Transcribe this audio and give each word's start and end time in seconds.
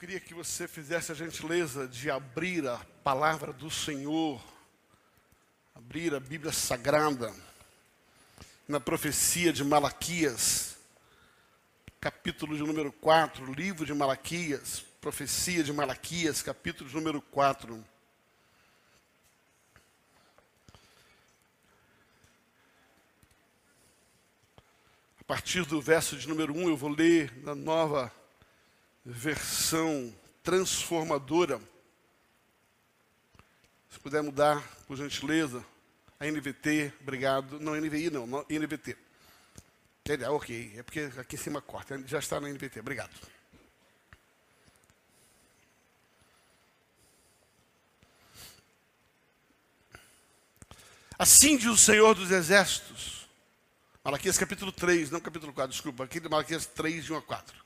queria 0.00 0.18
que 0.18 0.32
você 0.32 0.66
fizesse 0.66 1.12
a 1.12 1.14
gentileza 1.14 1.86
de 1.86 2.10
abrir 2.10 2.66
a 2.66 2.78
palavra 3.04 3.52
do 3.52 3.70
Senhor, 3.70 4.42
abrir 5.74 6.14
a 6.14 6.18
Bíblia 6.18 6.50
Sagrada, 6.52 7.30
na 8.66 8.80
profecia 8.80 9.52
de 9.52 9.62
Malaquias, 9.62 10.78
capítulo 12.00 12.56
de 12.56 12.62
número 12.62 12.90
4, 12.90 13.52
livro 13.52 13.84
de 13.84 13.92
Malaquias, 13.92 14.82
profecia 15.02 15.62
de 15.62 15.70
Malaquias, 15.70 16.40
capítulo 16.40 16.88
de 16.88 16.96
número 16.96 17.20
4. 17.20 17.84
A 25.20 25.24
partir 25.24 25.66
do 25.66 25.78
verso 25.78 26.16
de 26.16 26.26
número 26.26 26.54
1, 26.54 26.70
eu 26.70 26.76
vou 26.78 26.88
ler 26.88 27.30
na 27.42 27.54
nova 27.54 28.10
versão 29.10 30.14
transformadora. 30.42 31.60
Se 33.90 33.98
puder 33.98 34.22
mudar, 34.22 34.62
por 34.86 34.96
gentileza, 34.96 35.64
a 36.18 36.26
NVT, 36.26 36.92
obrigado. 37.00 37.58
Não, 37.58 37.74
NVI 37.74 38.10
não, 38.10 38.26
não 38.26 38.46
NVT. 38.48 38.96
Ah, 40.26 40.32
ok, 40.32 40.74
é 40.76 40.82
porque 40.82 41.10
aqui 41.18 41.36
em 41.36 41.38
cima 41.38 41.60
corta, 41.60 42.02
já 42.06 42.18
está 42.18 42.40
na 42.40 42.48
NVT, 42.48 42.80
obrigado. 42.80 43.10
Assim 51.16 51.56
diz 51.56 51.66
o 51.66 51.76
Senhor 51.76 52.14
dos 52.14 52.30
Exércitos, 52.30 53.28
Malaquias 54.02 54.38
capítulo 54.38 54.72
3, 54.72 55.10
não 55.10 55.20
capítulo 55.20 55.52
4, 55.52 55.70
desculpa, 55.70 56.04
aqui 56.04 56.18
de 56.18 56.28
Malaquias 56.28 56.64
3, 56.64 57.04
de 57.04 57.12
1 57.12 57.16
a 57.16 57.22
4. 57.22 57.64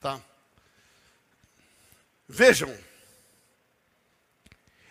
Tá? 0.00 0.20
Vejam, 2.28 2.74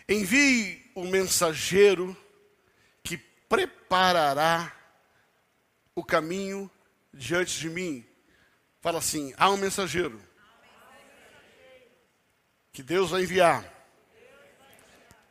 envie 0.07 0.91
o 0.93 1.03
mensageiro 1.05 2.15
que 3.03 3.17
preparará 3.17 4.75
o 5.95 6.03
caminho 6.03 6.69
diante 7.13 7.59
de 7.59 7.69
mim. 7.69 8.05
Fala 8.81 8.99
assim: 8.99 9.33
há 9.37 9.49
um 9.49 9.57
mensageiro 9.57 10.21
que 12.71 12.83
Deus 12.83 13.11
vai 13.11 13.23
enviar 13.23 13.63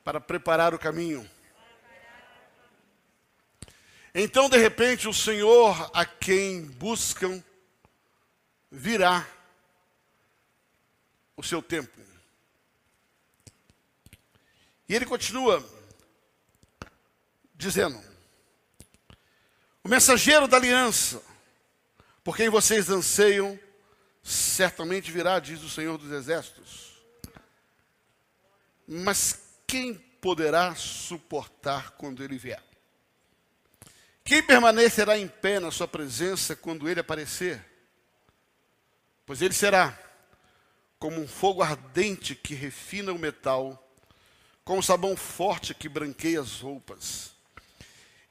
para 0.05 0.21
preparar 0.21 0.75
o 0.75 0.79
caminho. 0.79 1.29
Então, 4.15 4.49
de 4.49 4.59
repente, 4.59 5.09
o 5.09 5.15
Senhor 5.15 5.91
a 5.95 6.05
quem 6.05 6.67
buscam 6.67 7.43
virá 8.71 9.27
o 11.37 11.43
seu 11.43 11.63
tempo. 11.63 12.01
E 14.89 14.95
ele 14.95 15.07
continua 15.07 15.67
dizendo: 17.55 17.99
O 19.83 19.89
mensageiro 19.89 20.47
da 20.47 20.57
aliança, 20.57 21.23
por 22.23 22.37
quem 22.37 22.49
vocês 22.49 22.91
anseiam, 22.91 23.59
certamente 24.23 25.11
virá, 25.11 25.39
diz 25.39 25.63
o 25.63 25.71
Senhor 25.71 25.97
dos 25.97 26.13
Exércitos. 26.13 26.93
Mas 28.87 29.57
quem 29.67 29.95
poderá 29.95 30.75
suportar 30.75 31.93
quando 31.93 32.23
ele 32.23 32.37
vier? 32.37 32.63
Quem 34.25 34.43
permanecerá 34.43 35.19
em 35.19 35.27
pé 35.27 35.59
na 35.59 35.71
sua 35.71 35.89
presença 35.89 36.55
quando 36.55 36.89
ele 36.89 37.01
aparecer? 37.01 37.65
Pois 39.27 39.43
ele 39.43 39.55
será 39.55 39.99
como 41.03 41.21
um 41.21 41.27
fogo 41.27 41.65
ardente 41.65 42.33
que 42.33 42.55
refina 42.55 43.13
o 43.13 43.19
metal, 43.19 43.93
como 44.65 44.81
sabão 44.81 45.17
forte 45.17 45.75
que 45.75 45.89
branqueia 45.89 46.41
as 46.41 46.61
roupas. 46.61 47.33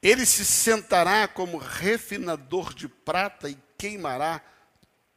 Ele 0.01 0.25
se 0.25 0.45
sentará 0.45 1.27
como 1.27 1.57
refinador 1.57 2.73
de 2.73 2.87
prata 2.87 3.49
e 3.49 3.57
queimará 3.77 4.41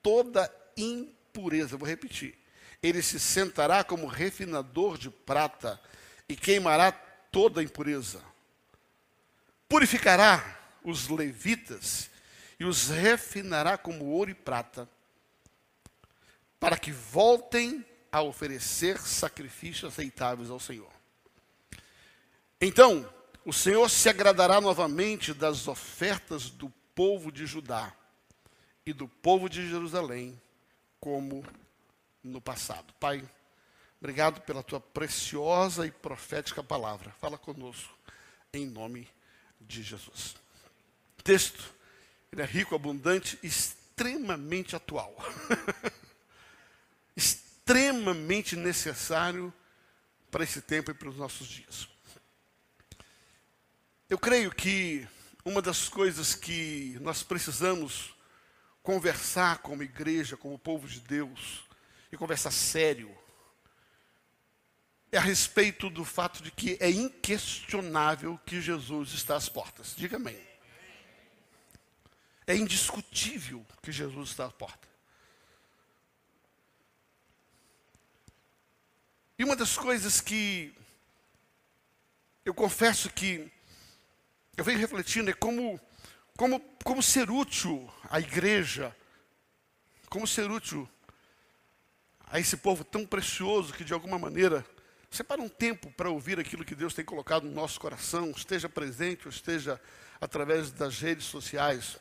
toda 0.03 0.53
impureza. 0.77 1.77
Vou 1.77 1.87
repetir. 1.87 2.37
Ele 2.83 3.01
se 3.01 3.21
sentará 3.21 3.85
como 3.85 4.09
refinador 4.09 4.99
de 4.99 5.09
prata 5.09 5.81
e 6.29 6.35
queimará 6.35 6.91
toda 6.91 7.63
impureza. 7.63 8.21
Purificará 9.69 10.59
os 10.83 11.07
levitas 11.07 12.11
e 12.59 12.65
os 12.65 12.89
refinará 12.89 13.79
como 13.79 14.07
ouro 14.07 14.33
e 14.33 14.35
prata 14.35 14.89
para 16.65 16.79
que 16.79 16.91
voltem 16.91 17.85
a 18.11 18.23
oferecer 18.23 18.99
sacrifícios 18.99 19.93
aceitáveis 19.93 20.49
ao 20.49 20.59
Senhor. 20.59 20.91
Então, 22.59 23.07
o 23.45 23.53
Senhor 23.53 23.87
se 23.91 24.09
agradará 24.09 24.63
novamente 24.63 25.35
das 25.35 25.69
ofertas 25.69 26.49
do 26.49 26.71
povo 26.95 27.31
de 27.31 27.45
Judá 27.45 27.93
e 28.87 28.95
do 28.95 29.07
povo 29.07 29.47
de 29.47 29.69
Jerusalém, 29.69 30.41
como 30.99 31.45
no 32.23 32.41
passado. 32.41 32.95
Pai, 32.99 33.23
obrigado 34.01 34.41
pela 34.41 34.63
tua 34.63 34.81
preciosa 34.81 35.87
e 35.87 35.91
profética 35.91 36.63
palavra. 36.63 37.11
Fala 37.21 37.37
conosco, 37.37 37.95
em 38.55 38.65
nome 38.65 39.07
de 39.61 39.83
Jesus. 39.83 40.35
O 41.19 41.23
texto, 41.23 41.75
ele 42.33 42.41
é 42.41 42.47
rico, 42.47 42.75
abundante, 42.75 43.39
extremamente 43.43 44.75
atual. 44.75 45.15
extremamente 47.65 48.57
necessário 48.57 49.53
para 50.31 50.45
esse 50.45 50.61
tempo 50.61 50.91
e 50.91 50.95
para 50.95 51.09
os 51.09 51.17
nossos 51.17 51.49
dias. 51.49 51.89
Eu 54.09 54.19
creio 54.19 54.55
que 54.55 55.09
uma 55.43 55.63
das 55.63 55.89
coisas 55.89 56.35
que 56.35 56.99
nós 57.01 57.23
precisamos 57.23 58.15
conversar 58.83 59.59
como 59.59 59.83
igreja, 59.83 60.37
como 60.37 60.59
povo 60.59 60.87
de 60.87 61.01
Deus, 61.01 61.65
e 62.13 62.19
conversar 62.19 62.51
sério, 62.51 63.17
é 65.11 65.17
a 65.17 65.23
respeito 65.23 65.89
do 65.89 66.05
fato 66.05 66.43
de 66.43 66.51
que 66.51 66.77
é 66.81 66.91
inquestionável 66.91 68.39
que 68.45 68.61
Jesus 68.61 69.15
está 69.15 69.37
às 69.37 69.49
portas. 69.49 69.95
Diga 69.97 70.17
amém. 70.17 70.39
É 72.47 72.55
indiscutível 72.55 73.65
que 73.81 73.91
Jesus 73.91 74.31
está 74.31 74.45
às 74.45 74.53
portas. 74.53 74.94
E 79.37 79.43
uma 79.43 79.57
das 79.57 79.77
coisas 79.77 80.21
que 80.21 80.73
eu 82.45 82.55
confesso 82.55 83.11
que 83.11 83.51
eu 84.57 84.63
venho 84.63 84.79
refletindo 84.79 85.29
é 85.29 85.33
como, 85.33 85.81
como, 86.37 86.61
como 86.85 87.03
ser 87.03 87.29
útil 87.29 87.93
à 88.09 88.21
igreja, 88.21 88.95
como 90.09 90.25
ser 90.25 90.49
útil 90.49 90.89
a 92.29 92.39
esse 92.39 92.57
povo 92.57 92.85
tão 92.85 93.05
precioso 93.05 93.73
que 93.73 93.83
de 93.83 93.93
alguma 93.93 94.21
maneira 94.21 94.65
separa 95.11 95.43
um 95.43 95.49
tempo 95.49 95.91
para 95.91 96.11
ouvir 96.11 96.39
aquilo 96.39 96.65
que 96.65 96.77
Deus 96.77 96.95
tem 96.95 97.05
colocado 97.05 97.43
no 97.43 97.53
nosso 97.53 97.81
coração, 97.81 98.31
esteja 98.31 98.69
presente 98.69 99.27
ou 99.27 99.31
esteja 99.31 99.81
através 100.21 100.71
das 100.71 101.01
redes 101.01 101.27
sociais. 101.27 101.99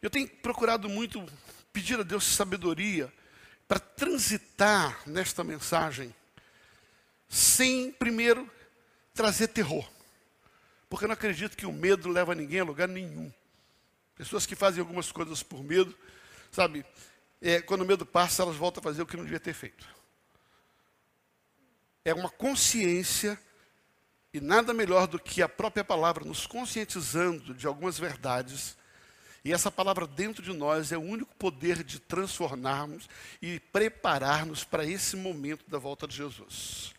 Eu 0.00 0.08
tenho 0.08 0.28
procurado 0.28 0.88
muito 0.88 1.26
pedir 1.72 1.98
a 1.98 2.04
Deus 2.04 2.24
sabedoria 2.24 3.12
para 3.66 3.78
transitar 3.80 5.02
nesta 5.06 5.42
mensagem 5.42 6.14
sem 7.28 7.90
primeiro 7.92 8.48
trazer 9.12 9.48
terror. 9.48 9.88
Porque 10.88 11.04
eu 11.04 11.08
não 11.08 11.14
acredito 11.14 11.56
que 11.56 11.66
o 11.66 11.72
medo 11.72 12.08
leva 12.08 12.34
ninguém 12.34 12.60
a 12.60 12.64
lugar 12.64 12.88
nenhum. 12.88 13.32
Pessoas 14.14 14.46
que 14.46 14.54
fazem 14.54 14.80
algumas 14.80 15.10
coisas 15.10 15.42
por 15.42 15.62
medo, 15.64 15.96
sabe, 16.52 16.84
é, 17.40 17.60
quando 17.60 17.82
o 17.82 17.86
medo 17.86 18.06
passa, 18.06 18.42
elas 18.42 18.56
voltam 18.56 18.80
a 18.80 18.84
fazer 18.84 19.02
o 19.02 19.06
que 19.06 19.16
não 19.16 19.24
devia 19.24 19.40
ter 19.40 19.54
feito. 19.54 19.86
É 22.04 22.14
uma 22.14 22.30
consciência, 22.30 23.40
e 24.32 24.40
nada 24.40 24.72
melhor 24.72 25.06
do 25.06 25.18
que 25.18 25.42
a 25.42 25.48
própria 25.48 25.82
palavra 25.82 26.24
nos 26.24 26.46
conscientizando 26.46 27.54
de 27.54 27.66
algumas 27.66 27.98
verdades 27.98 28.76
e 29.44 29.52
essa 29.52 29.70
palavra 29.70 30.06
dentro 30.06 30.42
de 30.42 30.54
nós 30.54 30.90
é 30.90 30.96
o 30.96 31.02
único 31.02 31.34
poder 31.36 31.84
de 31.84 31.98
transformarmos 31.98 33.08
e 33.42 33.60
preparar-nos 33.60 34.64
para 34.64 34.86
esse 34.86 35.16
momento 35.16 35.68
da 35.68 35.76
volta 35.76 36.08
de 36.08 36.16
Jesus. 36.16 36.94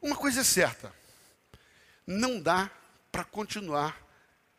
Uma 0.00 0.14
coisa 0.14 0.42
é 0.42 0.44
certa: 0.44 0.94
não 2.06 2.40
dá 2.40 2.70
para 3.10 3.24
continuar 3.24 4.00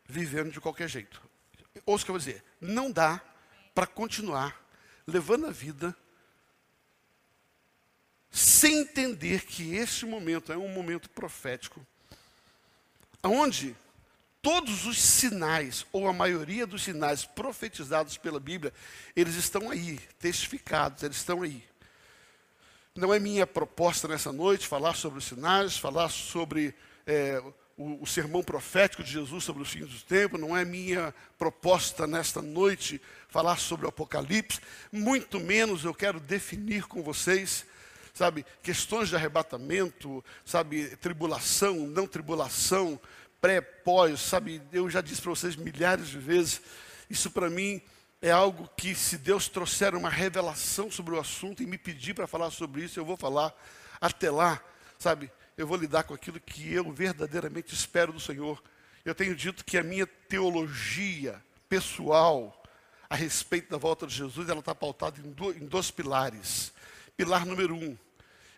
vivendo 0.06 0.52
de 0.52 0.60
qualquer 0.60 0.90
jeito. 0.90 1.22
Ouça 1.86 2.04
o 2.04 2.06
que 2.06 2.12
eu 2.12 2.16
vou 2.16 2.20
dizer: 2.20 2.44
não 2.60 2.92
dá 2.92 3.22
para 3.74 3.88
continuar 3.88 4.62
levando 5.08 5.48
a 5.48 5.52
vida 5.52 5.96
sem 8.30 8.80
entender 8.80 9.46
que 9.46 9.76
este 9.76 10.06
momento 10.06 10.52
é 10.52 10.58
um 10.58 10.68
momento 10.68 11.10
profético, 11.10 11.86
onde 13.24 13.74
todos 14.48 14.86
os 14.86 15.02
sinais, 15.02 15.86
ou 15.92 16.08
a 16.08 16.14
maioria 16.14 16.66
dos 16.66 16.82
sinais 16.82 17.26
profetizados 17.26 18.16
pela 18.16 18.40
Bíblia, 18.40 18.74
eles 19.14 19.36
estão 19.36 19.70
aí, 19.70 20.00
testificados, 20.22 21.04
eles 21.04 21.18
estão 21.18 21.42
aí. 21.42 21.62
Não 22.96 23.14
é 23.14 23.20
minha 23.20 23.46
proposta 23.46 24.08
nessa 24.08 24.32
noite 24.32 24.66
falar 24.66 24.94
sobre 24.94 25.20
os 25.20 25.26
sinais, 25.26 25.76
falar 25.78 26.08
sobre 26.08 26.74
é, 27.06 27.44
o, 27.76 28.02
o, 28.02 28.08
sermão 28.08 28.42
profético 28.42 29.04
de 29.04 29.12
Jesus 29.12 29.44
sobre 29.44 29.64
os 29.64 29.70
fins 29.70 29.90
dos 29.90 30.02
tempos, 30.02 30.40
não 30.40 30.56
é 30.56 30.64
minha 30.64 31.14
proposta 31.38 32.08
nesta 32.08 32.42
noite 32.42 33.02
falar 33.28 33.58
sobre 33.58 33.86
o 33.86 33.90
Apocalipse, 33.90 34.62
muito 34.90 35.42
menos 35.42 35.84
eu 35.84 35.94
quero 35.94 36.22
definir 36.22 36.88
com 36.88 37.04
vocês, 37.04 37.66
sabe, 38.14 38.46
questões 38.64 39.10
de 39.10 39.16
arrebatamento, 39.18 40.24
sabe, 40.46 40.96
tribulação, 40.96 41.76
não 41.86 42.08
tribulação, 42.08 42.98
pré, 43.42 43.62
pós, 43.62 44.20
sabe, 44.20 44.62
eu 44.72 44.90
já 44.90 45.02
disse 45.02 45.22
para 45.22 45.32
vocês 45.32 45.56
milhares 45.56 46.08
de 46.08 46.18
vezes, 46.18 46.62
isso 47.10 47.30
para 47.32 47.50
mim 47.50 47.82
é 48.22 48.32
algo 48.32 48.70
que 48.76 48.96
se 48.96 49.18
Deus 49.18 49.48
trouxer 49.48 49.96
uma 49.96 50.10
revelação 50.10 50.90
sobre 50.90 51.16
o 51.16 51.20
assunto 51.20 51.62
e 51.62 51.66
me 51.66 51.78
pedir 51.78 52.14
para 52.14 52.28
falar 52.28 52.52
sobre 52.52 52.84
isso, 52.84 53.00
eu 53.00 53.06
vou 53.06 53.18
falar 53.18 53.54
até 54.02 54.30
lá, 54.32 54.62
sabe, 54.98 55.32
eu 55.58 55.68
vou 55.68 55.78
lidar 55.78 56.04
com 56.04 56.14
aquilo 56.14 56.40
que 56.40 56.74
eu 56.74 56.92
verdadeiramente 56.92 57.74
espero 57.74 58.14
do 58.14 58.20
Senhor. 58.20 58.62
Eu 59.04 59.16
tenho 59.16 59.36
dito 59.36 59.64
que 59.64 59.78
a 59.78 59.84
minha 59.84 60.06
teologia 60.06 61.42
pessoal 61.70 62.58
a 63.10 63.16
respeito 63.16 63.70
da 63.70 63.78
volta 63.78 64.06
de 64.06 64.14
Jesus, 64.14 64.50
ela 64.50 64.60
está 64.60 64.76
pautada 64.76 65.20
em, 65.20 65.58
em 65.58 65.66
dois 65.66 65.90
pilares. 65.90 66.74
Pilar 67.16 67.46
número 67.46 67.74
um, 67.74 67.98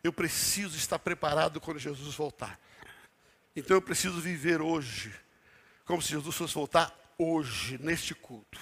eu 0.03 0.11
preciso 0.11 0.75
estar 0.75 0.97
preparado 0.97 1.61
quando 1.61 1.77
Jesus 1.79 2.15
voltar. 2.15 2.59
Então 3.59 3.77
eu 3.77 3.81
preciso 3.81 4.19
viver 4.19 4.61
hoje, 4.61 5.13
como 5.85 6.01
se 6.01 6.09
Jesus 6.09 6.35
fosse 6.35 6.53
voltar 6.53 6.93
hoje, 7.17 7.77
neste 7.77 8.15
culto. 8.15 8.59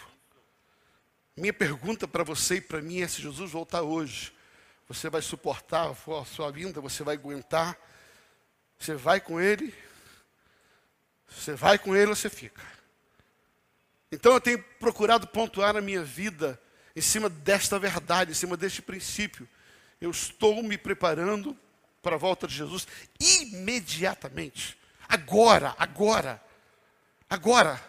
Minha 1.35 1.53
pergunta 1.53 2.07
para 2.07 2.23
você 2.23 2.55
e 2.55 2.61
para 2.61 2.81
mim 2.81 3.01
é: 3.01 3.07
se 3.07 3.21
Jesus 3.21 3.51
voltar 3.51 3.81
hoje, 3.81 4.33
você 4.88 5.09
vai 5.09 5.21
suportar 5.21 5.89
a 5.89 6.25
sua 6.25 6.51
vinda, 6.51 6.81
você 6.81 7.03
vai 7.03 7.15
aguentar 7.15 7.77
você 8.79 8.95
vai 8.95 9.19
com 9.19 9.39
ele, 9.39 9.73
você 11.27 11.53
vai 11.53 11.77
com 11.77 11.95
ele 11.95 12.09
ou 12.09 12.15
você 12.15 12.29
fica. 12.29 12.61
Então 14.11 14.33
eu 14.33 14.41
tenho 14.41 14.63
procurado 14.79 15.27
pontuar 15.27 15.73
na 15.73 15.81
minha 15.81 16.03
vida 16.03 16.59
em 16.95 17.01
cima 17.01 17.29
desta 17.29 17.77
verdade, 17.77 18.31
em 18.31 18.35
cima 18.35 18.55
deste 18.55 18.81
princípio. 18.81 19.47
Eu 19.99 20.11
estou 20.11 20.61
me 20.63 20.77
preparando 20.77 21.57
para 22.01 22.15
a 22.15 22.19
volta 22.19 22.47
de 22.47 22.55
Jesus 22.55 22.88
imediatamente. 23.19 24.76
Agora, 25.07 25.75
agora, 25.77 26.42
agora. 27.30 27.81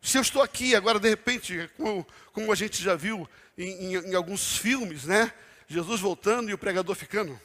Se 0.00 0.16
eu 0.16 0.22
estou 0.22 0.42
aqui 0.42 0.74
agora, 0.74 0.98
de 0.98 1.08
repente, 1.08 1.68
como, 1.76 2.06
como 2.32 2.52
a 2.52 2.54
gente 2.54 2.82
já 2.82 2.94
viu 2.94 3.28
em, 3.56 3.86
em, 3.86 4.10
em 4.10 4.14
alguns 4.14 4.56
filmes, 4.56 5.04
né? 5.04 5.32
Jesus 5.66 6.00
voltando 6.00 6.50
e 6.50 6.54
o 6.54 6.58
pregador 6.58 6.94
ficando, 6.94 7.38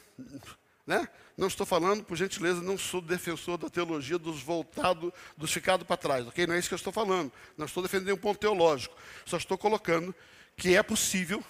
né? 0.86 1.08
Não 1.36 1.48
estou 1.48 1.66
falando, 1.66 2.04
por 2.04 2.16
gentileza, 2.16 2.62
não 2.62 2.78
sou 2.78 3.00
defensor 3.00 3.58
da 3.58 3.68
teologia 3.68 4.16
dos 4.18 4.40
voltados, 4.40 5.12
dos 5.36 5.52
ficados 5.52 5.84
para 5.84 5.96
trás, 5.96 6.26
ok? 6.26 6.46
Não 6.46 6.54
é 6.54 6.58
isso 6.58 6.68
que 6.68 6.74
eu 6.74 6.76
estou 6.76 6.92
falando. 6.92 7.32
Não 7.58 7.66
estou 7.66 7.82
defendendo 7.82 8.14
um 8.14 8.20
ponto 8.20 8.38
teológico. 8.38 8.96
Só 9.26 9.36
estou 9.36 9.58
colocando 9.58 10.14
que 10.56 10.76
é 10.76 10.82
possível 10.82 11.44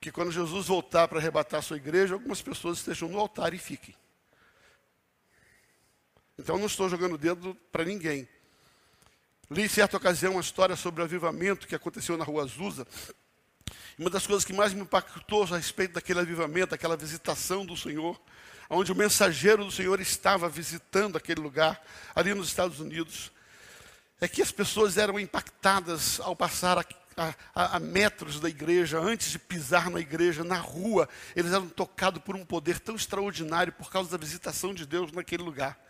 que 0.00 0.12
quando 0.12 0.30
Jesus 0.30 0.66
voltar 0.66 1.08
para 1.08 1.18
arrebatar 1.18 1.60
a 1.60 1.62
sua 1.62 1.78
igreja, 1.78 2.14
algumas 2.14 2.42
pessoas 2.42 2.78
estejam 2.78 3.08
no 3.08 3.18
altar 3.18 3.54
e 3.54 3.58
fiquem. 3.58 3.94
Então 6.40 6.56
não 6.56 6.66
estou 6.66 6.88
jogando 6.88 7.18
dedo 7.18 7.54
para 7.70 7.84
ninguém. 7.84 8.26
Li 9.50 9.62
em 9.62 9.68
certa 9.68 9.98
ocasião 9.98 10.32
uma 10.32 10.40
história 10.40 10.74
sobre 10.74 11.02
o 11.02 11.04
avivamento 11.04 11.66
que 11.66 11.74
aconteceu 11.74 12.16
na 12.16 12.24
rua 12.24 12.44
Azusa. 12.44 12.86
Uma 13.98 14.08
das 14.08 14.26
coisas 14.26 14.42
que 14.42 14.52
mais 14.54 14.72
me 14.72 14.80
impactou 14.80 15.42
a 15.42 15.58
respeito 15.58 15.92
daquele 15.92 16.20
avivamento, 16.20 16.74
aquela 16.74 16.96
visitação 16.96 17.66
do 17.66 17.76
Senhor, 17.76 18.18
onde 18.70 18.90
o 18.90 18.94
mensageiro 18.94 19.66
do 19.66 19.70
Senhor 19.70 20.00
estava 20.00 20.48
visitando 20.48 21.18
aquele 21.18 21.42
lugar, 21.42 21.78
ali 22.14 22.32
nos 22.32 22.48
Estados 22.48 22.80
Unidos, 22.80 23.30
é 24.18 24.26
que 24.26 24.40
as 24.40 24.50
pessoas 24.50 24.96
eram 24.96 25.20
impactadas 25.20 26.20
ao 26.20 26.34
passar 26.34 26.78
a, 26.78 27.34
a, 27.54 27.76
a, 27.76 27.80
metros 27.80 28.40
da 28.40 28.48
igreja, 28.48 28.98
antes 28.98 29.30
de 29.30 29.38
pisar 29.38 29.90
na 29.90 30.00
igreja, 30.00 30.42
na 30.42 30.56
rua, 30.56 31.06
eles 31.36 31.52
eram 31.52 31.68
tocados 31.68 32.22
por 32.22 32.34
um 32.34 32.46
poder 32.46 32.80
tão 32.80 32.96
extraordinário 32.96 33.74
por 33.74 33.90
causa 33.90 34.10
da 34.10 34.16
visitação 34.16 34.72
de 34.72 34.86
Deus 34.86 35.12
naquele 35.12 35.42
lugar. 35.42 35.89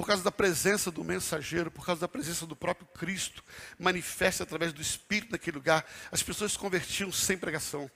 Por 0.00 0.06
causa 0.06 0.22
da 0.22 0.32
presença 0.32 0.90
do 0.90 1.04
mensageiro, 1.04 1.70
por 1.70 1.84
causa 1.84 2.00
da 2.00 2.08
presença 2.08 2.46
do 2.46 2.56
próprio 2.56 2.88
Cristo, 2.98 3.44
manifesta 3.78 4.44
através 4.44 4.72
do 4.72 4.80
Espírito 4.80 5.32
naquele 5.32 5.58
lugar, 5.58 5.84
as 6.10 6.22
pessoas 6.22 6.52
se 6.52 6.58
convertiam 6.58 7.12
sem 7.12 7.36
pregação 7.36 7.90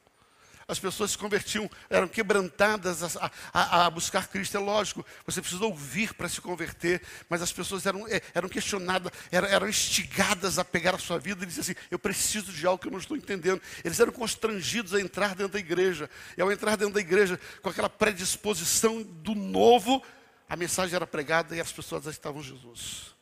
as 0.66 0.78
pessoas 0.78 1.10
se 1.10 1.18
convertiam, 1.18 1.70
eram 1.90 2.08
quebrantadas 2.08 3.16
a, 3.16 3.30
a, 3.52 3.86
a 3.86 3.90
buscar 3.90 4.28
Cristo. 4.28 4.56
É 4.56 4.60
lógico, 4.60 5.04
você 5.26 5.42
precisa 5.42 5.62
ouvir 5.62 6.14
para 6.14 6.26
se 6.26 6.40
converter, 6.40 7.02
mas 7.28 7.42
as 7.42 7.52
pessoas 7.52 7.84
eram, 7.84 8.08
é, 8.08 8.22
eram 8.34 8.48
questionadas, 8.48 9.12
eram, 9.30 9.46
eram 9.46 9.68
instigadas 9.68 10.58
a 10.58 10.64
pegar 10.64 10.94
a 10.94 10.98
sua 10.98 11.18
vida 11.18 11.44
e 11.44 11.46
dizer 11.46 11.60
assim: 11.60 11.74
Eu 11.90 11.98
preciso 11.98 12.50
de 12.50 12.66
algo 12.66 12.80
que 12.80 12.88
eu 12.88 12.92
não 12.92 12.98
estou 12.98 13.14
entendendo. 13.14 13.60
Eles 13.84 14.00
eram 14.00 14.10
constrangidos 14.10 14.94
a 14.94 15.00
entrar 15.02 15.34
dentro 15.34 15.52
da 15.52 15.58
igreja, 15.58 16.08
e 16.34 16.40
ao 16.40 16.50
entrar 16.50 16.76
dentro 16.76 16.94
da 16.94 17.00
igreja, 17.00 17.38
com 17.60 17.68
aquela 17.68 17.90
predisposição 17.90 19.02
do 19.02 19.34
novo, 19.34 20.02
a 20.48 20.56
mensagem 20.56 20.94
era 20.94 21.06
pregada 21.06 21.56
e 21.56 21.60
as 21.60 21.72
pessoas 21.72 22.06
estavam 22.06 22.42
Jesus. 22.42 23.14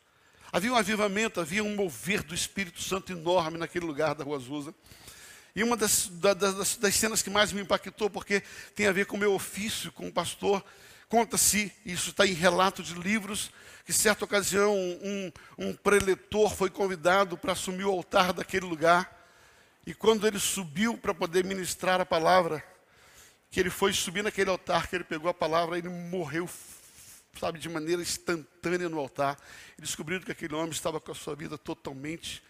Havia 0.53 0.73
um 0.73 0.77
avivamento, 0.77 1.41
havia 1.41 1.65
um 1.65 1.75
mover 1.75 2.23
do 2.23 2.35
Espírito 2.35 2.83
Santo 2.83 3.13
enorme 3.13 3.57
naquele 3.57 3.87
lugar 3.87 4.15
da 4.15 4.23
Rua 4.23 4.37
Azusa. 4.37 4.75
E 5.55 5.63
uma 5.63 5.77
das, 5.77 6.09
das, 6.09 6.77
das, 6.77 6.95
cenas 6.95 7.23
que 7.23 7.31
mais 7.31 7.53
me 7.53 7.61
impactou, 7.61 8.09
porque 8.09 8.43
tem 8.75 8.87
a 8.87 8.93
ver 8.93 9.07
com 9.07 9.17
o 9.17 9.21
meu 9.21 9.35
ofício 9.35 9.93
como 9.93 10.11
pastor, 10.11 10.65
conta-se, 11.09 11.73
isso 11.85 12.11
está 12.11 12.27
em 12.27 12.33
relato 12.33 12.83
de 12.83 12.95
livros, 12.95 13.51
que 13.85 13.93
certa 13.93 14.25
ocasião 14.25 14.75
um, 14.75 15.33
um 15.59 15.75
preletor 15.75 16.55
foi 16.55 16.71
convidado 16.71 17.37
para 17.37 17.53
assumir 17.53 17.85
o 17.85 17.91
altar 17.91 18.33
daquele 18.33 18.65
lugar. 18.67 19.21
E 19.87 19.93
quando 19.93 20.27
ele 20.27 20.39
subiu 20.39 20.97
para 20.97 21.13
poder 21.13 21.45
ministrar 21.45 22.01
a 22.01 22.07
palavra, 22.07 22.65
que 23.51 23.61
ele 23.61 23.71
foi 23.71 23.93
subir 23.93 24.23
naquele 24.23 24.49
altar, 24.49 24.87
que 24.87 24.97
ele 24.97 25.05
pegou 25.05 25.31
a 25.31 25.35
palavra, 25.35 25.77
ele 25.77 25.89
morreu, 25.89 26.49
sabe, 27.39 27.59
de 27.59 27.69
maneira 27.69 28.03
instantânea 28.03 28.89
no 28.89 28.99
altar. 28.99 29.39
E 29.79 29.83
descobriram 29.83 30.23
que 30.23 30.33
aquele 30.33 30.55
homem 30.55 30.71
estava 30.71 31.01
com 31.01 31.13
a 31.13 31.15
sua 31.15 31.35
vida 31.35 31.57
totalmente 31.59 32.43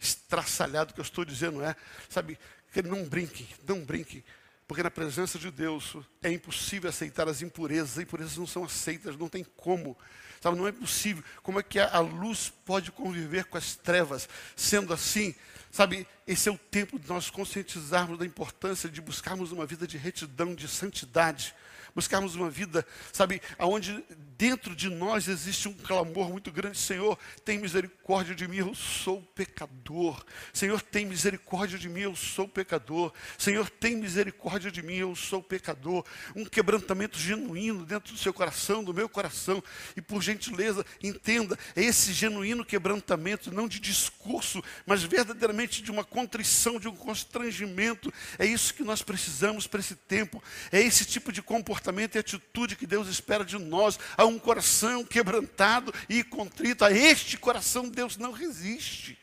estraçalhado 0.00 0.94
que 0.94 1.00
eu 1.00 1.04
estou 1.04 1.24
dizendo 1.24 1.62
é, 1.62 1.76
sabe, 2.08 2.38
que 2.72 2.82
não 2.82 3.04
brinque, 3.04 3.46
não 3.66 3.84
brinque, 3.84 4.24
porque 4.66 4.82
na 4.82 4.90
presença 4.90 5.38
de 5.38 5.50
Deus 5.50 5.96
é 6.22 6.30
impossível 6.30 6.88
aceitar 6.88 7.28
as 7.28 7.42
impurezas, 7.42 7.98
as 7.98 8.04
impurezas 8.04 8.36
não 8.36 8.46
são 8.46 8.64
aceitas, 8.64 9.16
não 9.16 9.28
tem 9.28 9.44
como, 9.56 9.98
sabe, 10.40 10.56
não 10.56 10.66
é 10.66 10.72
possível. 10.72 11.22
Como 11.42 11.58
é 11.58 11.62
que 11.62 11.78
a, 11.78 11.90
a 11.96 12.00
luz 12.00 12.52
pode 12.64 12.92
conviver 12.92 13.44
com 13.44 13.58
as 13.58 13.74
trevas? 13.74 14.28
Sendo 14.56 14.94
assim, 14.94 15.34
sabe, 15.70 16.06
esse 16.26 16.48
é 16.48 16.52
o 16.52 16.56
tempo 16.56 16.98
de 16.98 17.08
nós 17.08 17.28
conscientizarmos 17.28 18.18
da 18.18 18.24
importância 18.24 18.88
de 18.88 19.00
buscarmos 19.00 19.52
uma 19.52 19.66
vida 19.66 19.86
de 19.86 19.98
retidão, 19.98 20.54
de 20.54 20.68
santidade 20.68 21.54
buscarmos 21.94 22.34
uma 22.34 22.50
vida, 22.50 22.86
sabe, 23.12 23.42
aonde 23.58 24.04
dentro 24.38 24.74
de 24.74 24.88
nós 24.88 25.28
existe 25.28 25.68
um 25.68 25.74
clamor 25.74 26.30
muito 26.30 26.50
grande, 26.50 26.78
Senhor, 26.78 27.18
tem 27.44 27.58
misericórdia 27.58 28.34
de 28.34 28.48
mim, 28.48 28.56
eu 28.56 28.74
sou 28.74 29.20
pecador. 29.34 30.24
Senhor, 30.52 30.80
tem 30.80 31.04
misericórdia 31.04 31.78
de 31.78 31.88
mim, 31.88 32.00
eu 32.00 32.16
sou 32.16 32.48
pecador. 32.48 33.12
Senhor, 33.36 33.68
tem 33.68 33.96
misericórdia 33.96 34.70
de 34.70 34.82
mim, 34.82 34.96
eu 34.96 35.14
sou 35.14 35.42
pecador. 35.42 36.04
Um 36.34 36.46
quebrantamento 36.46 37.18
genuíno 37.18 37.84
dentro 37.84 38.14
do 38.14 38.18
seu 38.18 38.32
coração, 38.32 38.82
do 38.82 38.94
meu 38.94 39.08
coração. 39.08 39.62
E 39.94 40.00
por 40.00 40.22
gentileza, 40.22 40.86
entenda, 41.02 41.58
é 41.76 41.82
esse 41.82 42.12
genuíno 42.12 42.64
quebrantamento, 42.64 43.52
não 43.52 43.68
de 43.68 43.78
discurso, 43.78 44.62
mas 44.86 45.02
verdadeiramente 45.02 45.82
de 45.82 45.90
uma 45.90 46.04
contrição, 46.04 46.80
de 46.80 46.88
um 46.88 46.96
constrangimento. 46.96 48.12
É 48.38 48.46
isso 48.46 48.72
que 48.72 48.82
nós 48.82 49.02
precisamos 49.02 49.66
para 49.66 49.80
esse 49.80 49.94
tempo. 49.94 50.42
É 50.72 50.80
esse 50.80 51.04
tipo 51.04 51.30
de 51.30 51.42
comportamento 51.42 51.79
comportamento 51.80 52.14
e 52.14 52.18
atitude 52.18 52.76
que 52.76 52.86
Deus 52.86 53.08
espera 53.08 53.44
de 53.44 53.58
nós, 53.58 53.98
a 54.16 54.26
um 54.26 54.38
coração 54.38 55.02
quebrantado 55.02 55.92
e 56.08 56.22
contrito. 56.22 56.84
A 56.84 56.92
este 56.92 57.38
coração 57.38 57.88
Deus 57.88 58.16
não 58.16 58.32
resiste. 58.32 59.18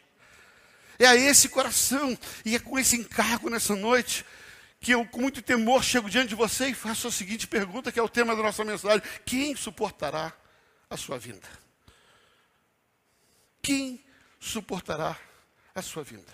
É 0.98 1.06
a 1.06 1.16
esse 1.16 1.48
coração, 1.50 2.18
e 2.44 2.56
é 2.56 2.60
com 2.60 2.80
esse 2.80 2.96
encargo 2.96 3.50
nessa 3.50 3.76
noite, 3.76 4.26
que 4.80 4.92
eu, 4.92 5.06
com 5.06 5.22
muito 5.22 5.42
temor, 5.42 5.84
chego 5.84 6.10
diante 6.10 6.30
de 6.30 6.36
você 6.36 6.70
e 6.70 6.74
faço 6.74 7.08
a 7.08 7.12
seguinte 7.12 7.48
pergunta, 7.48 7.92
que 7.92 8.00
é 8.00 8.04
o 8.04 8.10
tema 8.10 8.36
da 8.36 8.42
nossa 8.42 8.64
mensagem: 8.64 9.02
quem 9.24 9.56
suportará 9.56 10.34
a 10.90 10.98
sua 10.98 11.20
vinda? 11.20 11.48
Quem 13.62 14.04
suportará 14.40 15.16
a 15.76 15.82
sua 15.82 16.04
vinda? 16.04 16.34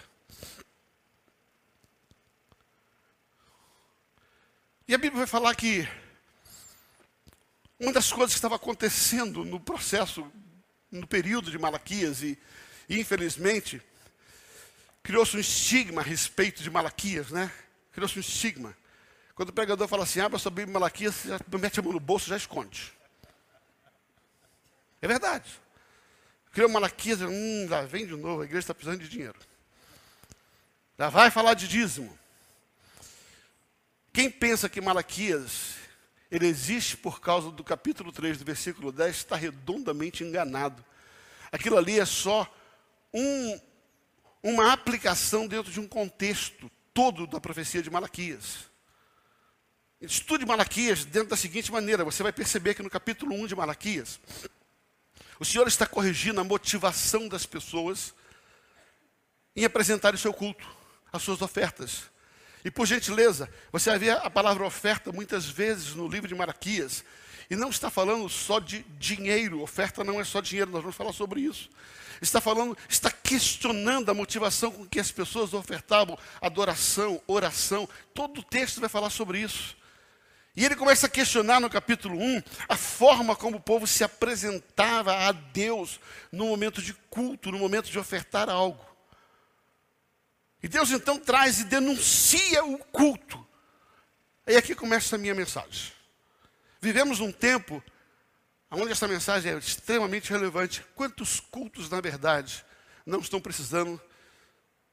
E 4.88 4.94
a 4.94 4.98
Bíblia 4.98 5.20
vai 5.20 5.27
falar 5.27 5.56
que 5.56 5.88
uma 7.80 7.92
das 7.92 8.12
coisas 8.12 8.34
que 8.34 8.38
estava 8.38 8.56
acontecendo 8.56 9.44
no 9.44 9.60
processo, 9.60 10.32
no 10.92 11.08
período 11.08 11.51
de 11.51 11.58
Malaquias 11.58 12.22
e, 12.22 12.38
E, 12.89 13.00
infelizmente, 13.00 13.82
criou-se 15.01 15.36
um 15.36 15.39
estigma 15.39 16.01
a 16.01 16.03
respeito 16.03 16.62
de 16.62 16.70
Malaquias, 16.70 17.30
né? 17.32 17.51
Criou-se 17.92 18.18
um 18.18 18.22
estigma. 18.22 18.75
Quando 19.36 19.50
o 19.50 19.53
pregador 19.53 19.88
fala 19.88 20.03
assim, 20.03 20.20
abra 20.20 20.38
sua 20.38 20.51
Bíblia 20.51 20.74
Malaquias, 20.74 21.15
você 21.15 21.30
já 21.30 21.39
mete 21.60 21.80
a 21.80 21.84
mão 21.84 21.94
no 21.94 22.00
bolso 22.00 22.30
já 22.30 22.38
esconde. 22.38 22.94
É 25.01 25.08
verdade. 25.08 25.50
Criou 26.51 26.70
Malaquias, 26.70 27.22
hum, 27.22 27.68
já 27.68 27.82
vem 27.82 28.06
de 28.06 28.15
novo, 28.15 28.42
a 28.42 28.46
igreja 28.46 28.60
está 28.60 28.74
precisando 28.74 29.01
de 29.01 29.10
dinheiro. 29.10 29.39
Já 30.98 31.10
vai 31.10 31.32
falar 31.32 31.56
de 31.56 31.68
dízimo. 31.68 32.18
Quem 34.13 34.30
pensa 34.30 34.70
que 34.70 34.80
Malaquias 34.80 35.82
ele 36.33 36.47
existe 36.47 36.97
por 36.97 37.21
causa 37.21 37.51
do 37.51 37.63
capítulo 37.63 38.11
3, 38.11 38.39
do 38.39 38.43
versículo 38.43 38.91
10, 38.91 39.15
está 39.15 39.35
redondamente 39.35 40.23
enganado. 40.23 40.83
Aquilo 41.51 41.77
ali 41.77 41.99
é 41.99 42.05
só 42.05 42.51
um, 43.13 43.61
uma 44.41 44.73
aplicação 44.73 45.45
dentro 45.45 45.71
de 45.71 45.79
um 45.79 45.87
contexto 45.87 46.71
todo 46.91 47.27
da 47.27 47.39
profecia 47.39 47.83
de 47.83 47.91
Malaquias. 47.91 48.67
Estude 50.01 50.43
Malaquias 50.43 51.05
dentro 51.05 51.29
da 51.29 51.37
seguinte 51.37 51.71
maneira: 51.71 52.03
você 52.03 52.23
vai 52.23 52.33
perceber 52.33 52.73
que 52.73 52.81
no 52.81 52.89
capítulo 52.89 53.35
1 53.35 53.45
de 53.45 53.55
Malaquias, 53.55 54.19
o 55.39 55.45
Senhor 55.45 55.67
está 55.67 55.85
corrigindo 55.85 56.41
a 56.41 56.43
motivação 56.43 57.27
das 57.27 57.45
pessoas 57.45 58.11
em 59.55 59.65
apresentar 59.65 60.15
o 60.15 60.17
seu 60.17 60.33
culto, 60.33 60.67
as 61.11 61.21
suas 61.21 61.43
ofertas. 61.43 62.11
E 62.63 62.72
por 62.72 62.86
gentileza, 62.86 63.50
você 63.72 63.89
vai 63.89 64.00
ver 64.00 64.12
a 64.12 64.29
palavra 64.29 64.65
oferta 64.65 65.12
muitas 65.12 65.46
vezes 65.46 65.96
no 65.96 66.08
livro 66.08 66.27
de 66.27 66.36
Malaquias. 66.36 67.03
E 67.50 67.55
não 67.55 67.70
está 67.70 67.89
falando 67.89 68.27
só 68.29 68.60
de 68.60 68.84
dinheiro, 68.98 69.62
oferta 69.62 70.03
não 70.03 70.20
é 70.20 70.24
só 70.24 70.39
dinheiro, 70.39 70.72
nós 70.72 70.82
vamos 70.82 70.96
falar 70.96 71.13
sobre 71.13 71.41
isso. 71.41 71.70
Está 72.22 72.39
falando, 72.39 72.77
está 72.88 73.12
questionando 73.12 74.10
a 74.10 74.13
motivação 74.13 74.72
com 74.72 74.86
que 74.86 75.00
as 75.00 75.12
pessoas 75.12 75.53
ofertavam 75.53 76.17
adoração, 76.41 77.22
oração. 77.27 77.88
Todo 78.13 78.39
o 78.39 78.43
texto 78.43 78.79
vai 78.79 78.88
falar 78.88 79.10
sobre 79.10 79.39
isso. 79.39 79.75
E 80.55 80.63
ele 80.63 80.75
começa 80.75 81.08
a 81.08 81.10
questionar 81.10 81.60
no 81.60 81.70
capítulo 81.70 82.17
1 82.17 82.41
a 82.70 82.77
forma 82.77 83.36
como 83.36 83.58
o 83.58 83.62
povo 83.62 83.86
se 83.88 84.03
apresentava 84.03 85.27
a 85.27 85.32
Deus 85.32 86.00
no 86.32 86.46
momento 86.46 86.82
de 86.82 86.93
culto, 87.10 87.51
no 87.51 87.58
momento 87.58 87.89
de 87.89 88.00
ofertar 88.00 88.50
algo. 88.50 88.92
E 90.63 90.67
Deus 90.70 90.89
então 90.91 91.20
traz 91.20 91.60
e 91.60 91.65
denuncia 91.65 92.63
o 92.63 92.77
culto. 92.77 93.46
E 94.48 94.55
aqui 94.55 94.74
começa 94.74 95.17
a 95.17 95.20
minha 95.20 95.36
mensagem. 95.36 95.91
Vivemos 96.82 97.20
um 97.20 97.34
tempo 97.34 97.84
onde 98.72 98.93
essa 98.93 99.08
mensagem 99.08 99.51
é 99.51 99.58
extremamente 99.58 100.32
relevante. 100.32 100.84
Quantos 100.96 101.41
cultos, 101.41 101.89
na 101.89 102.00
verdade, 102.00 102.65
não 103.05 103.20
estão 103.20 103.41
precisando 103.41 104.01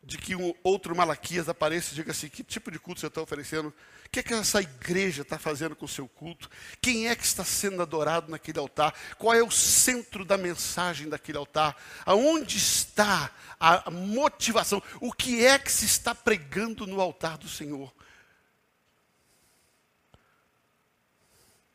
de 0.02 0.18
que 0.18 0.34
um 0.34 0.52
outro 0.64 0.94
Malaquias 0.96 1.48
apareça 1.48 1.92
e 1.92 1.94
diga 1.94 2.10
assim: 2.10 2.28
que 2.28 2.42
tipo 2.42 2.70
de 2.70 2.78
culto 2.80 3.00
você 3.00 3.06
está 3.06 3.20
oferecendo? 3.20 3.72
O 4.10 4.12
que 4.12 4.18
é 4.18 4.22
que 4.24 4.34
essa 4.34 4.60
igreja 4.60 5.22
está 5.22 5.38
fazendo 5.38 5.76
com 5.76 5.84
o 5.84 5.88
seu 5.88 6.08
culto? 6.08 6.50
Quem 6.82 7.08
é 7.08 7.14
que 7.14 7.24
está 7.24 7.44
sendo 7.44 7.80
adorado 7.80 8.28
naquele 8.28 8.58
altar? 8.58 8.92
Qual 9.16 9.32
é 9.32 9.40
o 9.40 9.52
centro 9.52 10.24
da 10.24 10.36
mensagem 10.36 11.08
daquele 11.08 11.38
altar? 11.38 11.80
Aonde 12.04 12.56
está 12.56 13.32
a 13.60 13.88
motivação? 13.88 14.82
O 15.00 15.12
que 15.12 15.46
é 15.46 15.56
que 15.60 15.70
se 15.70 15.84
está 15.84 16.12
pregando 16.12 16.88
no 16.88 17.00
altar 17.00 17.38
do 17.38 17.48
Senhor? 17.48 17.94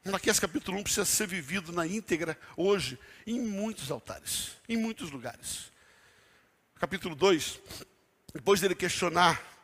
Malaquias 0.03 0.37
capítulo 0.37 0.77
1 0.79 0.83
precisa 0.83 1.05
ser 1.05 1.27
vivido 1.27 1.71
na 1.71 1.87
íntegra 1.87 2.37
hoje, 2.57 2.99
em 3.25 3.39
muitos 3.39 3.89
altares, 3.89 4.57
em 4.67 4.75
muitos 4.75 5.09
lugares. 5.09 5.71
Capítulo 6.75 7.15
2 7.15 7.61
depois 8.33 8.59
dele 8.59 8.75
questionar 8.75 9.54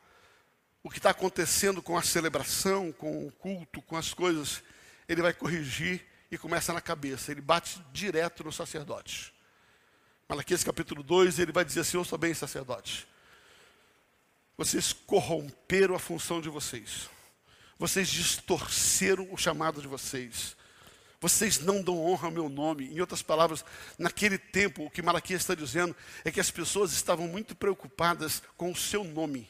o 0.83 0.89
que 0.89 0.97
está 0.97 1.11
acontecendo 1.11 1.81
com 1.81 1.97
a 1.97 2.01
celebração, 2.01 2.91
com 2.91 3.27
o 3.27 3.31
culto, 3.31 3.81
com 3.81 3.95
as 3.95 4.13
coisas, 4.13 4.63
ele 5.07 5.21
vai 5.21 5.33
corrigir 5.33 6.05
e 6.31 6.37
começa 6.37 6.73
na 6.73 6.81
cabeça. 6.81 7.31
Ele 7.31 7.41
bate 7.41 7.81
direto 7.91 8.43
no 8.43 8.51
sacerdote. 8.51 9.33
Malaquias 10.27 10.63
capítulo 10.63 11.03
2, 11.03 11.39
ele 11.39 11.51
vai 11.51 11.65
dizer 11.65 11.81
assim: 11.81 11.97
Ouça 11.97 12.17
bem, 12.17 12.33
sacerdote. 12.33 13.07
Vocês 14.57 14.93
corromperam 14.93 15.95
a 15.95 15.99
função 15.99 16.41
de 16.41 16.49
vocês. 16.49 17.09
Vocês 17.77 18.07
distorceram 18.07 19.27
o 19.31 19.37
chamado 19.37 19.81
de 19.81 19.87
vocês. 19.87 20.55
Vocês 21.19 21.59
não 21.59 21.83
dão 21.83 22.03
honra 22.03 22.27
ao 22.27 22.31
meu 22.31 22.49
nome. 22.49 22.87
Em 22.87 22.99
outras 22.99 23.21
palavras, 23.21 23.63
naquele 23.97 24.37
tempo, 24.37 24.85
o 24.85 24.89
que 24.89 25.01
Malaquias 25.01 25.41
está 25.41 25.53
dizendo 25.53 25.95
é 26.23 26.31
que 26.31 26.39
as 26.39 26.49
pessoas 26.49 26.91
estavam 26.91 27.27
muito 27.27 27.55
preocupadas 27.55 28.41
com 28.57 28.71
o 28.71 28.75
seu 28.75 29.03
nome. 29.03 29.47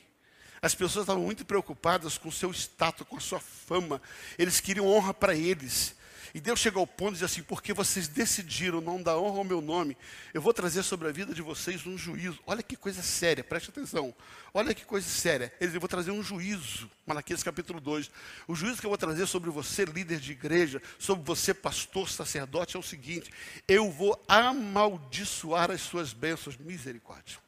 As 0.64 0.76
pessoas 0.76 1.04
estavam 1.04 1.24
muito 1.24 1.44
preocupadas 1.44 2.20
com 2.20 2.30
o 2.30 2.32
seu 2.32 2.52
status, 2.52 3.08
com 3.08 3.18
a 3.18 3.20
sua 3.20 3.40
fama. 3.40 4.00
Eles 4.38 4.60
queriam 4.60 4.86
honra 4.86 5.12
para 5.12 5.34
eles. 5.34 5.96
E 6.36 6.40
Deus 6.40 6.60
chega 6.60 6.78
ao 6.78 6.86
ponto 6.86 7.10
de 7.10 7.16
dizer 7.16 7.26
assim: 7.26 7.42
porque 7.42 7.74
vocês 7.74 8.08
decidiram 8.08 8.80
não 8.80 9.02
dar 9.02 9.18
honra 9.18 9.40
ao 9.40 9.44
meu 9.44 9.60
nome, 9.60 9.98
eu 10.36 10.40
vou 10.40 10.54
trazer 10.54 10.84
sobre 10.84 11.08
a 11.08 11.12
vida 11.12 11.34
de 11.34 11.42
vocês 11.42 11.84
um 11.88 11.98
juízo. 11.98 12.40
Olha 12.46 12.62
que 12.62 12.76
coisa 12.76 13.02
séria, 13.02 13.44
preste 13.44 13.72
atenção. 13.72 14.14
Olha 14.54 14.72
que 14.76 14.86
coisa 14.86 15.08
séria. 15.10 15.52
Ele 15.60 15.80
vou 15.80 15.90
trazer 15.90 16.12
um 16.12 16.22
juízo. 16.22 16.90
Malaquias 17.08 17.42
capítulo 17.42 17.82
2. 17.82 18.12
O 18.48 18.54
juízo 18.54 18.80
que 18.80 18.86
eu 18.86 18.92
vou 18.92 19.00
trazer 19.00 19.26
sobre 19.26 19.50
você, 19.50 19.84
líder 19.84 20.20
de 20.20 20.32
igreja, 20.34 20.80
sobre 21.00 21.26
você, 21.26 21.56
pastor, 21.56 22.08
sacerdote, 22.08 22.78
é 22.78 22.80
o 22.80 22.84
seguinte: 22.84 23.32
eu 23.68 23.90
vou 23.90 24.24
amaldiçoar 24.28 25.72
as 25.72 25.82
suas 25.82 26.14
bênçãos. 26.14 26.56
Misericórdia. 26.56 27.40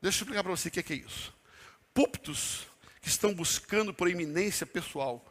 Deixa 0.00 0.16
eu 0.16 0.22
explicar 0.22 0.42
para 0.42 0.52
você 0.52 0.68
o 0.68 0.70
que 0.70 0.80
é, 0.80 0.82
que 0.82 0.94
é 0.94 0.96
isso. 0.96 1.41
Púlpitos 1.94 2.66
que 3.00 3.08
estão 3.08 3.34
buscando 3.34 3.92
proeminência 3.92 4.66
pessoal 4.66 5.24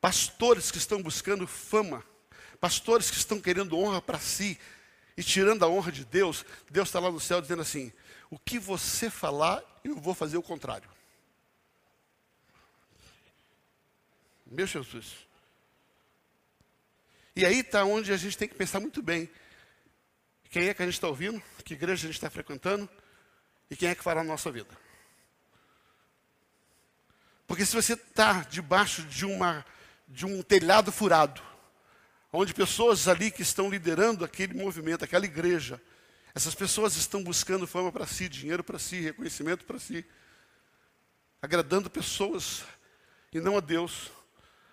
pastores 0.00 0.70
que 0.70 0.78
estão 0.78 1.02
buscando 1.02 1.46
fama, 1.46 2.04
pastores 2.58 3.10
que 3.10 3.16
estão 3.16 3.40
querendo 3.40 3.78
honra 3.78 4.00
para 4.00 4.18
si 4.18 4.58
e 5.16 5.22
tirando 5.22 5.64
a 5.64 5.68
honra 5.68 5.92
de 5.92 6.04
Deus, 6.04 6.44
Deus 6.70 6.88
está 6.88 6.98
lá 6.98 7.10
no 7.10 7.20
céu 7.20 7.40
dizendo 7.40 7.62
assim: 7.62 7.92
o 8.30 8.38
que 8.38 8.58
você 8.58 9.10
falar, 9.10 9.62
eu 9.84 9.96
vou 9.96 10.14
fazer 10.14 10.36
o 10.36 10.42
contrário. 10.42 10.88
Meu 14.46 14.66
Jesus. 14.66 15.28
E 17.36 17.44
aí 17.44 17.60
está 17.60 17.84
onde 17.84 18.12
a 18.12 18.16
gente 18.16 18.36
tem 18.36 18.48
que 18.48 18.54
pensar 18.54 18.80
muito 18.80 19.00
bem. 19.02 19.30
Quem 20.50 20.68
é 20.68 20.74
que 20.74 20.82
a 20.82 20.84
gente 20.84 20.94
está 20.94 21.06
ouvindo? 21.06 21.40
Que 21.64 21.74
igreja 21.74 22.02
a 22.02 22.06
gente 22.06 22.16
está 22.16 22.28
frequentando? 22.28 22.88
E 23.70 23.76
quem 23.76 23.88
é 23.88 23.94
que 23.94 24.02
fará 24.02 24.22
a 24.22 24.24
nossa 24.24 24.50
vida? 24.50 24.76
Porque 27.50 27.66
se 27.66 27.74
você 27.74 27.94
está 27.94 28.44
debaixo 28.44 29.02
de 29.02 29.26
uma 29.26 29.66
de 30.06 30.24
um 30.24 30.40
telhado 30.40 30.92
furado, 30.92 31.42
onde 32.32 32.54
pessoas 32.54 33.08
ali 33.08 33.28
que 33.28 33.42
estão 33.42 33.68
liderando 33.68 34.24
aquele 34.24 34.54
movimento, 34.54 35.04
aquela 35.04 35.24
igreja, 35.24 35.82
essas 36.32 36.54
pessoas 36.54 36.94
estão 36.94 37.24
buscando 37.24 37.66
fama 37.66 37.90
para 37.90 38.06
si, 38.06 38.28
dinheiro 38.28 38.62
para 38.62 38.78
si, 38.78 39.00
reconhecimento 39.00 39.64
para 39.64 39.80
si, 39.80 40.06
agradando 41.42 41.90
pessoas 41.90 42.62
e 43.32 43.40
não 43.40 43.56
a 43.56 43.60
Deus. 43.60 44.12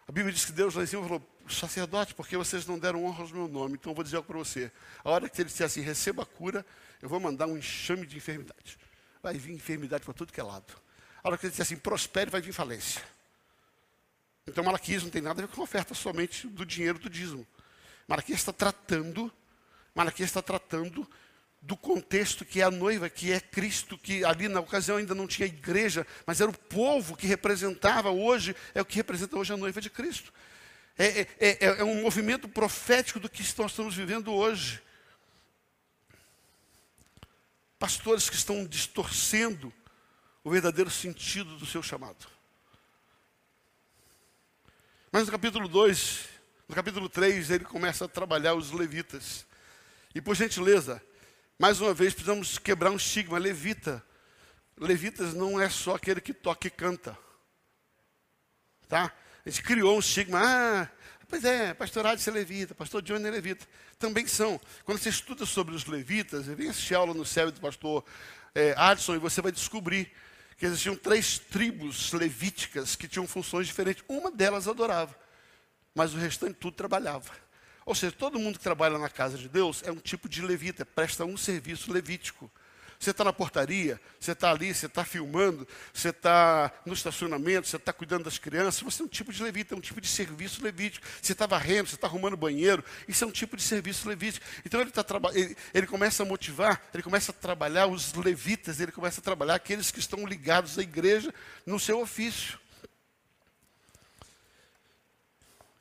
A 0.08 0.12
Bíblia 0.12 0.32
diz 0.32 0.46
que 0.46 0.52
Deus 0.52 0.76
lá 0.76 0.84
em 0.84 0.86
cima 0.86 1.02
falou, 1.02 1.28
sacerdote, 1.50 2.14
porque 2.14 2.38
vocês 2.38 2.68
não 2.68 2.78
deram 2.78 3.06
honra 3.06 3.24
ao 3.24 3.30
meu 3.30 3.48
nome, 3.48 3.74
então 3.74 3.92
eu 3.92 3.96
vou 3.96 4.04
dizer 4.04 4.18
algo 4.18 4.28
para 4.28 4.38
você. 4.38 4.72
A 5.04 5.10
hora 5.10 5.28
que 5.28 5.42
ele 5.42 5.50
disser 5.50 5.66
assim, 5.66 5.82
receba 5.82 6.22
a 6.22 6.28
cura, 6.28 6.64
eu 7.02 7.10
vou 7.10 7.20
mandar 7.20 7.48
um 7.48 7.58
enxame 7.58 8.06
de 8.06 8.18
enfermidade. 8.18 8.78
Vai 9.24 9.34
vir 9.34 9.54
enfermidade 9.54 10.06
para 10.06 10.14
tudo 10.14 10.32
que 10.32 10.40
é 10.40 10.44
lado. 10.44 10.86
A 11.24 11.28
hora 11.28 11.38
que 11.38 11.46
ele 11.46 11.52
disser 11.52 11.66
assim, 11.66 11.78
prospere, 11.78 12.30
vai 12.30 12.42
vir 12.42 12.54
falência. 12.54 13.02
Então 14.48 14.64
Malaquias 14.64 15.04
não 15.04 15.10
tem 15.10 15.22
nada 15.22 15.44
a 15.44 15.46
ver 15.46 15.54
com 15.54 15.62
a 15.62 15.64
oferta 15.64 15.94
somente 15.94 16.48
do 16.48 16.66
dinheiro 16.66 16.98
do 16.98 17.10
dízimo. 17.10 17.46
Malaquias 18.08 18.40
está 18.40 18.54
tratando, 18.54 19.32
Malaquias 19.94 20.30
está 20.30 20.42
tratando 20.42 21.08
do 21.62 21.76
contexto 21.76 22.46
que 22.46 22.62
é 22.62 22.64
a 22.64 22.72
noiva, 22.72 23.10
que 23.10 23.32
é 23.32 23.40
Cristo, 23.42 23.98
que 23.98 24.24
ali 24.24 24.48
na 24.48 24.62
ocasião 24.62 24.98
ainda 24.98 25.14
não 25.14 25.28
tinha 25.28 25.48
igreja, 25.48 26.08
mas 26.26 26.40
era 26.40 26.50
o 26.50 26.58
povo 26.58 27.18
que 27.18 27.28
representava 27.28 28.10
hoje, 28.10 28.56
é 28.74 28.82
o 28.82 28.86
que 28.86 28.96
representa 28.96 29.38
hoje 29.38 29.54
a 29.54 29.58
noiva 29.58 29.82
de 29.82 29.90
Cristo. 29.90 30.34
É, 30.98 31.22
é, 31.22 31.28
é, 31.40 31.58
é 31.60 31.84
um 31.84 32.02
movimento 32.02 32.48
profético 32.48 33.20
do 33.20 33.30
que 33.30 33.44
nós 33.58 33.72
estamos 33.72 33.96
vivendo 33.96 34.34
hoje. 34.34 34.82
Pastores 37.78 38.30
que 38.30 38.36
estão 38.36 38.66
distorcendo 38.66 39.72
o 40.48 40.50
verdadeiro 40.50 40.90
sentido 40.90 41.58
do 41.58 41.66
seu 41.66 41.84
chamado. 41.84 42.26
Mas 45.12 45.26
no 45.26 45.32
capítulo 45.34 45.68
2, 45.68 46.26
no 46.70 46.74
capítulo 46.74 47.10
3, 47.10 47.52
ele 47.52 47.66
começa 47.66 48.06
a 48.06 48.08
trabalhar 48.08 48.54
os 48.54 48.72
levitas. 48.72 49.46
E 50.16 50.22
por 50.22 50.38
gentileza, 50.38 51.04
mais 51.60 51.82
uma 51.82 51.94
vez 51.94 52.14
precisamos 52.14 52.58
quebrar 52.58 52.92
um 52.92 52.96
estigma. 52.96 53.38
Levita. 53.38 54.02
Levitas 54.78 55.34
não 55.34 55.60
é 55.60 55.70
só 55.70 55.96
aquele 55.96 56.22
que 56.22 56.34
toca 56.34 56.68
e 56.68 56.72
canta. 56.72 57.18
Tá? 58.88 59.12
A 59.46 59.50
gente 59.50 59.62
criou 59.62 59.98
um 59.98 60.00
estigma. 60.00 60.40
Ah, 60.42 60.90
Pois 61.28 61.44
é, 61.44 61.74
pastor 61.74 62.08
Adson 62.08 62.30
é 62.30 62.34
levita, 62.36 62.74
pastor 62.74 63.02
Johnny 63.02 63.28
é 63.28 63.32
levita. 63.32 63.68
Também 64.00 64.26
são. 64.26 64.62
Quando 64.86 64.98
você 64.98 65.10
estuda 65.10 65.46
sobre 65.46 65.76
os 65.76 65.86
levitas, 65.86 66.46
vem 66.46 66.70
assistir 66.70 66.96
aula 66.96 67.14
no 67.14 67.26
céu 67.26 67.52
do 67.52 67.60
pastor 67.60 68.06
é, 68.56 68.74
Adson 68.78 69.16
e 69.16 69.20
você 69.20 69.42
vai 69.42 69.52
descobrir 69.52 70.10
que 70.58 70.66
existiam 70.66 70.96
três 70.96 71.38
tribos 71.38 72.12
levíticas 72.12 72.96
que 72.96 73.08
tinham 73.08 73.28
funções 73.28 73.68
diferentes. 73.68 74.04
Uma 74.08 74.32
delas 74.32 74.68
adorava, 74.68 75.16
mas 75.94 76.14
o 76.14 76.18
restante 76.18 76.56
tudo 76.56 76.76
trabalhava. 76.76 77.32
Ou 77.86 77.96
seja, 77.96 78.12
todo 78.12 78.40
mundo 78.40 78.58
que 78.58 78.64
trabalha 78.64 78.98
na 78.98 79.10
casa 79.10 79.38
de 79.38 79.48
Deus 79.48 79.82
é 79.84 79.92
um 79.92 79.98
tipo 79.98 80.28
de 80.28 80.42
levita, 80.42 80.86
presta 80.86 81.24
um 81.24 81.38
serviço 81.38 81.94
levítico. 81.94 82.52
Você 83.00 83.12
está 83.12 83.24
na 83.24 83.32
portaria, 83.32 84.02
você 84.20 84.32
está 84.32 84.50
ali, 84.50 84.74
você 84.74 84.88
está 84.88 85.06
filmando, 85.06 85.68
você 85.94 86.10
está 86.10 86.72
no 86.84 86.94
estacionamento, 86.94 87.68
você 87.68 87.76
está 87.76 87.94
cuidando 87.94 88.24
das 88.24 88.40
crianças, 88.40 88.82
você 88.82 89.04
é 89.04 89.06
um 89.06 89.08
tipo 89.08 89.32
de 89.32 89.44
levita, 89.44 89.76
é 89.76 89.78
um 89.78 89.82
tipo 89.82 90.02
de 90.02 90.08
serviço 90.08 90.64
levítico. 90.64 91.06
Você 91.22 91.34
está 91.34 91.46
varrendo, 91.46 91.90
você 91.90 91.96
está 91.96 92.08
arrumando 92.08 92.36
banheiro, 92.36 92.84
isso 93.08 93.24
é 93.24 93.28
um 93.28 93.32
tipo 93.32 93.56
de 93.56 93.62
serviço 93.62 94.10
levítico. 94.10 94.44
Então 94.66 94.82
ele, 94.82 94.90
tá 94.90 95.06
ele, 95.34 95.56
ele 95.74 95.86
começa 95.86 96.24
a 96.24 96.26
motivar, 96.26 96.82
ele 96.92 97.04
começa 97.04 97.32
a 97.32 97.36
trabalhar 97.36 97.86
os 97.86 98.14
levitas, 98.14 98.80
ele 98.80 98.92
começa 98.92 99.22
a 99.22 99.24
trabalhar 99.24 99.56
aqueles 99.56 99.92
que 99.92 100.00
estão 100.00 100.26
ligados 100.26 100.80
à 100.80 100.82
igreja 100.82 101.32
no 101.66 101.80
seu 101.80 102.02
ofício. 102.02 102.60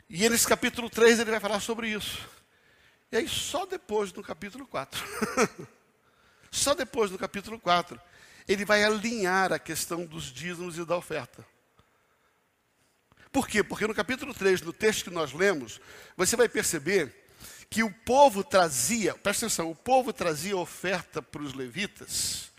E 0.09 0.29
nesse 0.29 0.47
capítulo 0.47 0.91
3 0.91 1.19
ele 1.19 1.31
vai 1.31 1.41
falar 1.41 1.61
sobre 1.61 1.89
isso. 1.89 2.29
E 3.11 3.17
aí 3.17 3.27
só 3.27 3.65
depois, 3.65 4.13
no 4.13 4.23
capítulo 4.23 4.67
4. 4.67 5.03
Só 6.57 6.75
depois, 6.75 7.11
no 7.11 7.19
capítulo 7.19 7.61
4, 7.61 8.01
ele 8.49 8.65
vai 8.65 8.83
alinhar 8.83 9.53
a 9.53 9.59
questão 9.59 10.07
dos 10.07 10.25
dízimos 10.25 10.79
e 10.79 10.85
da 10.87 10.97
oferta. 10.97 11.47
Por 13.31 13.47
quê? 13.47 13.63
Porque 13.63 13.87
no 13.87 13.95
capítulo 13.95 14.33
3, 14.33 14.63
no 14.63 14.73
texto 14.73 15.05
que 15.05 15.11
nós 15.11 15.35
lemos, 15.35 15.79
você 16.17 16.35
vai 16.35 16.49
perceber 16.49 17.29
que 17.69 17.83
o 17.83 17.91
povo 17.91 18.43
trazia, 18.43 19.15
presta 19.15 19.45
atenção, 19.45 19.71
o 19.71 19.75
povo 19.75 20.15
trazia 20.15 20.57
oferta 20.57 21.21
para 21.21 21.43
os 21.43 21.53
levitas, 21.53 22.51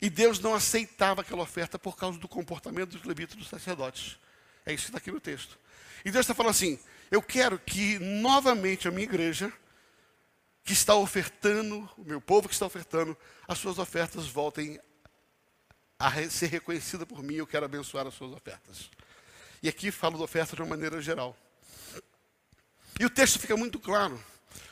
e 0.00 0.08
Deus 0.08 0.38
não 0.38 0.54
aceitava 0.54 1.22
aquela 1.22 1.42
oferta 1.42 1.78
por 1.78 1.96
causa 1.96 2.18
do 2.18 2.28
comportamento 2.28 2.90
dos 2.90 3.04
levitas 3.04 3.34
e 3.34 3.38
dos 3.38 3.48
sacerdotes. 3.48 4.18
É 4.64 4.72
isso 4.72 4.84
que 4.84 4.90
está 4.90 4.98
aqui 4.98 5.10
no 5.10 5.20
texto. 5.20 5.58
E 6.04 6.12
Deus 6.12 6.24
está 6.24 6.34
falando 6.34 6.50
assim: 6.50 6.78
eu 7.10 7.22
quero 7.22 7.58
que 7.58 7.98
novamente 7.98 8.86
a 8.86 8.90
minha 8.92 9.04
igreja 9.04 9.52
que 10.64 10.72
está 10.72 10.94
ofertando, 10.94 11.88
o 11.98 12.04
meu 12.04 12.20
povo 12.20 12.48
que 12.48 12.54
está 12.54 12.64
ofertando, 12.64 13.16
as 13.46 13.58
suas 13.58 13.78
ofertas 13.78 14.26
voltem 14.26 14.80
a 15.98 16.28
ser 16.30 16.46
reconhecida 16.46 17.04
por 17.04 17.22
mim, 17.22 17.34
eu 17.34 17.46
quero 17.46 17.66
abençoar 17.66 18.06
as 18.06 18.14
suas 18.14 18.32
ofertas. 18.32 18.90
E 19.62 19.68
aqui 19.68 19.90
falo 19.90 20.16
da 20.16 20.24
oferta 20.24 20.56
de 20.56 20.62
uma 20.62 20.70
maneira 20.70 21.00
geral. 21.02 21.36
E 22.98 23.04
o 23.04 23.10
texto 23.10 23.38
fica 23.38 23.56
muito 23.56 23.78
claro 23.78 24.22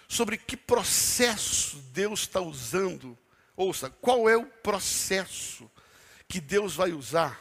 sobre 0.08 0.38
que 0.38 0.56
processo 0.56 1.76
Deus 1.92 2.20
está 2.20 2.40
usando. 2.40 3.16
Ouça, 3.54 3.90
qual 3.90 4.28
é 4.28 4.36
o 4.36 4.46
processo 4.46 5.70
que 6.26 6.40
Deus 6.40 6.74
vai 6.74 6.92
usar 6.92 7.38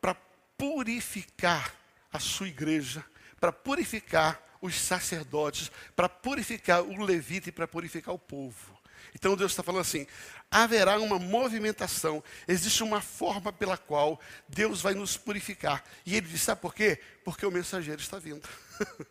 para 0.00 0.14
purificar 0.56 1.74
a 2.12 2.18
sua 2.18 2.48
igreja, 2.48 3.04
para 3.38 3.52
purificar 3.52 4.42
os 4.60 4.74
sacerdotes, 4.74 5.70
para 5.94 6.08
purificar 6.08 6.82
o 6.82 7.04
levita 7.04 7.48
e 7.48 7.52
para 7.52 7.68
purificar 7.68 8.14
o 8.14 8.18
povo. 8.18 8.78
Então 9.14 9.36
Deus 9.36 9.52
está 9.52 9.62
falando 9.62 9.82
assim: 9.82 10.06
haverá 10.50 10.98
uma 10.98 11.18
movimentação, 11.18 12.22
existe 12.46 12.82
uma 12.82 13.00
forma 13.00 13.52
pela 13.52 13.76
qual 13.76 14.20
Deus 14.48 14.80
vai 14.80 14.94
nos 14.94 15.16
purificar. 15.16 15.84
E 16.04 16.16
ele 16.16 16.26
diz: 16.26 16.42
sabe 16.42 16.60
por 16.60 16.74
quê? 16.74 17.00
Porque 17.24 17.44
o 17.46 17.50
mensageiro 17.50 18.00
está 18.00 18.18
vindo. 18.18 18.48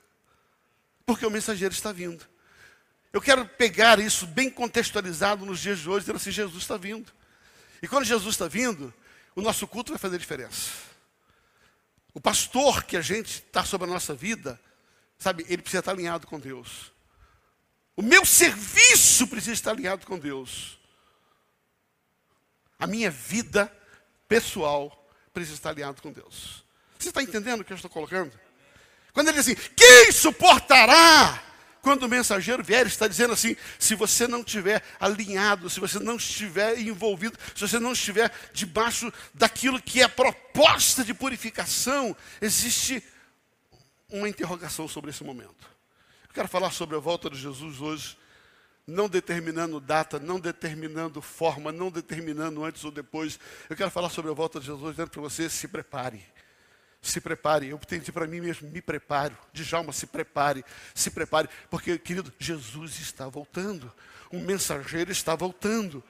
Porque 1.06 1.25
o 1.25 1.32
mensageiro 1.32 1.74
está 1.74 1.94
vindo. 1.94 2.27
Eu 3.13 3.22
quero 3.22 3.48
pegar 3.48 3.98
isso 3.98 4.27
bem 4.27 4.50
contextualizado 4.50 5.46
nos 5.46 5.62
dias 5.62 5.80
de 5.80 5.89
hoje, 5.89 6.01
dizendo 6.01 6.18
assim: 6.18 6.32
Jesus 6.32 6.63
está 6.63 6.75
vindo. 6.77 7.12
E 7.82 7.88
quando 7.88 8.04
Jesus 8.04 8.36
está 8.36 8.48
vindo, 8.48 8.94
o 9.36 9.42
nosso 9.42 9.68
culto 9.68 9.92
vai 9.92 10.00
fazer 10.00 10.18
diferença. 10.18 10.72
O 12.13 12.20
pastor 12.20 12.84
que 12.84 12.98
a 12.98 13.01
gente 13.01 13.44
está 13.46 13.63
sobre 13.63 13.88
a 13.88 13.94
nossa 13.94 14.13
vida 14.13 14.60
Sabe, 15.17 15.45
ele 15.49 15.62
precisa 15.62 15.80
estar 15.80 15.91
alinhado 15.91 16.27
com 16.27 16.39
Deus. 16.39 16.91
O 17.95 18.01
meu 18.01 18.25
serviço 18.25 19.27
precisa 19.27 19.53
estar 19.53 19.71
alinhado 19.71 20.06
com 20.06 20.19
Deus. 20.19 20.77
A 22.77 22.86
minha 22.86 23.10
vida 23.10 23.71
pessoal 24.27 25.10
precisa 25.34 25.56
estar 25.56 25.69
alinhado 25.69 26.01
com 26.01 26.12
Deus. 26.12 26.63
Você 26.99 27.10
está 27.10 27.23
entendendo 27.23 27.62
o 27.62 27.63
que 27.63 27.73
eu 27.73 27.75
estou 27.75 27.89
colocando? 27.89 28.39
Quando 29.13 29.30
ele 29.30 29.38
diz 29.38 29.47
assim, 29.47 29.71
quem 29.75 30.12
suportará? 30.12 31.43
Quando 31.82 32.03
o 32.03 32.10
mensageiro 32.10 32.63
vier, 32.63 32.82
ele 32.82 32.89
está 32.89 33.08
dizendo 33.08 33.34
assim: 33.34 33.56
se 33.80 33.95
você 33.95 34.27
não 34.27 34.41
estiver 34.41 34.84
alinhado, 34.99 35.69
se 35.69 35.80
você 35.80 35.99
não 35.99 36.17
estiver 36.17 36.77
envolvido, 36.80 37.38
se 37.56 37.62
você 37.62 37.80
não 37.80 37.93
estiver 37.93 38.32
debaixo 38.51 39.12
daquilo 39.34 39.82
que 39.82 40.01
é 40.01 40.03
a 40.03 40.10
proposta 40.10 41.03
de 41.03 41.13
purificação, 41.13 42.15
existe 42.41 43.01
uma 44.10 44.30
interrogação 44.30 44.88
sobre 44.88 45.10
esse 45.10 45.24
momento. 45.24 45.70
Eu 46.28 46.34
quero 46.34 46.48
falar 46.48 46.72
sobre 46.72 46.96
a 46.96 47.00
volta 47.00 47.30
de 47.30 47.38
Jesus 47.38 47.82
hoje, 47.82 48.17
não 48.86 49.10
determinando 49.10 49.80
data, 49.80 50.17
não 50.20 50.39
determinando 50.39 51.22
forma, 51.22 51.72
não 51.72 51.91
determinando 51.91 52.63
antes 52.63 52.84
ou 52.86 52.91
depois. 52.91 53.39
Eu 53.70 53.76
quero 53.76 53.91
falar 53.91 54.10
sobre 54.10 54.32
a 54.32 54.34
volta 54.34 54.60
de 54.60 54.67
Jesus, 54.67 54.91
dizendo 54.91 55.10
para 55.10 55.22
você: 55.22 55.50
se 55.50 55.67
prepare. 55.67 56.24
Se 57.02 57.22
prepare, 57.22 57.67
eu 57.67 57.78
tenho 57.78 58.04
para 58.12 58.28
mim 58.28 58.41
mesmo, 58.41 58.70
me 58.70 58.82
preparo. 58.82 59.38
Djalma, 59.54 59.93
se 59.93 60.08
prepare, 60.08 60.65
se 60.96 61.12
prepare, 61.12 61.48
porque, 61.70 61.98
querido, 61.98 62.34
Jesus 62.39 63.00
está 63.00 63.28
voltando, 63.30 63.93
um 64.32 64.41
mensageiro 64.41 65.12
está 65.12 65.36
voltando. 65.36 66.04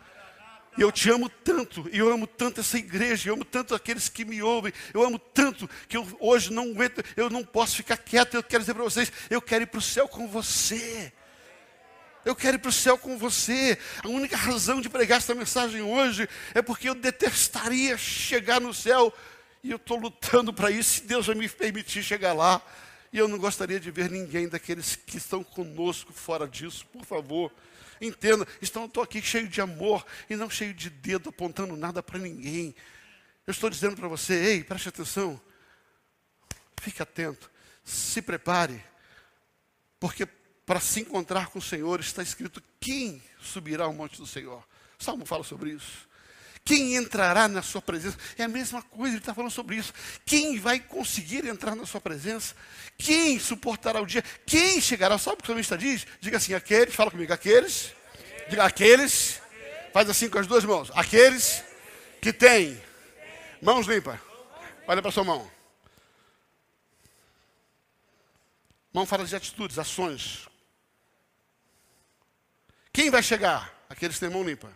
E 0.77 0.81
eu 0.81 0.91
te 0.91 1.09
amo 1.09 1.27
tanto, 1.27 1.89
e 1.91 1.97
eu 1.97 2.13
amo 2.13 2.27
tanto 2.27 2.59
essa 2.59 2.77
igreja, 2.77 3.29
eu 3.29 3.33
amo 3.33 3.43
tanto 3.43 3.73
aqueles 3.73 4.07
que 4.09 4.23
me 4.23 4.43
ouvem, 4.43 4.71
eu 4.93 5.03
amo 5.03 5.17
tanto 5.17 5.67
que 5.87 5.97
eu 5.97 6.07
hoje 6.19 6.53
não 6.53 6.69
aguento, 6.69 7.03
eu 7.15 7.31
não 7.31 7.43
posso 7.43 7.77
ficar 7.77 7.97
quieto, 7.97 8.35
eu 8.35 8.43
quero 8.43 8.61
dizer 8.61 8.75
para 8.75 8.83
vocês, 8.83 9.11
eu 9.29 9.41
quero 9.41 9.63
ir 9.63 9.67
para 9.67 9.79
o 9.79 9.81
céu 9.81 10.07
com 10.07 10.27
você. 10.27 11.11
Eu 12.23 12.35
quero 12.35 12.57
ir 12.57 12.59
para 12.59 12.69
o 12.69 12.73
céu 12.73 12.97
com 12.97 13.17
você. 13.17 13.77
A 14.03 14.07
única 14.09 14.35
razão 14.35 14.81
de 14.81 14.89
pregar 14.89 15.17
essa 15.17 15.33
mensagem 15.33 15.81
hoje 15.81 16.27
é 16.53 16.61
porque 16.61 16.89
eu 16.89 16.93
detestaria 16.93 17.97
chegar 17.97 18.59
no 18.59 18.73
céu 18.73 19.13
e 19.63 19.71
eu 19.71 19.77
estou 19.77 19.97
lutando 19.97 20.53
para 20.53 20.69
isso, 20.69 20.95
se 20.95 21.03
Deus 21.03 21.25
vai 21.25 21.35
me 21.35 21.49
permitir 21.49 22.03
chegar 22.03 22.33
lá. 22.33 22.61
E 23.11 23.17
eu 23.17 23.27
não 23.27 23.37
gostaria 23.37 23.79
de 23.79 23.89
ver 23.89 24.11
ninguém 24.11 24.47
daqueles 24.47 24.95
que 24.95 25.17
estão 25.17 25.43
conosco 25.43 26.13
fora 26.13 26.47
disso, 26.47 26.85
por 26.87 27.05
favor. 27.05 27.51
Entenda, 27.99 28.47
então 28.61 28.83
eu 28.83 28.87
estou 28.87 29.03
aqui 29.03 29.21
cheio 29.21 29.47
de 29.47 29.59
amor 29.61 30.05
e 30.29 30.35
não 30.35 30.49
cheio 30.49 30.73
de 30.73 30.89
dedo 30.89 31.29
apontando 31.29 31.75
nada 31.75 32.01
para 32.03 32.19
ninguém. 32.19 32.75
Eu 33.45 33.51
estou 33.51 33.69
dizendo 33.69 33.95
para 33.95 34.07
você, 34.07 34.33
ei, 34.33 34.63
preste 34.63 34.89
atenção, 34.89 35.39
fique 36.81 37.01
atento, 37.01 37.49
se 37.83 38.21
prepare, 38.21 38.83
porque 39.99 40.25
para 40.65 40.79
se 40.79 40.99
encontrar 40.99 41.47
com 41.47 41.59
o 41.59 41.61
Senhor 41.61 41.99
está 41.99 42.21
escrito 42.21 42.61
quem 42.79 43.23
subirá 43.39 43.85
ao 43.85 43.93
monte 43.93 44.17
do 44.17 44.27
Senhor. 44.27 44.67
O 44.99 45.03
Salmo 45.03 45.25
fala 45.25 45.43
sobre 45.43 45.71
isso. 45.71 46.06
Quem 46.67 46.97
entrará 46.97 47.47
na 47.47 47.61
sua 47.61 47.81
presença? 47.81 48.17
É 48.37 48.43
a 48.43 48.47
mesma 48.49 48.81
coisa, 48.81 49.13
ele 49.13 49.19
está 49.19 49.33
falando 49.33 49.51
sobre 49.51 49.77
isso. 49.77 49.93
Quem 50.25 50.59
vai 50.59 50.81
conseguir 50.81 51.45
entrar 51.45 51.77
na 51.77 51.85
sua 51.85 52.01
presença? 52.01 52.53
Quem 52.97 53.39
suportará 53.39 54.01
o 54.01 54.05
dia? 54.05 54.21
Quem 54.45 54.81
chegará? 54.81 55.17
Sabe 55.17 55.35
o 55.35 55.37
que 55.37 55.43
o 55.45 55.47
salmista 55.47 55.77
diz? 55.77 56.05
Diga 56.19 56.35
assim, 56.35 56.53
aqueles, 56.53 56.93
fala 56.93 57.09
comigo, 57.09 57.31
aqueles. 57.31 57.93
Diga 58.49 58.65
aqueles. 58.65 59.39
Faz 59.93 60.09
assim 60.09 60.29
com 60.29 60.39
as 60.39 60.45
duas 60.45 60.65
mãos. 60.65 60.91
Aqueles 60.93 61.63
que 62.21 62.33
têm 62.33 62.83
mãos 63.61 63.87
limpas. 63.87 64.19
Olha 64.85 65.01
para 65.01 65.09
sua 65.09 65.23
mão. 65.23 65.49
Mão 68.91 69.05
fala 69.05 69.23
de 69.23 69.33
atitudes, 69.33 69.79
ações. 69.79 70.49
Quem 72.91 73.09
vai 73.09 73.23
chegar? 73.23 73.73
Aqueles 73.89 74.17
que 74.17 74.25
têm 74.25 74.29
mão 74.29 74.43
limpa. 74.43 74.69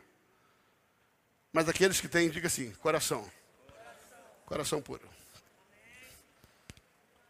Mas 1.52 1.68
aqueles 1.68 2.00
que 2.00 2.08
têm, 2.08 2.30
diga 2.30 2.48
assim, 2.48 2.72
coração. 2.76 3.30
Coração 4.46 4.82
puro. 4.82 5.08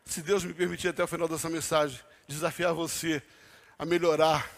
Se 0.05 0.21
Deus 0.21 0.43
me 0.43 0.53
permitir 0.53 0.89
até 0.89 1.03
o 1.03 1.07
final 1.07 1.27
dessa 1.27 1.49
mensagem, 1.49 1.99
desafiar 2.27 2.73
você 2.73 3.23
a 3.79 3.85
melhorar 3.85 4.49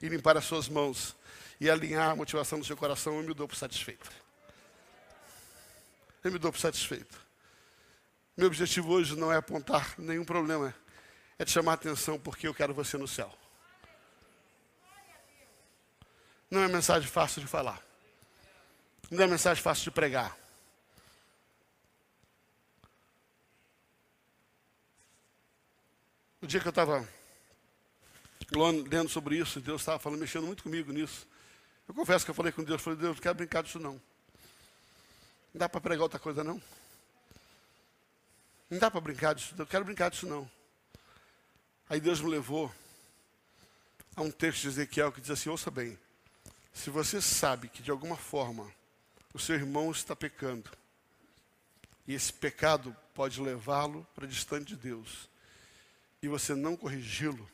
e 0.00 0.08
limpar 0.08 0.36
as 0.36 0.44
suas 0.44 0.68
mãos 0.68 1.16
e 1.60 1.68
alinhar 1.68 2.10
a 2.10 2.16
motivação 2.16 2.58
do 2.58 2.64
seu 2.64 2.76
coração, 2.76 3.16
eu 3.16 3.22
me 3.22 3.34
dou 3.34 3.48
por 3.48 3.56
satisfeito. 3.56 4.10
Eu 6.22 6.30
me 6.30 6.38
dou 6.38 6.52
por 6.52 6.60
satisfeito. 6.60 7.18
Meu 8.36 8.46
objetivo 8.46 8.92
hoje 8.92 9.16
não 9.16 9.32
é 9.32 9.36
apontar 9.36 9.94
nenhum 9.98 10.24
problema, 10.24 10.72
é 11.38 11.44
te 11.44 11.50
chamar 11.50 11.72
a 11.72 11.74
atenção 11.74 12.20
porque 12.20 12.46
eu 12.46 12.54
quero 12.54 12.72
você 12.72 12.96
no 12.96 13.08
céu. 13.08 13.32
Não 16.50 16.62
é 16.62 16.68
mensagem 16.68 17.08
fácil 17.08 17.40
de 17.40 17.48
falar. 17.48 17.87
Não 19.10 19.24
é 19.24 19.26
mensagem 19.26 19.62
fácil 19.62 19.84
de 19.84 19.90
pregar. 19.90 20.36
O 26.42 26.46
dia 26.46 26.60
que 26.60 26.68
eu 26.68 26.70
estava 26.70 27.08
lendo 28.90 29.08
sobre 29.08 29.36
isso, 29.36 29.60
Deus 29.60 29.80
estava 29.80 29.98
falando, 29.98 30.20
mexendo 30.20 30.46
muito 30.46 30.62
comigo 30.62 30.92
nisso. 30.92 31.26
Eu 31.88 31.94
confesso 31.94 32.24
que 32.24 32.30
eu 32.30 32.34
falei 32.34 32.52
com 32.52 32.62
Deus, 32.62 32.82
falei, 32.82 32.98
Deus, 32.98 33.16
não 33.16 33.22
quero 33.22 33.34
brincar 33.34 33.62
disso 33.62 33.78
não. 33.78 33.94
Não 35.52 35.58
dá 35.58 35.68
para 35.68 35.80
pregar 35.80 36.02
outra 36.02 36.18
coisa 36.18 36.44
não. 36.44 36.60
Não 38.68 38.78
dá 38.78 38.90
para 38.90 39.00
brincar 39.00 39.34
disso, 39.34 39.54
eu 39.56 39.66
quero 39.66 39.84
brincar 39.86 40.10
disso 40.10 40.26
não. 40.26 40.48
Aí 41.88 41.98
Deus 41.98 42.20
me 42.20 42.28
levou 42.28 42.72
a 44.14 44.20
um 44.20 44.30
texto 44.30 44.62
de 44.62 44.68
Ezequiel 44.68 45.10
que 45.10 45.22
diz 45.22 45.30
assim: 45.30 45.48
ouça 45.48 45.70
bem, 45.70 45.98
se 46.74 46.90
você 46.90 47.22
sabe 47.22 47.68
que 47.68 47.82
de 47.82 47.90
alguma 47.90 48.16
forma 48.16 48.70
o 49.38 49.40
seu 49.40 49.54
irmão 49.54 49.90
está 49.90 50.16
pecando, 50.16 50.68
e 52.06 52.12
esse 52.12 52.32
pecado 52.32 52.94
pode 53.14 53.40
levá-lo 53.40 54.06
para 54.14 54.26
distante 54.26 54.74
de 54.74 54.76
Deus, 54.76 55.28
e 56.20 56.26
você 56.26 56.54
não 56.54 56.76
corrigi-lo, 56.76 57.48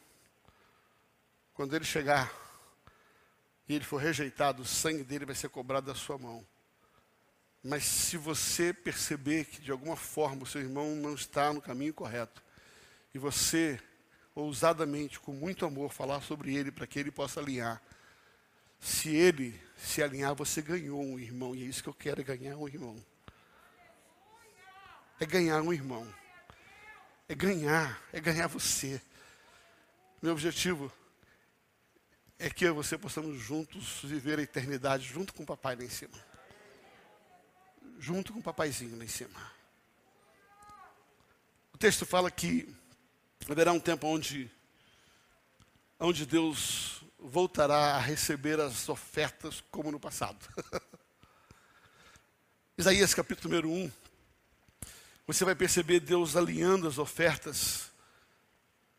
quando 1.52 1.76
ele 1.76 1.84
chegar 1.84 2.32
e 3.68 3.74
ele 3.74 3.84
for 3.84 3.98
rejeitado, 3.98 4.62
o 4.62 4.66
sangue 4.66 5.04
dele 5.04 5.24
vai 5.24 5.34
ser 5.34 5.48
cobrado 5.48 5.86
da 5.86 5.94
sua 5.94 6.18
mão. 6.18 6.44
Mas 7.62 7.84
se 7.84 8.16
você 8.16 8.74
perceber 8.74 9.46
que 9.46 9.60
de 9.60 9.70
alguma 9.70 9.96
forma 9.96 10.42
o 10.42 10.46
seu 10.46 10.60
irmão 10.60 10.94
não 10.96 11.14
está 11.14 11.52
no 11.52 11.62
caminho 11.62 11.94
correto, 11.94 12.42
e 13.14 13.18
você 13.18 13.80
ousadamente, 14.34 15.20
com 15.20 15.32
muito 15.32 15.64
amor, 15.64 15.92
falar 15.92 16.20
sobre 16.20 16.54
ele 16.54 16.72
para 16.72 16.86
que 16.86 16.98
ele 16.98 17.10
possa 17.10 17.40
alinhar. 17.40 17.80
Se 18.84 19.08
ele 19.08 19.58
se 19.78 20.02
alinhar, 20.02 20.34
você 20.34 20.60
ganhou 20.60 21.02
um 21.02 21.18
irmão, 21.18 21.54
e 21.54 21.62
é 21.62 21.64
isso 21.64 21.82
que 21.82 21.88
eu 21.88 21.94
quero, 21.94 22.20
é 22.20 22.24
ganhar 22.24 22.54
um 22.58 22.68
irmão. 22.68 23.02
É 25.18 25.24
ganhar 25.24 25.62
um 25.62 25.72
irmão. 25.72 26.06
É 27.26 27.34
ganhar, 27.34 27.98
é 28.12 28.20
ganhar 28.20 28.46
você. 28.46 29.00
Meu 30.20 30.32
objetivo 30.32 30.92
é 32.38 32.50
que 32.50 32.66
eu 32.66 32.72
e 32.72 32.74
você 32.74 32.98
possamos 32.98 33.40
juntos 33.40 34.00
viver 34.02 34.38
a 34.38 34.42
eternidade 34.42 35.04
junto 35.04 35.32
com 35.32 35.44
o 35.44 35.46
papai 35.46 35.76
lá 35.76 35.84
em 35.84 35.88
cima. 35.88 36.22
Junto 37.98 38.34
com 38.34 38.40
o 38.40 38.42
papaizinho 38.42 38.98
lá 38.98 39.04
em 39.04 39.08
cima. 39.08 39.50
O 41.72 41.78
texto 41.78 42.04
fala 42.04 42.30
que 42.30 42.68
haverá 43.48 43.72
um 43.72 43.80
tempo 43.80 44.06
onde, 44.06 44.50
onde 45.98 46.26
Deus 46.26 46.93
voltará 47.26 47.94
a 47.96 47.98
receber 47.98 48.60
as 48.60 48.86
ofertas 48.86 49.64
como 49.70 49.90
no 49.90 49.98
passado. 49.98 50.38
Isaías 52.76 53.14
capítulo 53.14 53.48
número 53.48 53.70
1. 53.70 53.90
Você 55.26 55.42
vai 55.42 55.54
perceber 55.54 56.00
Deus 56.00 56.36
alinhando 56.36 56.86
as 56.86 56.98
ofertas. 56.98 57.90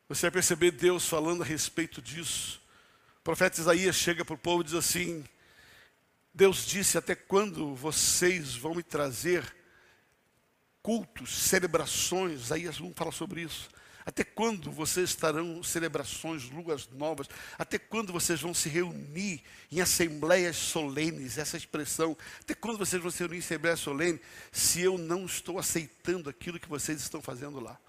Você 0.09 0.23
vai 0.23 0.31
perceber 0.31 0.71
Deus 0.71 1.07
falando 1.07 1.43
a 1.43 1.45
respeito 1.45 2.01
disso. 2.01 2.59
O 3.19 3.21
profeta 3.23 3.61
Isaías 3.61 3.95
chega 3.95 4.25
para 4.25 4.33
o 4.33 4.39
povo 4.39 4.61
e 4.61 4.65
diz 4.65 4.73
assim: 4.73 5.23
Deus 6.33 6.65
disse: 6.65 6.97
Até 6.97 7.13
quando 7.13 7.75
vocês 7.75 8.55
vão 8.55 8.73
me 8.73 8.81
trazer 8.81 9.55
cultos, 10.81 11.31
celebrações? 11.31 12.41
Isaías 12.41 12.79
1 12.79 12.91
fala 12.95 13.11
sobre 13.11 13.41
isso. 13.41 13.69
Até 14.05 14.23
quando 14.23 14.71
vocês 14.71 15.09
estarão 15.09 15.63
celebrações, 15.63 16.47
luas 16.51 16.87
novas? 16.89 17.27
Até 17.57 17.79
quando 17.79 18.13
vocês 18.13 18.39
vão 18.39 18.53
se 18.53 18.69
reunir 18.69 19.41
em 19.71 19.81
assembleias 19.81 20.55
solenes? 20.55 21.39
Essa 21.39 21.57
expressão. 21.57 22.15
Até 22.39 22.53
quando 22.53 22.77
vocês 22.77 23.01
vão 23.01 23.09
se 23.09 23.19
reunir 23.19 23.37
em 23.37 23.39
assembleias 23.39 23.79
solenes 23.79 24.21
se 24.51 24.81
eu 24.81 24.97
não 24.97 25.25
estou 25.25 25.57
aceitando 25.57 26.29
aquilo 26.29 26.59
que 26.59 26.69
vocês 26.69 27.01
estão 27.01 27.19
fazendo 27.19 27.59
lá? 27.59 27.79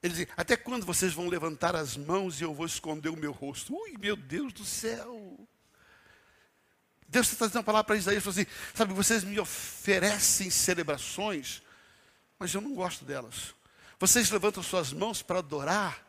Ele 0.00 0.14
diz: 0.14 0.26
Até 0.36 0.56
quando 0.56 0.86
vocês 0.86 1.12
vão 1.12 1.28
levantar 1.28 1.74
as 1.74 1.96
mãos 1.96 2.40
e 2.40 2.44
eu 2.44 2.54
vou 2.54 2.66
esconder 2.66 3.08
o 3.08 3.16
meu 3.16 3.32
rosto? 3.32 3.74
Ui, 3.74 3.96
meu 3.98 4.14
Deus 4.14 4.52
do 4.52 4.64
céu! 4.64 5.36
Deus 7.08 7.26
está 7.26 7.38
trazendo 7.38 7.56
uma 7.56 7.64
palavra 7.64 7.84
para 7.84 7.96
Isaías, 7.96 8.24
assim, 8.24 8.46
sabe, 8.72 8.94
vocês 8.94 9.24
me 9.24 9.40
oferecem 9.40 10.48
celebrações, 10.48 11.60
mas 12.38 12.54
eu 12.54 12.60
não 12.60 12.72
gosto 12.72 13.04
delas. 13.04 13.52
Vocês 14.00 14.30
levantam 14.30 14.62
suas 14.62 14.94
mãos 14.94 15.20
para 15.20 15.40
adorar, 15.40 16.02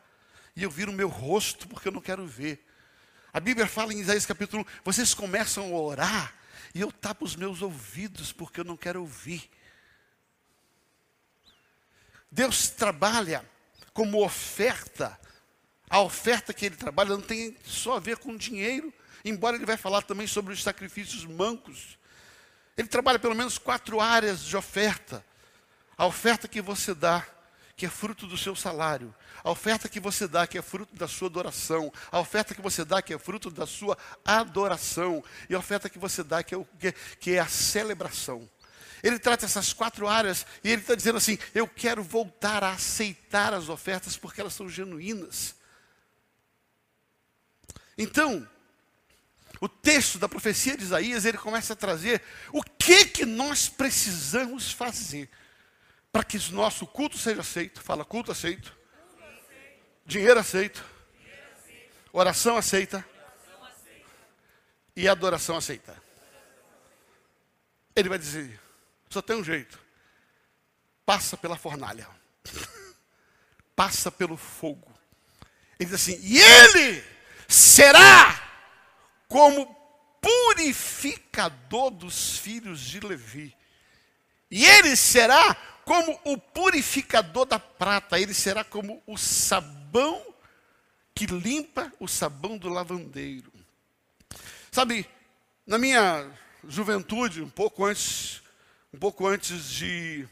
e 0.56 0.62
eu 0.62 0.70
viro 0.70 0.90
o 0.90 0.94
meu 0.94 1.08
rosto 1.08 1.68
porque 1.68 1.88
eu 1.88 1.92
não 1.92 2.00
quero 2.00 2.26
ver. 2.26 2.66
A 3.30 3.38
Bíblia 3.38 3.66
fala 3.66 3.92
em 3.92 4.00
Isaías 4.00 4.24
capítulo 4.24 4.62
1, 4.62 4.66
vocês 4.82 5.12
começam 5.12 5.74
a 5.74 5.78
orar, 5.78 6.34
e 6.74 6.80
eu 6.80 6.90
tapo 6.90 7.22
os 7.22 7.36
meus 7.36 7.60
ouvidos 7.60 8.32
porque 8.32 8.60
eu 8.60 8.64
não 8.64 8.78
quero 8.78 9.02
ouvir. 9.02 9.46
Deus 12.30 12.70
trabalha 12.70 13.44
como 13.92 14.24
oferta. 14.24 15.20
A 15.90 16.00
oferta 16.00 16.54
que 16.54 16.64
ele 16.64 16.76
trabalha 16.76 17.10
não 17.10 17.20
tem 17.20 17.54
só 17.62 17.98
a 17.98 18.00
ver 18.00 18.16
com 18.16 18.34
dinheiro, 18.38 18.90
embora 19.22 19.54
ele 19.54 19.66
vai 19.66 19.76
falar 19.76 20.00
também 20.00 20.26
sobre 20.26 20.54
os 20.54 20.62
sacrifícios 20.62 21.26
mancos. 21.26 21.98
Ele 22.74 22.88
trabalha 22.88 23.18
pelo 23.18 23.34
menos 23.34 23.58
quatro 23.58 24.00
áreas 24.00 24.42
de 24.42 24.56
oferta. 24.56 25.22
A 25.94 26.06
oferta 26.06 26.48
que 26.48 26.62
você 26.62 26.94
dá 26.94 27.22
que 27.82 27.86
é 27.86 27.90
fruto 27.90 28.28
do 28.28 28.38
seu 28.38 28.54
salário, 28.54 29.12
a 29.42 29.50
oferta 29.50 29.88
que 29.88 29.98
você 29.98 30.28
dá, 30.28 30.46
que 30.46 30.56
é 30.56 30.62
fruto 30.62 30.94
da 30.94 31.08
sua 31.08 31.26
adoração, 31.26 31.92
a 32.12 32.20
oferta 32.20 32.54
que 32.54 32.62
você 32.62 32.84
dá, 32.84 33.02
que 33.02 33.12
é 33.12 33.18
fruto 33.18 33.50
da 33.50 33.66
sua 33.66 33.98
adoração, 34.24 35.20
e 35.50 35.54
a 35.56 35.58
oferta 35.58 35.90
que 35.90 35.98
você 35.98 36.22
dá, 36.22 36.44
que 36.44 36.54
é, 36.54 36.56
o, 36.56 36.64
que, 36.78 36.92
que 37.18 37.32
é 37.32 37.40
a 37.40 37.48
celebração. 37.48 38.48
Ele 39.02 39.18
trata 39.18 39.46
essas 39.46 39.72
quatro 39.72 40.06
áreas 40.06 40.46
e 40.62 40.70
ele 40.70 40.82
está 40.82 40.94
dizendo 40.94 41.18
assim: 41.18 41.36
eu 41.52 41.66
quero 41.66 42.04
voltar 42.04 42.62
a 42.62 42.70
aceitar 42.70 43.52
as 43.52 43.68
ofertas 43.68 44.16
porque 44.16 44.40
elas 44.40 44.54
são 44.54 44.68
genuínas. 44.68 45.56
Então, 47.98 48.48
o 49.60 49.68
texto 49.68 50.20
da 50.20 50.28
profecia 50.28 50.76
de 50.76 50.84
Isaías, 50.84 51.24
ele 51.24 51.36
começa 51.36 51.72
a 51.72 51.76
trazer 51.76 52.22
o 52.52 52.62
que 52.62 53.06
que 53.06 53.26
nós 53.26 53.68
precisamos 53.68 54.70
fazer 54.70 55.28
para 56.12 56.22
que 56.22 56.36
o 56.36 56.52
nosso 56.52 56.86
culto 56.86 57.16
seja 57.16 57.40
aceito. 57.40 57.80
Fala, 57.80 58.04
culto 58.04 58.30
aceito. 58.30 58.76
Dinheiro 60.04 60.38
aceito. 60.38 60.84
Oração 62.12 62.58
aceita. 62.58 63.04
E 64.94 65.08
adoração 65.08 65.56
aceita. 65.56 65.96
Ele 67.96 68.10
vai 68.10 68.18
dizer: 68.18 68.60
só 69.08 69.22
tem 69.22 69.36
um 69.36 69.44
jeito. 69.44 69.80
Passa 71.06 71.36
pela 71.36 71.56
fornalha. 71.56 72.06
Passa 73.74 74.10
pelo 74.10 74.36
fogo. 74.36 74.92
Ele 75.80 75.88
diz 75.88 75.94
assim: 75.94 76.20
e 76.22 76.38
ele 76.38 77.02
será 77.48 78.38
como 79.26 79.66
purificador 80.20 81.90
dos 81.90 82.38
filhos 82.38 82.80
de 82.80 83.00
Levi. 83.00 83.56
E 84.50 84.66
ele 84.66 84.94
será 84.94 85.56
como 85.84 86.18
o 86.24 86.38
purificador 86.38 87.44
da 87.44 87.58
prata, 87.58 88.18
ele 88.18 88.34
será 88.34 88.62
como 88.62 89.02
o 89.06 89.16
sabão 89.16 90.24
que 91.14 91.26
limpa 91.26 91.92
o 92.00 92.08
sabão 92.08 92.56
do 92.56 92.68
lavandeiro. 92.68 93.52
Sabe, 94.70 95.06
na 95.66 95.76
minha 95.78 96.30
juventude, 96.66 97.42
um 97.42 97.48
pouco 97.48 97.84
antes, 97.84 98.42
um 98.92 98.98
pouco 98.98 99.26
antes 99.26 99.68
de, 99.68 100.26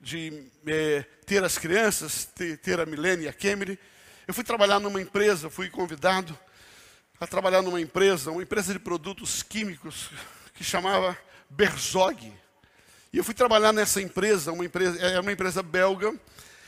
de 0.00 0.50
é, 0.66 1.02
ter 1.26 1.42
as 1.42 1.58
crianças, 1.58 2.24
ter, 2.26 2.58
ter 2.58 2.78
a 2.78 2.86
Milene 2.86 3.24
e 3.24 3.28
a 3.28 3.32
Kemily, 3.32 3.78
eu 4.28 4.34
fui 4.34 4.44
trabalhar 4.44 4.78
numa 4.78 5.00
empresa, 5.00 5.50
fui 5.50 5.68
convidado 5.68 6.38
a 7.18 7.26
trabalhar 7.26 7.62
numa 7.62 7.80
empresa, 7.80 8.30
uma 8.30 8.42
empresa 8.42 8.72
de 8.72 8.78
produtos 8.78 9.42
químicos 9.42 10.08
que 10.54 10.62
chamava 10.62 11.18
Berzog. 11.48 12.32
E 13.12 13.18
eu 13.18 13.24
fui 13.24 13.34
trabalhar 13.34 13.72
nessa 13.72 14.00
empresa, 14.00 14.52
uma 14.52 14.64
empresa, 14.64 14.98
é 15.00 15.18
uma 15.18 15.32
empresa 15.32 15.62
belga, 15.62 16.14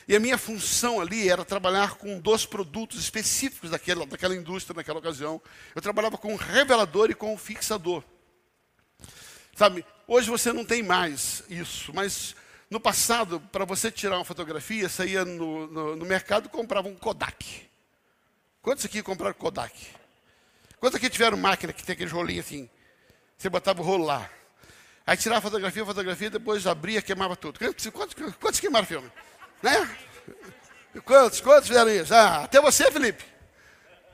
e 0.09 0.17
a 0.17 0.21
minha 0.21 0.37
função 0.37 1.01
ali 1.01 1.29
era 1.29 1.45
trabalhar 1.45 1.95
com 1.95 2.19
dois 2.19 2.45
produtos 2.45 2.99
específicos 2.99 3.71
daquela, 3.71 4.05
daquela 4.05 4.35
indústria 4.35 4.75
naquela 4.75 4.99
ocasião. 4.99 5.41
Eu 5.75 5.81
trabalhava 5.81 6.19
com 6.19 6.35
revelador 6.35 7.11
e 7.11 7.15
com 7.15 7.37
fixador. 7.39 8.03
Sabe, 9.55 9.85
hoje 10.09 10.29
você 10.29 10.53
não 10.53 10.65
tem 10.65 10.83
mais 10.83 11.45
isso, 11.49 11.93
mas 11.95 12.35
no 12.69 12.81
passado, 12.81 13.41
para 13.53 13.65
você 13.65 13.91
tirar 13.93 14.17
uma 14.17 14.25
fotografia, 14.25 14.89
ia 15.07 15.25
no, 15.25 15.67
no, 15.69 15.97
no 15.97 16.05
mercado 16.05 16.47
e 16.47 16.49
comprava 16.49 16.89
um 16.89 16.97
Kodak. 16.97 17.71
Quantos 18.61 18.85
aqui 18.85 19.03
compraram 19.03 19.35
Kodak? 19.35 19.75
Quantos 20.81 20.97
aqui 20.97 21.09
tiveram 21.09 21.37
máquina 21.37 21.73
que 21.73 21.85
tem 21.85 21.93
aquele 21.93 22.11
rolinho 22.11 22.41
assim? 22.41 22.69
Você 23.39 23.49
botava 23.49 23.81
o 23.83 23.85
rolo 23.85 24.05
lá. 24.05 24.29
Aí 25.07 25.17
tirava 25.17 25.41
fotografia, 25.41 25.83
a 25.83 25.87
fotografia, 25.87 26.31
depois 26.31 26.67
abria, 26.67 27.03
queimava 27.03 27.37
tudo. 27.37 27.59
Quantos, 27.59 27.87
quantos, 27.89 28.35
quantos 28.35 28.61
queimaram 28.61 28.87
filme? 28.87 29.11
Né? 29.63 29.97
Quantos, 31.05 31.41
quantos 31.41 31.69
fizeram 31.69 31.91
isso? 31.91 32.15
Ah, 32.15 32.45
até 32.45 32.61
você, 32.61 32.91
Felipe. 32.91 33.25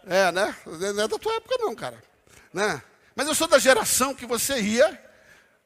É, 0.07 0.33
né? 0.33 0.57
Não 0.65 1.03
é 1.03 1.09
da 1.09 1.19
tua 1.19 1.35
época 1.35 1.57
não, 1.59 1.75
cara. 1.75 2.03
Né? 2.53 2.83
Mas 3.15 3.27
eu 3.27 3.35
sou 3.35 3.47
da 3.47 3.59
geração 3.59 4.15
que 4.15 4.25
você 4.25 4.61
ia 4.61 5.05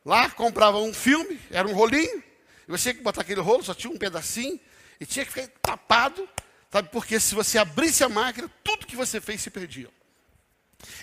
lá, 0.05 0.29
comprava 0.31 0.79
um 0.79 0.93
filme, 0.93 1.41
era 1.51 1.69
um 1.69 1.75
rolinho, 1.75 2.23
e 2.67 2.71
você 2.71 2.85
tinha 2.85 2.95
que 2.95 3.03
botar 3.03 3.21
aquele 3.21 3.41
rolo, 3.41 3.63
só 3.63 3.75
tinha 3.75 3.93
um 3.93 3.99
pedacinho, 3.99 4.59
e 4.99 5.07
tinha 5.07 5.25
que 5.25 5.33
ficar 5.33 5.49
tapado, 5.63 6.29
Sabe, 6.73 6.89
porque 6.91 7.21
se 7.21 7.35
você 7.35 7.59
abrisse 7.59 8.03
a 8.03 8.09
máquina, 8.09 8.51
tudo 8.65 8.87
que 8.87 8.97
você 8.97 9.21
fez 9.21 9.43
se 9.43 9.51
perdia. 9.51 9.91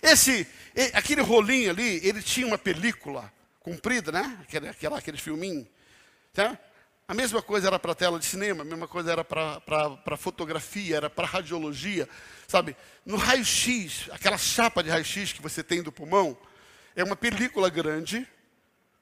Esse, 0.02 0.48
aquele 0.94 1.22
rolinho 1.22 1.70
ali, 1.70 2.04
ele 2.04 2.24
tinha 2.24 2.48
uma 2.48 2.58
película 2.58 3.32
comprida, 3.60 4.12
né? 4.12 4.38
Aquele, 4.42 4.70
aquela, 4.70 4.98
aquele 4.98 5.18
filminho. 5.18 5.68
Tá? 6.34 6.58
A 7.08 7.14
mesma 7.14 7.42
coisa 7.42 7.68
era 7.68 7.80
para 7.80 7.96
tela 7.96 8.20
de 8.20 8.26
cinema, 8.26 8.62
a 8.62 8.66
mesma 8.66 8.88
coisa 8.88 9.12
era 9.12 9.24
para 9.24 10.16
fotografia, 10.16 10.98
era 10.98 11.10
para 11.10 11.26
radiologia. 11.26 12.08
Sabe, 12.48 12.78
no 13.04 13.18
raio-x, 13.18 14.08
aquela 14.12 14.38
chapa 14.38 14.84
de 14.84 14.92
raio-x 14.92 15.34
que 15.34 15.42
você 15.42 15.64
tem 15.64 15.82
do 15.82 15.92
pulmão, 15.92 16.38
é 16.96 17.04
uma 17.04 17.16
película 17.16 17.68
grande, 17.70 18.28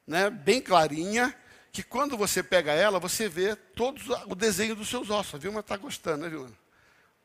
né, 0.06 0.30
bem 0.30 0.62
clarinha, 0.62 1.36
que 1.70 1.84
quando 1.84 2.16
você 2.16 2.42
pega 2.42 2.72
ela, 2.72 2.98
você 2.98 3.28
vê 3.28 3.56
todo 3.56 4.02
o 4.28 4.36
desenho 4.36 4.74
dos 4.74 4.88
seus 4.88 5.10
ossos. 5.10 5.36
A 5.36 5.38
Vilma 5.38 5.60
está 5.60 5.76
gostando, 5.76 6.24
né, 6.24 6.30
Vilma? 6.30 6.52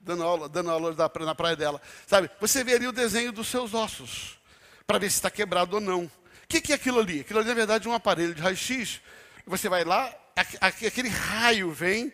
Dando 0.01 0.25
aula, 0.25 0.49
dando 0.49 0.71
aula 0.71 0.97
na 1.21 1.35
praia 1.35 1.55
dela. 1.55 1.81
Sabe, 2.09 2.29
você 2.41 2.59
ali 2.59 2.89
o 2.89 2.93
desenho 2.93 3.31
dos 3.31 3.47
seus 3.47 3.73
ossos, 3.73 4.37
para 4.85 4.99
ver 4.99 5.11
se 5.11 5.17
está 5.17 5.31
quebrado 5.31 5.77
ou 5.77 5.81
não. 5.81 6.11
Que, 6.53 6.61
que 6.61 6.73
é 6.73 6.75
aquilo 6.75 7.01
ali? 7.01 7.21
Aquilo 7.21 7.39
ali, 7.39 7.49
na 7.49 7.55
verdade, 7.55 7.89
é 7.89 7.91
um 7.91 7.95
aparelho 7.95 8.35
de 8.35 8.43
raio-x. 8.43 9.01
Você 9.47 9.71
vai 9.71 9.85
lá, 9.85 10.15
aquele 10.61 11.09
raio 11.09 11.73
vem, 11.73 12.13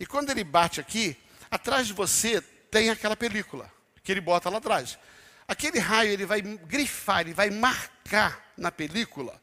e 0.00 0.04
quando 0.04 0.30
ele 0.30 0.42
bate 0.42 0.80
aqui, 0.80 1.16
atrás 1.48 1.86
de 1.86 1.92
você 1.92 2.40
tem 2.68 2.90
aquela 2.90 3.14
película, 3.14 3.72
que 4.02 4.10
ele 4.10 4.20
bota 4.20 4.50
lá 4.50 4.58
atrás. 4.58 4.98
Aquele 5.46 5.78
raio, 5.78 6.10
ele 6.10 6.26
vai 6.26 6.42
grifar, 6.42 7.20
ele 7.20 7.32
vai 7.32 7.48
marcar 7.48 8.44
na 8.56 8.72
película 8.72 9.40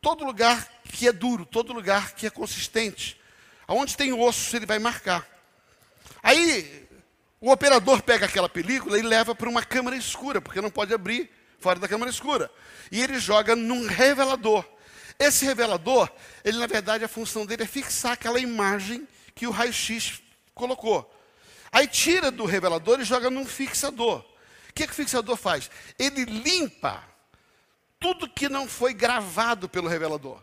todo 0.00 0.24
lugar 0.24 0.68
que 0.82 1.06
é 1.06 1.12
duro, 1.12 1.46
todo 1.46 1.72
lugar 1.72 2.14
que 2.14 2.26
é 2.26 2.30
consistente. 2.30 3.20
Aonde 3.68 3.96
tem 3.96 4.12
osso, 4.12 4.56
ele 4.56 4.66
vai 4.66 4.80
marcar. 4.80 5.24
Aí, 6.20 6.88
o 7.40 7.52
operador 7.52 8.02
pega 8.02 8.26
aquela 8.26 8.48
película 8.48 8.98
e 8.98 9.02
leva 9.02 9.32
para 9.32 9.48
uma 9.48 9.62
câmara 9.62 9.94
escura, 9.94 10.40
porque 10.40 10.60
não 10.60 10.70
pode 10.70 10.92
abrir 10.92 11.30
fora 11.58 11.78
da 11.78 11.88
câmara 11.88 12.10
escura. 12.10 12.50
E 12.90 13.02
ele 13.02 13.18
joga 13.18 13.54
num 13.54 13.86
revelador. 13.86 14.64
Esse 15.18 15.44
revelador, 15.44 16.08
ele 16.44 16.58
na 16.58 16.66
verdade 16.66 17.04
a 17.04 17.08
função 17.08 17.44
dele 17.44 17.64
é 17.64 17.66
fixar 17.66 18.12
aquela 18.12 18.38
imagem 18.38 19.06
que 19.34 19.46
o 19.46 19.50
raio-x 19.50 20.22
colocou. 20.54 21.12
Aí 21.72 21.86
tira 21.86 22.30
do 22.30 22.44
revelador 22.44 23.00
e 23.00 23.04
joga 23.04 23.28
num 23.28 23.44
fixador. 23.44 24.24
O 24.70 24.72
que, 24.72 24.86
que 24.86 24.92
o 24.92 24.96
fixador 24.96 25.36
faz? 25.36 25.70
Ele 25.98 26.24
limpa 26.24 27.02
tudo 27.98 28.28
que 28.28 28.48
não 28.48 28.68
foi 28.68 28.94
gravado 28.94 29.68
pelo 29.68 29.88
revelador. 29.88 30.42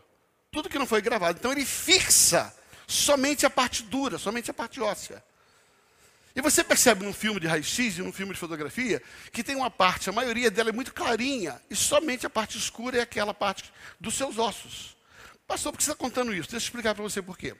Tudo 0.50 0.68
que 0.68 0.78
não 0.78 0.86
foi 0.86 1.00
gravado. 1.00 1.38
Então 1.38 1.52
ele 1.52 1.64
fixa 1.64 2.54
somente 2.86 3.44
a 3.44 3.50
parte 3.50 3.82
dura, 3.82 4.18
somente 4.18 4.50
a 4.50 4.54
parte 4.54 4.80
óssea. 4.80 5.24
E 6.36 6.42
você 6.42 6.62
percebe 6.62 7.02
num 7.02 7.14
filme 7.14 7.40
de 7.40 7.46
raio-x 7.46 7.96
e 7.96 8.02
num 8.02 8.12
filme 8.12 8.34
de 8.34 8.38
fotografia 8.38 9.02
que 9.32 9.42
tem 9.42 9.56
uma 9.56 9.70
parte, 9.70 10.10
a 10.10 10.12
maioria 10.12 10.50
dela 10.50 10.68
é 10.68 10.72
muito 10.72 10.92
clarinha, 10.92 11.58
e 11.70 11.74
somente 11.74 12.26
a 12.26 12.30
parte 12.30 12.58
escura 12.58 12.98
é 12.98 13.00
aquela 13.00 13.32
parte 13.32 13.72
dos 13.98 14.14
seus 14.14 14.36
ossos. 14.36 14.94
Pastor, 15.46 15.72
por 15.72 15.78
que 15.78 15.84
você 15.84 15.92
está 15.92 15.98
contando 15.98 16.34
isso? 16.34 16.50
Deixa 16.50 16.56
eu 16.56 16.58
explicar 16.58 16.94
para 16.94 17.02
você 17.02 17.22
por 17.22 17.38
quê. 17.38 17.56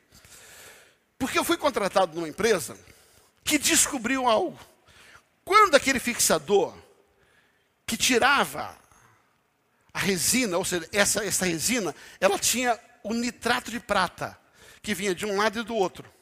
Porque 1.18 1.38
eu 1.38 1.44
fui 1.44 1.56
contratado 1.56 2.14
numa 2.14 2.28
empresa 2.28 2.78
que 3.42 3.56
descobriu 3.56 4.28
algo. 4.28 4.58
Quando 5.42 5.74
aquele 5.74 5.98
fixador 5.98 6.76
que 7.86 7.96
tirava 7.96 8.76
a 9.94 9.98
resina, 9.98 10.58
ou 10.58 10.64
seja, 10.66 10.86
essa, 10.92 11.24
essa 11.24 11.46
resina, 11.46 11.94
ela 12.20 12.38
tinha 12.38 12.78
o 13.02 13.14
nitrato 13.14 13.70
de 13.70 13.80
prata, 13.80 14.38
que 14.82 14.94
vinha 14.94 15.14
de 15.14 15.24
um 15.24 15.38
lado 15.38 15.60
e 15.60 15.62
do 15.62 15.74
outro. 15.74 16.15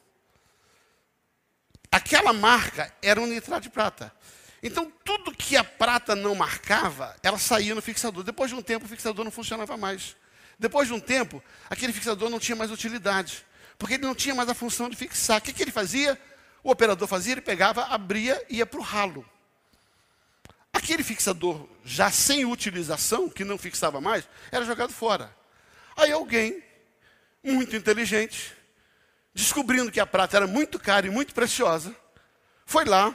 Aquela 1.94 2.33
marca 2.33 2.92
era 3.00 3.20
um 3.20 3.26
nitrato 3.26 3.62
de 3.62 3.70
prata. 3.70 4.12
Então, 4.61 4.92
tudo 5.04 5.30
que 5.30 5.57
a 5.57 5.62
prata 5.62 6.16
não 6.16 6.35
marcava, 6.35 7.14
ela 7.22 7.38
saía 7.38 7.72
no 7.72 7.80
fixador. 7.80 8.24
Depois 8.24 8.50
de 8.50 8.57
um 8.57 8.62
tempo, 8.62 8.85
o 8.85 8.88
fixador 8.88 9.24
não 9.24 9.30
funcionava 9.30 9.76
mais. 9.76 10.16
Depois 10.59 10.88
de 10.88 10.94
um 10.94 10.98
tempo, 10.98 11.40
aquele 11.70 11.92
fixador 11.92 12.28
não 12.28 12.40
tinha 12.40 12.57
mais 12.57 12.72
utilidade, 12.72 13.46
porque 13.78 13.94
ele 13.94 14.02
não 14.02 14.12
tinha 14.12 14.35
mais 14.35 14.48
a 14.48 14.54
função 14.54 14.90
de 14.90 14.96
fixar. 14.96 15.38
O 15.38 15.40
que, 15.40 15.52
que 15.52 15.62
ele 15.62 15.70
fazia? 15.70 16.20
O 16.64 16.70
operador 16.72 17.07
fazia, 17.07 17.35
ele 17.35 17.40
pegava, 17.40 17.85
abria 17.85 18.44
e 18.50 18.57
ia 18.57 18.66
para 18.66 18.80
o 18.80 18.83
ralo. 18.83 19.24
Aquele 20.72 21.04
fixador 21.04 21.68
já 21.85 22.11
sem 22.11 22.44
utilização, 22.44 23.28
que 23.30 23.44
não 23.44 23.57
fixava 23.57 24.00
mais, 24.00 24.28
era 24.50 24.64
jogado 24.64 24.92
fora. 24.92 25.33
Aí 25.96 26.11
alguém, 26.11 26.61
muito 27.40 27.76
inteligente, 27.76 28.52
descobrindo 29.35 29.90
que 29.90 29.99
a 29.99 30.07
prata 30.07 30.37
era 30.37 30.47
muito 30.47 30.79
cara 30.79 31.07
e 31.07 31.11
muito 31.11 31.35
preciosa, 31.35 31.94
foi 32.64 32.85
lá 32.85 33.14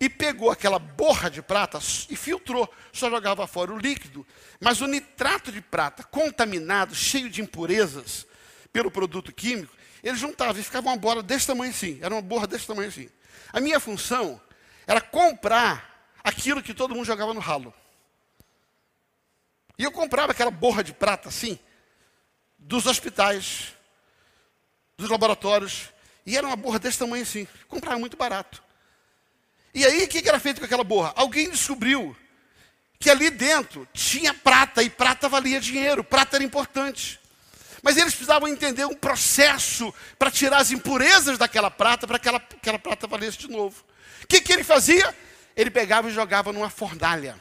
e 0.00 0.08
pegou 0.08 0.50
aquela 0.50 0.78
borra 0.78 1.30
de 1.30 1.40
prata 1.40 1.78
e 2.10 2.16
filtrou, 2.16 2.68
só 2.92 3.08
jogava 3.08 3.46
fora 3.46 3.72
o 3.72 3.78
líquido. 3.78 4.26
Mas 4.58 4.80
o 4.80 4.86
nitrato 4.86 5.52
de 5.52 5.60
prata, 5.60 6.02
contaminado, 6.02 6.94
cheio 6.94 7.30
de 7.30 7.40
impurezas 7.40 8.26
pelo 8.72 8.90
produto 8.90 9.32
químico, 9.32 9.72
ele 10.02 10.16
juntava 10.16 10.58
e 10.58 10.62
ficava 10.64 10.88
uma 10.88 10.96
bola 10.96 11.22
desse 11.22 11.46
tamanho 11.46 11.70
assim, 11.70 12.00
era 12.02 12.12
uma 12.12 12.22
borra 12.22 12.48
desse 12.48 12.66
tamanho 12.66 12.88
assim. 12.88 13.08
A 13.52 13.60
minha 13.60 13.78
função 13.78 14.40
era 14.86 15.00
comprar 15.00 16.10
aquilo 16.24 16.62
que 16.62 16.74
todo 16.74 16.94
mundo 16.94 17.04
jogava 17.04 17.32
no 17.32 17.40
ralo. 17.40 17.72
E 19.78 19.84
eu 19.84 19.92
comprava 19.92 20.32
aquela 20.32 20.50
borra 20.50 20.82
de 20.82 20.92
prata 20.92 21.28
assim, 21.28 21.58
dos 22.58 22.86
hospitais, 22.86 23.74
dos 24.96 25.08
laboratórios, 25.08 25.90
e 26.24 26.36
era 26.36 26.46
uma 26.46 26.56
borra 26.56 26.78
desse 26.78 26.98
tamanho 26.98 27.22
assim. 27.22 27.46
Comprava 27.68 27.98
muito 27.98 28.16
barato. 28.16 28.62
E 29.74 29.84
aí, 29.84 30.04
o 30.04 30.08
que 30.08 30.28
era 30.28 30.38
feito 30.38 30.60
com 30.60 30.66
aquela 30.66 30.84
borra? 30.84 31.12
Alguém 31.16 31.50
descobriu 31.50 32.16
que 32.98 33.10
ali 33.10 33.30
dentro 33.30 33.88
tinha 33.92 34.32
prata, 34.32 34.82
e 34.82 34.90
prata 34.90 35.28
valia 35.28 35.60
dinheiro, 35.60 36.04
prata 36.04 36.36
era 36.36 36.44
importante. 36.44 37.18
Mas 37.82 37.96
eles 37.96 38.14
precisavam 38.14 38.48
entender 38.48 38.84
um 38.84 38.94
processo 38.94 39.92
para 40.18 40.30
tirar 40.30 40.58
as 40.58 40.70
impurezas 40.70 41.36
daquela 41.36 41.70
prata, 41.70 42.06
para 42.06 42.18
que 42.18 42.28
aquela, 42.28 42.78
prata 42.78 43.08
valesse 43.08 43.38
de 43.38 43.48
novo. 43.48 43.84
O 44.22 44.26
que, 44.26 44.40
que 44.40 44.52
ele 44.52 44.62
fazia? 44.62 45.12
ele 45.56 45.70
pegava 45.70 46.08
e 46.08 46.12
jogava 46.12 46.52
numa 46.52 46.70
fornalha. 46.70 47.36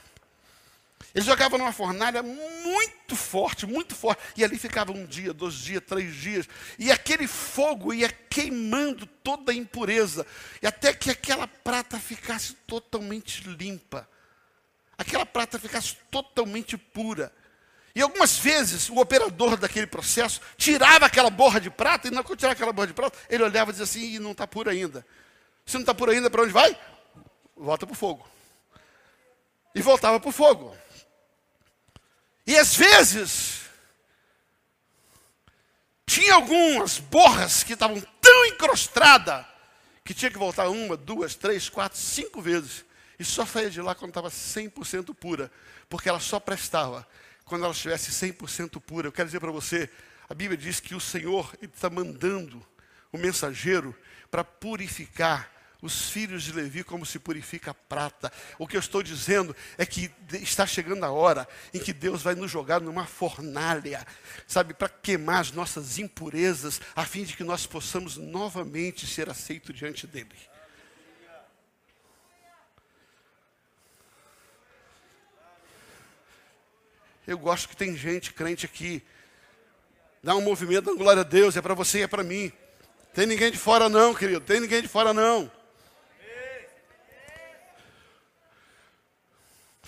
Ele 1.13 1.25
jogava 1.25 1.57
numa 1.57 1.73
fornalha 1.73 2.23
muito 2.23 3.15
forte, 3.15 3.65
muito 3.65 3.93
forte. 3.95 4.21
E 4.37 4.43
ali 4.43 4.57
ficava 4.57 4.91
um 4.91 5.05
dia, 5.05 5.33
dois 5.33 5.55
dias, 5.55 5.83
três 5.85 6.15
dias. 6.15 6.47
E 6.79 6.91
aquele 6.91 7.27
fogo 7.27 7.93
ia 7.93 8.09
queimando 8.09 9.05
toda 9.05 9.51
a 9.51 9.55
impureza. 9.55 10.25
E 10.61 10.67
até 10.67 10.93
que 10.93 11.09
aquela 11.09 11.47
prata 11.47 11.99
ficasse 11.99 12.53
totalmente 12.65 13.47
limpa. 13.47 14.07
Aquela 14.97 15.25
prata 15.25 15.59
ficasse 15.59 15.97
totalmente 16.09 16.77
pura. 16.77 17.33
E 17.93 18.01
algumas 18.01 18.37
vezes 18.37 18.89
o 18.89 18.97
operador 18.97 19.57
daquele 19.57 19.87
processo 19.87 20.39
tirava 20.57 21.05
aquela 21.05 21.29
borra 21.29 21.59
de 21.59 21.69
prata, 21.69 22.07
e 22.07 22.11
não 22.11 22.23
tirava 22.23 22.53
aquela 22.53 22.71
borra 22.71 22.87
de 22.87 22.93
prata, 22.93 23.17
ele 23.29 23.43
olhava 23.43 23.71
e 23.71 23.73
dizia 23.73 23.83
assim, 23.83 24.15
e 24.15 24.19
não 24.19 24.31
está 24.31 24.47
pura 24.47 24.71
ainda. 24.71 25.05
Se 25.65 25.73
não 25.73 25.81
está 25.81 25.93
pura 25.93 26.13
ainda, 26.13 26.29
para 26.29 26.43
onde 26.43 26.53
vai? 26.53 26.77
volta 27.61 27.85
para 27.85 27.93
o 27.93 27.97
fogo. 27.97 28.27
E 29.75 29.81
voltava 29.81 30.19
para 30.19 30.29
o 30.29 30.31
fogo. 30.31 30.75
E 32.51 32.57
às 32.57 32.75
vezes, 32.75 33.61
tinha 36.05 36.33
algumas 36.33 36.99
borras 36.99 37.63
que 37.63 37.71
estavam 37.71 38.01
tão 38.19 38.45
encrostradas 38.47 39.45
que 40.03 40.13
tinha 40.13 40.29
que 40.29 40.37
voltar 40.37 40.67
uma, 40.67 40.97
duas, 40.97 41.33
três, 41.33 41.69
quatro, 41.69 41.97
cinco 41.97 42.41
vezes. 42.41 42.83
E 43.17 43.23
só 43.23 43.45
saía 43.45 43.69
de 43.69 43.81
lá 43.81 43.95
quando 43.95 44.09
estava 44.09 44.29
100% 44.29 45.15
pura, 45.15 45.49
porque 45.87 46.09
ela 46.09 46.19
só 46.19 46.41
prestava 46.41 47.07
quando 47.45 47.63
ela 47.63 47.71
estivesse 47.71 48.11
100% 48.11 48.81
pura. 48.81 49.07
Eu 49.07 49.13
quero 49.13 49.29
dizer 49.29 49.39
para 49.39 49.49
você, 49.49 49.89
a 50.27 50.33
Bíblia 50.33 50.57
diz 50.57 50.81
que 50.81 50.93
o 50.93 50.99
Senhor 50.99 51.57
está 51.61 51.89
mandando 51.89 52.61
o 53.13 53.17
mensageiro 53.17 53.95
para 54.29 54.43
purificar 54.43 55.49
os 55.81 56.09
filhos 56.09 56.43
de 56.43 56.51
Levi 56.51 56.83
como 56.83 57.05
se 57.05 57.17
purifica 57.17 57.71
a 57.71 57.73
prata. 57.73 58.31
O 58.59 58.67
que 58.67 58.75
eu 58.75 58.79
estou 58.79 59.01
dizendo 59.01 59.55
é 59.77 59.85
que 59.85 60.11
está 60.33 60.65
chegando 60.67 61.03
a 61.03 61.11
hora 61.11 61.47
em 61.73 61.79
que 61.79 61.91
Deus 61.91 62.21
vai 62.21 62.35
nos 62.35 62.51
jogar 62.51 62.79
numa 62.79 63.05
fornalha, 63.05 64.05
sabe, 64.47 64.73
para 64.73 64.89
queimar 64.89 65.41
as 65.41 65.51
nossas 65.51 65.97
impurezas, 65.97 66.79
a 66.95 67.05
fim 67.05 67.23
de 67.23 67.35
que 67.35 67.43
nós 67.43 67.65
possamos 67.65 68.17
novamente 68.17 69.07
ser 69.07 69.29
aceitos 69.29 69.75
diante 69.75 70.05
dele. 70.05 70.29
Eu 77.25 77.37
gosto 77.37 77.69
que 77.69 77.77
tem 77.77 77.95
gente 77.95 78.33
crente 78.33 78.65
aqui. 78.65 79.01
Dá 80.23 80.35
um 80.35 80.41
movimento, 80.41 80.85
dá 80.85 80.93
glória 80.93 81.21
a 81.21 81.23
Deus, 81.23 81.55
é 81.55 81.61
para 81.61 81.73
você 81.73 81.99
e 81.99 82.01
é 82.03 82.07
para 82.07 82.23
mim. 82.23 82.51
Tem 83.13 83.25
ninguém 83.25 83.51
de 83.51 83.57
fora 83.57 83.89
não, 83.89 84.13
querido. 84.13 84.41
Tem 84.41 84.59
ninguém 84.59 84.81
de 84.81 84.87
fora 84.87 85.13
não. 85.13 85.51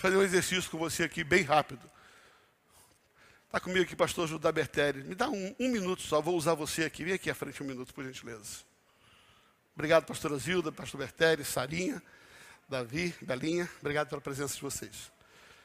Fazer 0.04 0.18
um 0.18 0.22
exercício 0.22 0.70
com 0.70 0.76
você 0.76 1.04
aqui 1.04 1.24
bem 1.24 1.42
rápido. 1.44 1.90
Está 3.46 3.58
comigo 3.58 3.84
aqui, 3.84 3.96
pastor 3.96 4.28
Judá 4.28 4.52
Bertelli. 4.52 5.02
Me 5.02 5.14
dá 5.14 5.30
um, 5.30 5.56
um 5.58 5.70
minuto 5.70 6.02
só, 6.02 6.20
vou 6.20 6.36
usar 6.36 6.52
você 6.52 6.84
aqui. 6.84 7.02
Vem 7.02 7.14
aqui 7.14 7.30
à 7.30 7.34
frente 7.34 7.62
um 7.62 7.66
minuto, 7.66 7.94
por 7.94 8.04
gentileza. 8.04 8.64
Obrigado, 9.74 10.04
pastora 10.04 10.36
Zilda, 10.36 10.70
pastor 10.70 11.00
Bertelli, 11.00 11.42
Sarinha, 11.42 12.02
Davi, 12.68 13.14
Belinha. 13.22 13.66
Obrigado 13.80 14.10
pela 14.10 14.20
presença 14.20 14.54
de 14.54 14.60
vocês. 14.60 15.10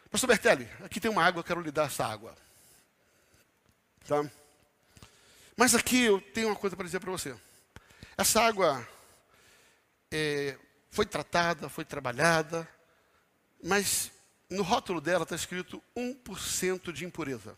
Pastor 0.10 0.30
Bertelli, 0.30 0.70
aqui 0.86 1.02
tem 1.02 1.12
uma 1.12 1.26
água, 1.26 1.42
eu 1.42 1.44
quero 1.44 1.60
lhe 1.60 1.70
dar 1.70 1.88
essa 1.88 2.06
água. 2.06 2.34
Tá? 4.08 4.26
Mas 5.58 5.76
aqui 5.76 6.04
eu 6.04 6.22
tenho 6.22 6.48
uma 6.48 6.56
coisa 6.56 6.78
para 6.78 6.86
dizer 6.86 7.02
para 7.02 7.12
você. 7.12 7.36
Essa 8.16 8.42
água 8.42 8.88
é, 10.10 10.58
foi 10.90 11.06
tratada, 11.06 11.68
foi 11.68 11.84
trabalhada, 11.84 12.66
mas 13.62 14.14
no 14.50 14.64
rótulo 14.64 15.00
dela 15.00 15.24
está 15.24 15.36
escrito 15.36 15.82
1% 15.96 16.92
de 16.92 17.06
impureza. 17.06 17.58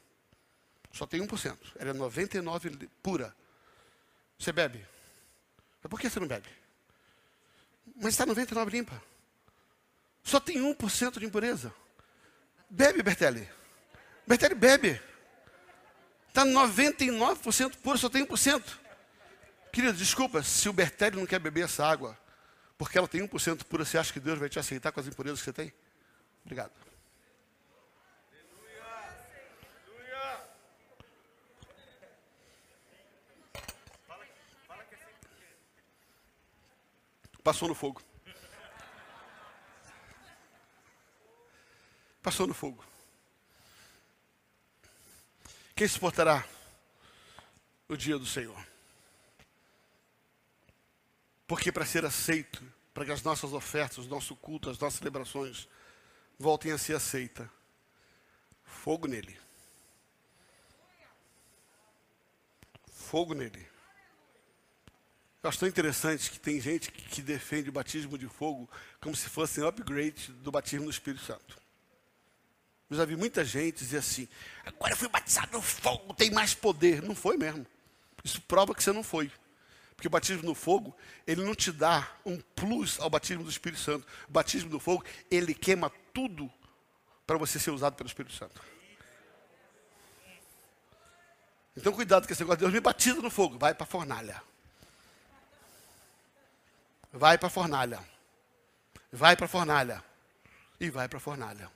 Só 0.92 1.06
tem 1.06 1.26
1%. 1.26 1.58
Ela 1.78 1.92
é 1.92 1.94
99% 1.94 2.90
pura. 3.02 3.36
Você 4.38 4.52
bebe. 4.52 4.86
Mas 5.82 5.90
por 5.90 6.00
que 6.00 6.10
você 6.10 6.20
não 6.20 6.28
bebe? 6.28 6.50
Mas 7.96 8.14
está 8.14 8.26
99% 8.26 8.70
limpa. 8.70 9.02
Só 10.24 10.40
tem 10.40 10.58
1% 10.58 11.20
de 11.20 11.26
impureza. 11.26 11.74
Bebe, 12.70 13.02
Bertelli. 13.02 13.48
Bertelli, 14.28 14.56
bebe. 14.56 15.02
Está 16.28 16.46
99% 16.46 17.78
pura, 17.78 17.98
só 17.98 18.10
tem 18.10 18.26
1%. 18.26 18.64
Querido, 19.72 19.98
desculpa, 19.98 20.44
se 20.44 20.70
o 20.70 20.74
Bertelli 20.74 21.18
não 21.18 21.26
quer 21.26 21.40
beber 21.40 21.66
essa 21.66 21.86
água, 21.86 22.18
porque 22.78 22.98
ela 22.98 23.08
tem 23.08 23.22
1% 23.22 23.64
pura, 23.64 23.86
você 23.86 23.98
acha 23.98 24.12
que 24.12 24.20
Deus 24.20 24.40
vai 24.40 24.50
te 24.50 24.60
aceitar 24.60 24.92
com 24.92 25.00
as 25.00 25.08
impurezas 25.08 25.40
que 25.40 25.46
você 25.46 25.54
tem? 25.54 25.74
Obrigado. 26.46 26.72
Passou 37.44 37.68
no 37.68 37.74
fogo. 37.74 38.02
Passou 42.22 42.46
no 42.46 42.54
fogo. 42.54 42.86
Quem 45.76 45.88
suportará 45.88 46.46
o 47.88 47.98
dia 47.98 48.20
do 48.20 48.28
Senhor? 48.28 48.68
Porque 51.48 51.72
para 51.72 51.86
ser 51.86 52.06
aceito, 52.06 52.64
para 52.94 53.06
que 53.06 53.12
as 53.12 53.24
nossas 53.24 53.54
ofertas, 53.54 54.06
o 54.06 54.10
nosso 54.10 54.36
culto, 54.36 54.70
as 54.70 54.78
nossas 54.78 55.00
celebrações 55.00 55.68
voltem 56.42 56.72
a 56.72 56.78
ser 56.78 56.96
aceitas, 56.96 57.48
fogo 58.64 59.08
nele. 59.08 59.38
Fogo 62.92 63.34
nele. 63.34 63.68
Eu 65.44 65.50
acho 65.50 65.60
tão 65.60 65.68
interessante 65.68 66.30
que 66.30 66.40
tem 66.40 66.60
gente 66.60 66.92
que, 66.92 67.02
que 67.02 67.22
defende 67.22 67.70
o 67.70 67.72
batismo 67.72 68.18
de 68.18 68.28
fogo 68.28 68.70
como 69.00 69.16
se 69.16 69.30
fosse 69.30 69.62
um 69.62 69.68
upgrade 69.68 70.32
do 70.34 70.52
batismo 70.52 70.86
do 70.86 70.92
Espírito 70.92 71.24
Santo. 71.24 71.60
Eu 72.90 72.98
já 72.98 73.06
vi 73.06 73.16
muita 73.16 73.46
gente 73.46 73.78
dizer 73.78 74.00
assim: 74.00 74.28
agora 74.66 74.94
eu 74.94 74.98
fui 74.98 75.08
batizado 75.08 75.52
no 75.54 75.62
fogo, 75.62 76.14
tem 76.14 76.30
mais 76.30 76.54
poder. 76.54 77.02
Não 77.02 77.16
foi 77.16 77.38
mesmo. 77.38 77.66
Isso 78.24 78.42
prova 78.42 78.76
que 78.76 78.84
você 78.84 78.92
não 78.92 79.04
foi. 79.04 79.32
Porque 79.96 80.08
o 80.08 80.12
batismo 80.12 80.44
no 80.44 80.56
fogo, 80.56 80.96
ele 81.28 81.44
não 81.44 81.54
te 81.54 81.72
dá 81.72 82.12
um 82.26 82.40
plus 82.56 83.00
ao 83.00 83.10
batismo 83.10 83.44
do 83.44 83.50
Espírito 83.50 83.80
Santo. 83.80 84.08
O 84.28 84.32
batismo 84.32 84.70
do 84.70 84.80
fogo, 84.80 85.06
ele 85.30 85.54
queima 85.54 85.92
tudo 86.14 86.52
para 87.26 87.38
você 87.38 87.60
ser 87.60 87.72
usado 87.72 87.96
pelo 87.96 88.08
Espírito 88.08 88.34
Santo. 88.36 88.62
Então 91.76 91.94
cuidado 91.94 92.28
com 92.28 92.34
esse 92.34 92.42
negócio. 92.42 92.60
Deus 92.60 92.74
me 92.74 92.80
batiza 92.80 93.22
no 93.22 93.30
fogo. 93.30 93.58
Vai 93.58 93.74
para 93.74 93.84
a 93.84 93.88
fornalha. 93.88 94.44
Vai 97.14 97.38
para 97.38 97.48
a 97.48 97.52
fornalha. 97.52 98.00
Vai 99.12 99.36
para 99.36 99.46
a 99.46 99.50
fornalha. 99.50 100.04
E 100.80 100.90
vai 100.90 101.08
para 101.08 101.18
a 101.18 101.22
fornalha. 101.22 101.72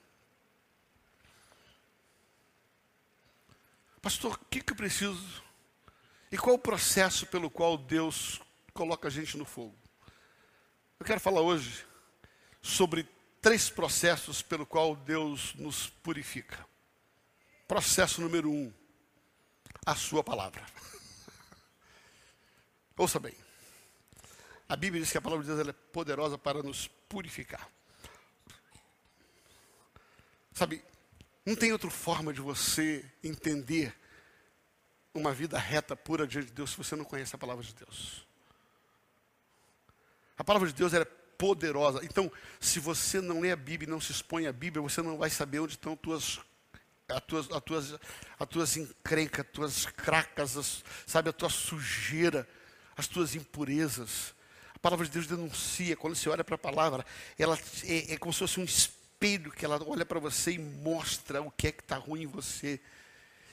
Pastor, 4.02 4.34
o 4.34 4.46
que, 4.50 4.62
que 4.62 4.74
eu 4.74 4.78
preciso? 4.78 5.44
E 6.32 6.38
qual 6.38 6.56
o 6.56 6.60
processo 6.60 7.26
pelo 7.26 7.50
qual 7.50 7.78
Deus 7.78 8.42
coloca 8.74 9.08
a 9.08 9.12
gente 9.12 9.38
no 9.38 9.46
fogo? 9.46 9.76
Eu 11.00 11.06
quero 11.06 11.20
falar 11.20 11.42
hoje 11.42 11.86
sobre 12.62 13.08
três 13.46 13.70
processos 13.70 14.42
pelo 14.42 14.66
qual 14.66 14.96
Deus 14.96 15.54
nos 15.54 15.88
purifica. 15.88 16.66
Processo 17.68 18.20
número 18.20 18.50
um, 18.50 18.74
a 19.86 19.94
sua 19.94 20.24
palavra. 20.24 20.66
Ouça 22.98 23.20
bem. 23.20 23.36
A 24.68 24.76
Bíblia 24.76 25.00
diz 25.00 25.12
que 25.12 25.20
a 25.20 25.22
palavra 25.22 25.46
de 25.46 25.54
Deus 25.54 25.68
é 25.68 25.72
poderosa 25.72 26.40
para 26.40 26.64
nos 26.64 26.88
purificar. 27.08 27.70
Sabe, 30.52 30.84
não 31.46 31.56
tem 31.56 31.72
outra 31.72 31.92
forma 31.92 32.34
de 32.34 32.42
você 32.42 33.06
entender 33.24 33.96
uma 35.14 35.32
vida 35.32 35.60
reta, 35.60 35.96
pura 35.96 36.26
diante 36.26 36.48
de 36.48 36.54
Deus 36.54 36.72
se 36.72 36.78
você 36.78 36.96
não 36.96 37.06
conhece 37.06 37.36
a 37.36 37.38
palavra 37.38 37.64
de 37.64 37.76
Deus. 37.76 38.26
A 40.36 40.44
palavra 40.44 40.68
de 40.68 40.74
Deus 40.74 40.96
é 40.96 41.06
poderosa. 41.38 42.00
Então, 42.04 42.32
se 42.60 42.80
você 42.80 43.22
não 43.22 43.42
lê 43.42 43.52
a 43.52 43.56
Bíblia 43.56 43.88
e 43.88 43.92
não 43.92 44.02
se 44.02 44.12
expõe 44.12 44.48
à 44.48 44.54
Bíblia, 44.54 44.82
você 44.82 45.02
não 45.02 45.18
vai 45.18 45.30
saber 45.30 45.60
onde 45.60 45.74
estão 45.74 45.96
tuas, 45.96 46.40
as 47.08 47.22
tuas, 47.22 47.52
as 47.52 47.62
tuas, 47.64 47.96
as 48.40 48.48
tuas 48.48 48.78
encrencas, 48.78 49.46
as 49.46 49.52
tuas 49.52 49.86
cracas, 49.86 50.58
as, 50.58 50.84
sabe, 51.06 51.30
a 51.30 51.34
tua 51.34 51.50
sujeira, 51.50 52.48
as 52.98 53.08
tuas 53.08 53.36
impurezas 53.36 54.36
palavra 54.86 55.04
de 55.08 55.12
Deus 55.12 55.26
denuncia, 55.26 55.98
quando 55.98 56.16
você 56.16 56.30
olha 56.30 56.44
para 56.44 56.54
a 56.54 56.60
palavra, 56.60 57.04
ela 57.40 57.58
é, 57.86 58.14
é, 58.14 58.18
como 58.18 58.32
se 58.32 58.38
fosse 58.38 58.60
um 58.60 58.64
espelho 58.64 59.52
que 59.52 59.66
ela 59.66 59.82
olha 59.84 60.06
para 60.06 60.20
você 60.20 60.52
e 60.52 60.60
mostra 60.60 61.42
o 61.42 61.50
que 61.50 61.70
é 61.70 61.72
que 61.72 61.82
está 61.82 61.98
ruim 61.98 62.22
em 62.22 62.28
você. 62.28 62.80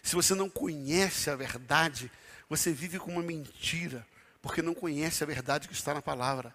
Se 0.03 0.15
você 0.15 0.35
não 0.35 0.51
conhece 0.51 1.31
a 1.31 1.37
verdade, 1.37 2.13
você 2.51 2.71
vive 2.71 2.99
com 2.99 3.13
uma 3.13 3.23
mentira, 3.23 4.07
porque 4.43 4.61
não 4.61 4.75
conhece 4.75 5.25
a 5.25 5.27
verdade 5.27 5.69
que 5.69 5.73
está 5.73 5.95
na 5.95 6.03
palavra. 6.03 6.55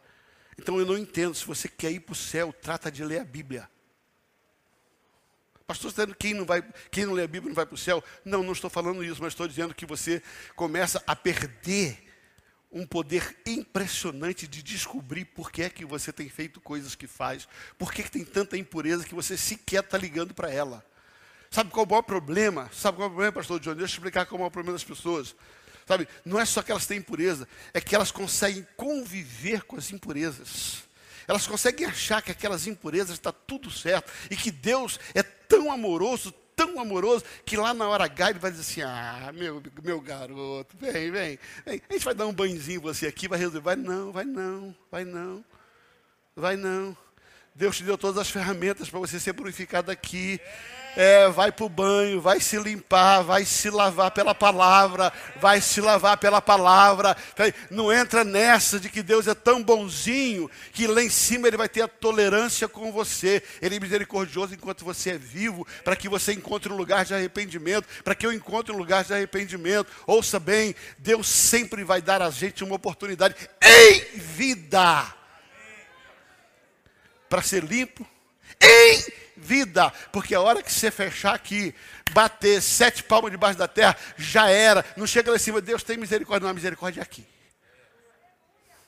Então 0.57 0.79
eu 0.79 0.85
não 0.85 0.97
entendo, 0.97 1.35
se 1.35 1.45
você 1.45 1.67
quer 1.67 1.91
ir 1.91 1.99
para 1.99 2.13
o 2.13 2.15
céu, 2.15 2.51
trata 2.51 2.91
de 2.91 3.03
ler 3.03 3.21
a 3.21 3.25
Bíblia. 3.25 3.69
Pastor, 5.67 5.89
está 5.91 6.03
dizendo 6.03 6.15
que 6.15 6.27
quem 6.27 6.33
não, 6.33 6.45
vai, 6.45 6.63
quem 6.89 7.05
não 7.05 7.13
lê 7.13 7.23
a 7.23 7.27
Bíblia 7.27 7.49
não 7.49 7.55
vai 7.55 7.65
para 7.65 7.75
o 7.75 7.77
céu? 7.77 8.03
Não, 8.23 8.41
não 8.41 8.53
estou 8.53 8.69
falando 8.69 9.03
isso, 9.03 9.21
mas 9.21 9.33
estou 9.33 9.47
dizendo 9.47 9.75
que 9.75 9.85
você 9.85 10.23
começa 10.55 11.03
a 11.05 11.15
perder 11.15 12.07
um 12.71 12.85
poder 12.85 13.37
impressionante 13.45 14.47
de 14.47 14.63
descobrir 14.63 15.25
por 15.25 15.51
que 15.51 15.63
é 15.63 15.69
que 15.69 15.85
você 15.85 16.11
tem 16.11 16.29
feito 16.29 16.61
coisas 16.61 16.95
que 16.95 17.07
faz, 17.07 17.47
por 17.77 17.91
que, 17.91 18.03
que 18.03 18.11
tem 18.11 18.23
tanta 18.25 18.57
impureza 18.57 19.05
que 19.05 19.15
você 19.15 19.37
sequer 19.37 19.83
está 19.83 19.97
ligando 19.97 20.33
para 20.33 20.51
ela. 20.51 20.85
Sabe 21.49 21.69
qual 21.69 21.83
é 21.83 21.87
o 21.87 21.89
maior 21.89 22.01
problema? 22.01 22.69
Sabe 22.73 22.97
qual 22.97 23.05
é 23.05 23.07
o 23.07 23.13
problema, 23.13 23.31
pastor 23.33 23.59
John? 23.59 23.75
Deixa 23.75 23.93
eu 23.93 23.97
explicar 23.97 24.25
qual 24.25 24.35
é 24.35 24.37
o 24.37 24.39
maior 24.39 24.49
problema 24.49 24.73
das 24.73 24.83
pessoas. 24.83 25.35
Sabe, 25.87 26.05
não 26.25 26.37
é 26.37 26.43
só 26.43 26.61
que 26.61 26.69
elas 26.69 26.85
têm 26.85 26.97
impureza, 26.97 27.47
é 27.73 27.79
que 27.79 27.95
elas 27.95 28.11
conseguem 28.11 28.67
conviver 28.75 29.63
com 29.63 29.77
as 29.77 29.89
impurezas. 29.93 30.83
Elas 31.25 31.47
conseguem 31.47 31.87
achar 31.87 32.21
que 32.21 32.29
aquelas 32.29 32.67
impurezas 32.67 33.11
está 33.11 33.31
tudo 33.31 33.71
certo 33.71 34.11
e 34.29 34.35
que 34.35 34.51
Deus 34.51 34.99
é 35.15 35.23
tão 35.23 35.71
amoroso, 35.71 36.33
tão 36.55 36.77
amoroso 36.79 37.23
que 37.45 37.55
lá 37.55 37.73
na 37.73 37.87
hora 37.87 38.03
H 38.03 38.31
ele 38.31 38.39
vai 38.39 38.51
dizer 38.51 38.63
assim: 38.63 38.81
Ah, 38.81 39.31
meu, 39.33 39.63
meu 39.81 40.01
garoto, 40.01 40.75
vem, 40.77 41.09
vem, 41.09 41.39
vem. 41.65 41.81
A 41.89 41.93
gente 41.93 42.03
vai 42.03 42.13
dar 42.13 42.27
um 42.27 42.33
banhozinho 42.33 42.81
você 42.81 43.07
aqui, 43.07 43.29
vai 43.29 43.39
resolver. 43.39 43.61
Vai 43.61 43.75
não, 43.77 44.11
vai 44.11 44.25
não, 44.25 44.75
vai 44.91 45.05
não, 45.05 45.45
vai 46.35 46.57
não. 46.57 46.95
Deus 47.55 47.77
te 47.77 47.83
deu 47.83 47.97
todas 47.97 48.17
as 48.17 48.29
ferramentas 48.29 48.89
para 48.89 48.99
você 48.99 49.19
ser 49.19 49.33
purificado 49.33 49.89
aqui. 49.89 50.39
É, 50.39 50.86
vai 51.33 51.51
para 51.51 51.65
o 51.65 51.69
banho, 51.69 52.19
vai 52.19 52.39
se 52.39 52.57
limpar, 52.57 53.21
vai 53.21 53.45
se 53.45 53.69
lavar 53.69 54.11
pela 54.11 54.33
palavra, 54.33 55.13
vai 55.39 55.61
se 55.61 55.79
lavar 55.79 56.17
pela 56.17 56.41
palavra. 56.41 57.15
Não 57.69 57.93
entra 57.93 58.23
nessa 58.23 58.79
de 58.79 58.89
que 58.89 59.03
Deus 59.03 59.27
é 59.27 59.35
tão 59.35 59.61
bonzinho 59.63 60.49
que 60.71 60.87
lá 60.87 61.01
em 61.01 61.09
cima 61.09 61.47
Ele 61.47 61.57
vai 61.57 61.69
ter 61.69 61.81
a 61.81 61.87
tolerância 61.87 62.67
com 62.67 62.91
você. 62.91 63.43
Ele 63.61 63.75
é 63.75 63.79
misericordioso 63.79 64.53
enquanto 64.53 64.83
você 64.83 65.11
é 65.11 65.17
vivo, 65.17 65.67
para 65.83 65.95
que 65.95 66.09
você 66.09 66.33
encontre 66.33 66.71
um 66.71 66.75
lugar 66.75 67.05
de 67.05 67.13
arrependimento, 67.13 67.87
para 68.03 68.15
que 68.15 68.25
eu 68.25 68.33
encontre 68.33 68.73
um 68.73 68.77
lugar 68.77 69.03
de 69.03 69.13
arrependimento. 69.13 69.91
Ouça 70.07 70.39
bem, 70.39 70.75
Deus 70.97 71.27
sempre 71.27 71.83
vai 71.83 72.01
dar 72.01 72.21
a 72.21 72.31
gente 72.31 72.63
uma 72.63 72.75
oportunidade 72.75 73.35
em 73.61 74.17
vida 74.17 75.13
para 77.29 77.41
ser 77.41 77.63
limpo, 77.63 78.07
em 78.61 79.26
vida, 79.37 79.91
porque 80.11 80.33
a 80.33 80.41
hora 80.41 80.63
que 80.63 80.73
você 80.73 80.89
fechar 80.89 81.35
aqui, 81.35 81.73
bater 82.11 82.61
sete 82.61 83.03
palmas 83.03 83.31
debaixo 83.31 83.57
da 83.57 83.67
terra, 83.67 83.95
já 84.17 84.49
era. 84.49 84.83
Não 84.95 85.05
chega 85.05 85.29
lá 85.29 85.37
em 85.37 85.39
cima, 85.39 85.61
Deus 85.61 85.83
tem 85.83 85.97
misericórdia, 85.97 86.45
não, 86.45 86.51
a 86.51 86.53
misericórdia 86.53 87.01
é 87.01 87.03
aqui. 87.03 87.25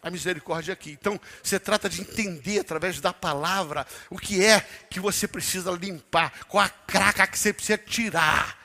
A 0.01 0.09
misericórdia 0.09 0.71
é 0.71 0.73
aqui. 0.73 0.91
Então, 0.91 1.19
você 1.43 1.59
trata 1.59 1.89
de 1.89 2.01
entender 2.01 2.59
através 2.59 2.99
da 2.99 3.13
palavra 3.13 3.85
o 4.09 4.17
que 4.17 4.43
é 4.43 4.61
que 4.89 4.99
você 4.99 5.27
precisa 5.27 5.71
limpar, 5.71 6.45
qual 6.47 6.63
a 6.63 6.69
craca 6.69 7.27
que 7.27 7.37
você 7.37 7.53
precisa 7.53 7.77
tirar. 7.77 8.57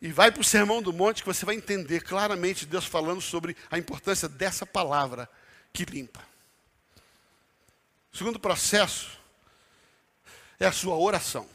E 0.00 0.12
vai 0.12 0.30
para 0.30 0.40
o 0.40 0.44
Sermão 0.44 0.80
do 0.80 0.92
Monte 0.92 1.22
que 1.22 1.28
você 1.28 1.44
vai 1.44 1.56
entender 1.56 2.00
claramente 2.00 2.66
Deus 2.66 2.84
falando 2.84 3.20
sobre 3.20 3.56
a 3.70 3.78
importância 3.78 4.28
dessa 4.28 4.64
palavra 4.64 5.28
que 5.72 5.84
limpa. 5.84 6.20
O 8.18 8.24
segundo 8.26 8.40
processo 8.40 9.16
é 10.58 10.66
a 10.66 10.72
sua 10.72 10.96
oração. 10.96 11.48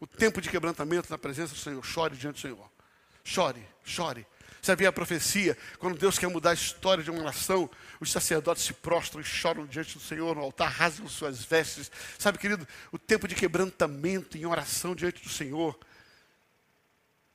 O 0.00 0.08
tempo 0.08 0.40
de 0.40 0.48
quebrantamento 0.48 1.08
na 1.08 1.16
presença 1.16 1.54
do 1.54 1.60
Senhor. 1.60 1.84
Chore 1.84 2.16
diante 2.16 2.34
do 2.34 2.40
Senhor. 2.40 2.68
Chore, 3.22 3.64
chore. 3.84 4.26
Você 4.60 4.72
havia 4.72 4.88
a 4.88 4.92
profecia, 4.92 5.56
quando 5.78 5.96
Deus 5.96 6.18
quer 6.18 6.26
mudar 6.26 6.50
a 6.50 6.54
história 6.54 7.04
de 7.04 7.12
uma 7.12 7.22
nação, 7.22 7.70
os 8.00 8.10
sacerdotes 8.10 8.64
se 8.64 8.72
prostram 8.72 9.20
e 9.20 9.24
choram 9.24 9.66
diante 9.66 9.94
do 9.94 10.02
Senhor 10.02 10.34
no 10.34 10.42
altar, 10.42 10.68
rasgam 10.68 11.08
suas 11.08 11.44
vestes. 11.44 11.92
Sabe, 12.18 12.36
querido, 12.36 12.66
o 12.90 12.98
tempo 12.98 13.28
de 13.28 13.36
quebrantamento 13.36 14.36
em 14.36 14.46
oração 14.46 14.96
diante 14.96 15.22
do 15.22 15.28
Senhor, 15.28 15.78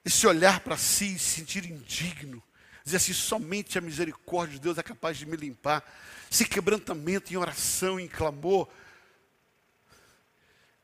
esse 0.04 0.28
olhar 0.28 0.60
para 0.60 0.76
si 0.76 1.16
e 1.16 1.18
se 1.18 1.36
sentir 1.36 1.64
indigno, 1.64 2.44
dizer 2.84 2.98
assim: 2.98 3.14
somente 3.14 3.78
a 3.78 3.82
misericórdia 3.82 4.56
de 4.56 4.62
Deus 4.62 4.78
é 4.78 4.84
capaz 4.84 5.18
de 5.18 5.26
me 5.26 5.36
limpar. 5.36 5.84
Esse 6.32 6.46
quebrantamento 6.46 7.34
em 7.34 7.38
oração, 7.38 8.00
em 8.00 8.08
clamor. 8.08 8.68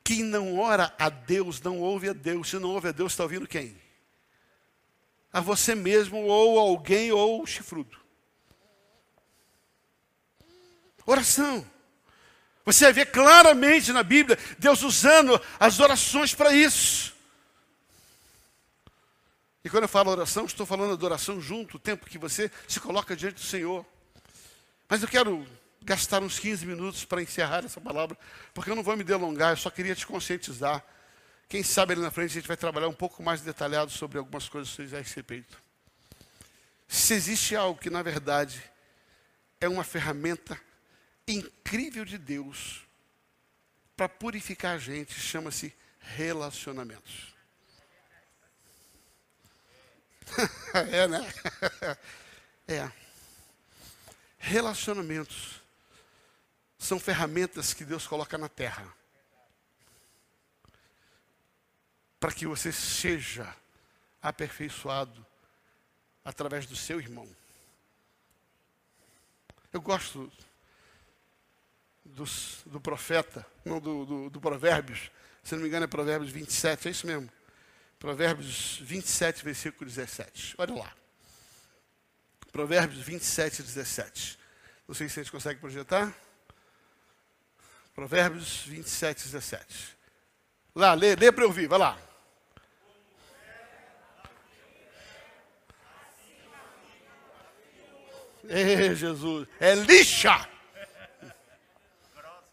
Quem 0.03 0.23
não 0.23 0.59
ora 0.59 0.93
a 0.99 1.09
Deus 1.09 1.59
não 1.61 1.79
ouve 1.79 2.09
a 2.09 2.13
Deus. 2.13 2.49
Se 2.49 2.59
não 2.59 2.69
ouve 2.69 2.89
a 2.89 2.91
Deus, 2.91 3.13
está 3.13 3.23
ouvindo 3.23 3.47
quem? 3.47 3.75
A 5.33 5.39
você 5.39 5.73
mesmo, 5.75 6.17
ou 6.17 6.59
alguém, 6.59 7.11
ou 7.11 7.41
o 7.41 7.47
chifrudo. 7.47 7.97
Oração. 11.05 11.65
Você 12.65 12.91
ver 12.91 13.11
claramente 13.11 13.93
na 13.93 14.01
Bíblia 14.01 14.37
Deus 14.57 14.81
usando 14.81 15.39
as 15.59 15.79
orações 15.79 16.33
para 16.33 16.53
isso. 16.53 17.14
E 19.65 19.69
quando 19.69 19.85
eu 19.85 19.89
falo 19.89 20.11
oração, 20.11 20.45
estou 20.45 20.63
falando 20.63 20.95
de 20.95 21.03
oração 21.03 21.41
junto, 21.41 21.77
o 21.77 21.79
tempo 21.79 22.05
que 22.05 22.19
você 22.19 22.51
se 22.67 22.79
coloca 22.79 23.15
diante 23.15 23.33
do 23.33 23.41
Senhor. 23.41 23.83
Mas 24.87 25.01
eu 25.01 25.07
quero 25.07 25.43
gastar 25.81 26.21
uns 26.21 26.37
15 26.37 26.67
minutos 26.67 27.03
para 27.03 27.19
encerrar 27.19 27.65
essa 27.65 27.81
palavra, 27.81 28.15
porque 28.53 28.69
eu 28.69 28.75
não 28.75 28.83
vou 28.83 28.95
me 28.95 29.03
delongar, 29.03 29.53
eu 29.53 29.57
só 29.57 29.71
queria 29.71 29.95
te 29.95 30.05
conscientizar. 30.05 30.85
Quem 31.49 31.63
sabe 31.63 31.93
ali 31.93 32.01
na 32.03 32.11
frente 32.11 32.29
a 32.29 32.33
gente 32.35 32.47
vai 32.47 32.55
trabalhar 32.55 32.87
um 32.87 32.93
pouco 32.93 33.23
mais 33.23 33.41
detalhado 33.41 33.89
sobre 33.89 34.19
algumas 34.19 34.47
coisas 34.47 34.93
a 34.93 34.97
respeito. 34.99 35.59
Se 36.87 37.15
existe 37.15 37.55
algo 37.55 37.79
que, 37.79 37.89
na 37.89 38.03
verdade, 38.03 38.61
é 39.59 39.67
uma 39.67 39.83
ferramenta 39.83 40.61
incrível 41.27 42.05
de 42.05 42.19
Deus 42.19 42.83
para 43.97 44.07
purificar 44.07 44.75
a 44.75 44.77
gente, 44.77 45.19
chama-se 45.19 45.73
relacionamentos. 45.99 47.34
é, 50.91 51.07
né? 51.07 51.33
é. 52.67 52.91
Relacionamentos 54.37 55.61
são 56.77 56.99
ferramentas 56.99 57.73
que 57.73 57.83
Deus 57.83 58.05
coloca 58.05 58.37
na 58.37 58.49
terra 58.49 58.85
para 62.19 62.31
que 62.31 62.47
você 62.47 62.71
seja 62.71 63.55
aperfeiçoado 64.21 65.25
através 66.23 66.65
do 66.65 66.75
seu 66.75 66.99
irmão. 66.99 67.27
Eu 69.71 69.81
gosto 69.81 70.31
dos, 72.03 72.61
do 72.65 72.79
profeta, 72.79 73.45
não 73.63 73.79
do, 73.79 74.05
do, 74.05 74.29
do 74.29 74.41
Provérbios, 74.41 75.11
se 75.43 75.53
não 75.53 75.61
me 75.61 75.67
engano 75.67 75.83
é 75.83 75.87
Provérbios 75.87 76.31
27, 76.31 76.87
é 76.87 76.91
isso 76.91 77.05
mesmo. 77.05 77.29
Provérbios 78.05 78.77
27, 78.83 79.43
versículo 79.43 79.89
17. 79.89 80.53
Olha 80.59 80.75
lá. 80.75 80.93
Provérbios 82.51 83.03
27, 83.03 83.63
17. 83.63 84.37
Não 84.87 84.93
sei 84.93 85.09
se 85.09 85.19
a 85.19 85.23
gente 85.23 85.31
consegue 85.31 85.59
projetar. 85.59 86.15
Provérbios 87.95 88.61
27, 88.67 89.23
17. 89.23 89.97
Lá, 90.75 90.93
lê, 90.93 91.15
lê 91.15 91.31
para 91.31 91.45
eu 91.45 91.47
ouvir, 91.47 91.67
vai 91.67 91.79
lá. 91.79 91.97
Ei, 98.47 98.93
Jesus, 98.93 99.47
é 99.59 99.73
lixa! 99.73 100.47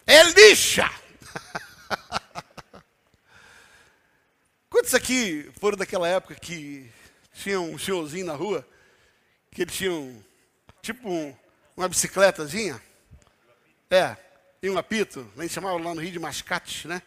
É 0.07 0.23
lixa! 0.23 0.91
Quantos 4.83 4.95
aqui 4.97 5.49
foram 5.61 5.79
daquela 5.79 6.09
época 6.09 6.35
que 6.35 6.91
tinha 7.33 7.61
um 7.61 7.79
senhorzinho 7.79 8.27
na 8.27 8.35
rua, 8.35 8.67
que 9.53 9.63
ele 9.63 9.71
tinha 9.71 9.93
um, 9.93 10.21
tipo 10.83 11.09
um, 11.09 11.33
uma 11.77 11.89
bicicletazinha? 11.89 12.83
É, 13.89 14.17
e 14.61 14.69
um 14.69 14.77
apito, 14.77 15.25
a 15.39 15.43
gente 15.43 15.55
chamava 15.55 15.79
lá 15.79 15.95
no 15.95 16.01
Rio 16.01 16.11
de 16.11 16.19
mascate, 16.19 16.89
né? 16.89 17.01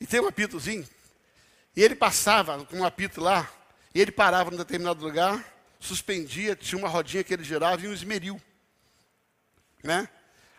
E 0.00 0.06
tem 0.06 0.20
um 0.20 0.28
apitozinho. 0.28 0.88
E 1.74 1.82
ele 1.82 1.96
passava 1.96 2.64
com 2.64 2.76
um 2.76 2.84
apito 2.84 3.20
lá, 3.20 3.50
e 3.92 4.00
ele 4.00 4.12
parava 4.12 4.52
num 4.52 4.56
determinado 4.56 5.04
lugar, 5.04 5.44
suspendia, 5.80 6.54
tinha 6.54 6.78
uma 6.78 6.88
rodinha 6.88 7.24
que 7.24 7.34
ele 7.34 7.42
girava 7.42 7.84
e 7.84 7.88
um 7.88 7.92
esmeril. 7.92 8.40
Né? 9.82 10.08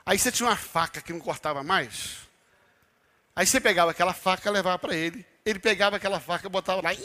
Aí 0.05 0.19
você 0.19 0.29
tinha 0.29 0.49
uma 0.49 0.57
faca 0.57 1.01
que 1.01 1.13
não 1.13 1.21
cortava 1.21 1.63
mais. 1.63 2.17
Aí 3.33 3.47
você 3.47 3.61
pegava 3.61 3.91
aquela 3.91 4.13
faca 4.13 4.49
e 4.49 4.51
levava 4.51 4.77
para 4.77 4.93
ele 4.93 5.25
ele 5.49 5.59
pegava 5.59 5.95
aquela 5.95 6.19
faca 6.19 6.45
e 6.45 6.49
botava 6.49 6.81
lá. 6.81 6.93
E 6.93 6.99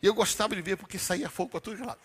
eu 0.00 0.14
gostava 0.14 0.56
de 0.56 0.62
ver 0.62 0.78
porque 0.78 0.98
saía 0.98 1.28
fogo 1.28 1.50
para 1.50 1.60
tudo 1.60 1.84
lá. 1.84 1.96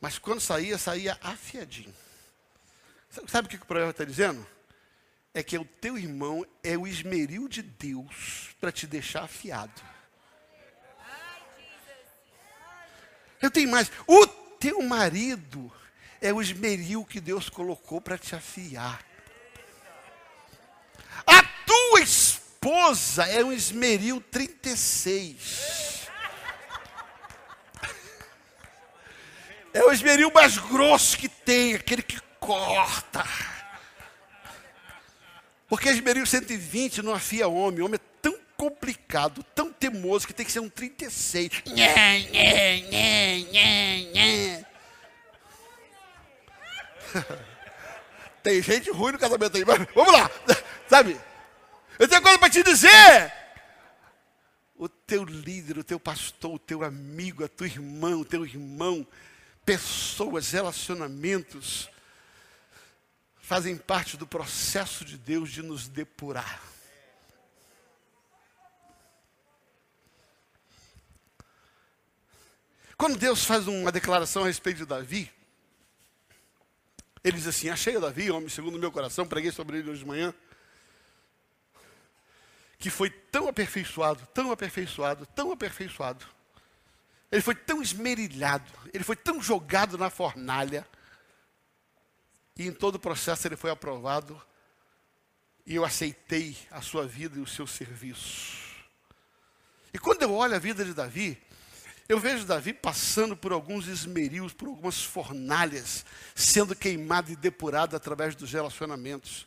Mas 0.00 0.16
quando 0.16 0.40
saía, 0.40 0.78
saía 0.78 1.18
afiadinho. 1.20 1.92
Sabe 3.26 3.48
o 3.48 3.50
que 3.50 3.56
o 3.56 3.66
provérbio 3.66 3.90
está 3.90 4.04
dizendo? 4.04 4.46
É 5.34 5.42
que 5.42 5.58
o 5.58 5.64
teu 5.64 5.98
irmão 5.98 6.46
é 6.62 6.78
o 6.78 6.86
esmeril 6.86 7.48
de 7.48 7.62
Deus 7.62 8.54
para 8.60 8.70
te 8.70 8.86
deixar 8.86 9.24
afiado. 9.24 9.82
Eu 13.42 13.50
tenho 13.50 13.68
mais. 13.68 13.90
O 14.06 14.24
teu 14.26 14.80
marido 14.82 15.72
é 16.20 16.32
o 16.32 16.40
esmeril 16.40 17.04
que 17.04 17.20
Deus 17.20 17.48
colocou 17.48 18.00
para 18.00 18.18
te 18.18 18.34
afiar. 18.34 19.04
A 21.26 21.42
tua 21.66 22.00
esposa 22.00 23.24
é 23.24 23.44
um 23.44 23.52
esmeril 23.52 24.20
36. 24.30 26.08
É 29.72 29.82
o 29.84 29.92
esmeril 29.92 30.32
mais 30.32 30.58
grosso 30.58 31.16
que 31.16 31.28
tem, 31.28 31.74
aquele 31.74 32.02
que 32.02 32.20
corta. 32.40 33.24
Porque 35.68 35.90
esmeril 35.90 36.26
120 36.26 37.02
não 37.02 37.14
afia 37.14 37.46
homem. 37.46 37.82
Homem 37.82 38.00
é 38.02 38.20
tão 38.22 38.36
complicado, 38.56 39.44
tão 39.54 39.70
temoso, 39.72 40.26
que 40.26 40.32
tem 40.32 40.44
que 40.44 40.50
ser 40.50 40.60
um 40.60 40.68
36. 40.68 41.62
Nhê, 41.66 41.86
nhê, 42.32 42.80
nhê, 42.80 43.46
nhê, 43.52 44.10
nhê. 44.12 44.67
Tem 48.42 48.62
gente 48.62 48.90
ruim 48.90 49.12
no 49.12 49.18
casamento 49.18 49.56
aí, 49.56 49.64
mas 49.64 49.86
vamos 49.94 50.12
lá, 50.12 50.30
sabe? 50.88 51.20
Eu 51.98 52.08
tenho 52.08 52.22
coisa 52.22 52.38
para 52.38 52.50
te 52.50 52.62
dizer. 52.62 53.32
O 54.76 54.88
teu 54.88 55.24
líder, 55.24 55.78
o 55.78 55.84
teu 55.84 55.98
pastor, 55.98 56.54
o 56.54 56.58
teu 56.58 56.84
amigo, 56.84 57.44
a 57.44 57.48
tua 57.48 57.66
irmã, 57.66 58.16
o 58.16 58.24
teu 58.24 58.46
irmão, 58.46 59.06
pessoas, 59.64 60.52
relacionamentos, 60.52 61.90
fazem 63.40 63.76
parte 63.76 64.16
do 64.16 64.26
processo 64.26 65.04
de 65.04 65.18
Deus 65.18 65.50
de 65.50 65.62
nos 65.62 65.88
depurar. 65.88 66.62
Quando 72.96 73.16
Deus 73.16 73.44
faz 73.44 73.66
uma 73.66 73.92
declaração 73.92 74.42
a 74.42 74.46
respeito 74.46 74.78
de 74.78 74.86
Davi, 74.86 75.32
ele 77.22 77.36
diz 77.36 77.46
assim: 77.46 77.68
Achei 77.68 77.96
o 77.96 78.00
Davi, 78.00 78.30
homem 78.30 78.48
segundo 78.48 78.76
o 78.76 78.78
meu 78.78 78.92
coração, 78.92 79.26
preguei 79.26 79.50
sobre 79.50 79.78
ele 79.78 79.90
hoje 79.90 80.00
de 80.00 80.06
manhã, 80.06 80.34
que 82.78 82.90
foi 82.90 83.10
tão 83.10 83.48
aperfeiçoado, 83.48 84.26
tão 84.32 84.52
aperfeiçoado, 84.52 85.26
tão 85.26 85.52
aperfeiçoado. 85.52 86.24
Ele 87.30 87.42
foi 87.42 87.54
tão 87.54 87.82
esmerilhado, 87.82 88.70
ele 88.92 89.04
foi 89.04 89.16
tão 89.16 89.42
jogado 89.42 89.98
na 89.98 90.08
fornalha, 90.08 90.86
e 92.56 92.66
em 92.66 92.72
todo 92.72 92.94
o 92.94 93.00
processo 93.00 93.46
ele 93.46 93.56
foi 93.56 93.70
aprovado, 93.70 94.40
e 95.66 95.74
eu 95.74 95.84
aceitei 95.84 96.56
a 96.70 96.80
sua 96.80 97.06
vida 97.06 97.38
e 97.38 97.42
o 97.42 97.46
seu 97.46 97.66
serviço. 97.66 98.68
E 99.92 99.98
quando 99.98 100.22
eu 100.22 100.32
olho 100.32 100.54
a 100.54 100.58
vida 100.58 100.84
de 100.84 100.94
Davi, 100.94 101.40
Eu 102.10 102.18
vejo 102.18 102.46
Davi 102.46 102.72
passando 102.72 103.36
por 103.36 103.52
alguns 103.52 103.86
esmerios, 103.86 104.54
por 104.54 104.66
algumas 104.66 105.04
fornalhas, 105.04 106.06
sendo 106.34 106.74
queimado 106.74 107.30
e 107.30 107.36
depurado 107.36 107.94
através 107.94 108.34
dos 108.34 108.50
relacionamentos. 108.50 109.44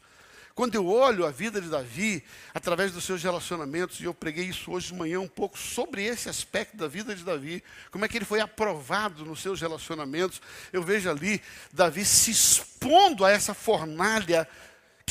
Quando 0.53 0.76
eu 0.76 0.86
olho 0.86 1.26
a 1.26 1.32
vida 1.32 1.59
de 1.59 1.68
Davi 1.68 2.24
através 2.53 2.91
dos 2.91 3.03
seus 3.03 3.24
relacionamentos, 3.24 3.99
e 3.99 4.03
eu 4.03 4.14
preguei 4.14 4.45
isso 4.45 4.72
hoje 4.72 4.89
de 4.89 4.93
manhã 4.93 5.20
um 5.20 5.28
pouco 5.28 5.57
sobre 5.57 6.03
esse 6.03 6.30
aspecto 6.30 6.78
da 6.78 6.88
vida 6.88 7.16
de 7.16 7.24
Davi, 7.24 7.64
como 7.89 8.05
é 8.05 8.07
que 8.07 8.20
ele 8.20 8.26
foi 8.26 8.39
aprovado 8.39 9.26
nos 9.26 9.41
seus 9.41 9.59
relacionamentos, 9.59 10.39
eu 10.72 10.84
vejo 10.84 11.09
ali 11.09 11.41
Davi 11.74 12.05
se 12.05 12.30
expondo 12.30 13.26
a 13.26 13.32
essa 13.32 13.55
fornalha 13.55 14.47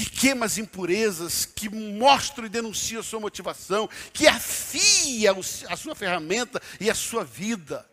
que 0.05 0.11
queima 0.11 0.47
as 0.47 0.57
impurezas, 0.57 1.45
que 1.45 1.69
mostra 1.69 2.47
e 2.47 2.49
denuncia 2.49 3.01
a 3.01 3.03
sua 3.03 3.21
motivação, 3.21 3.89
que 4.13 4.27
afia 4.27 5.33
a 5.69 5.77
sua 5.77 5.95
ferramenta 5.95 6.61
e 6.81 6.89
a 6.89 6.95
sua 6.95 7.23
vida. 7.23 7.87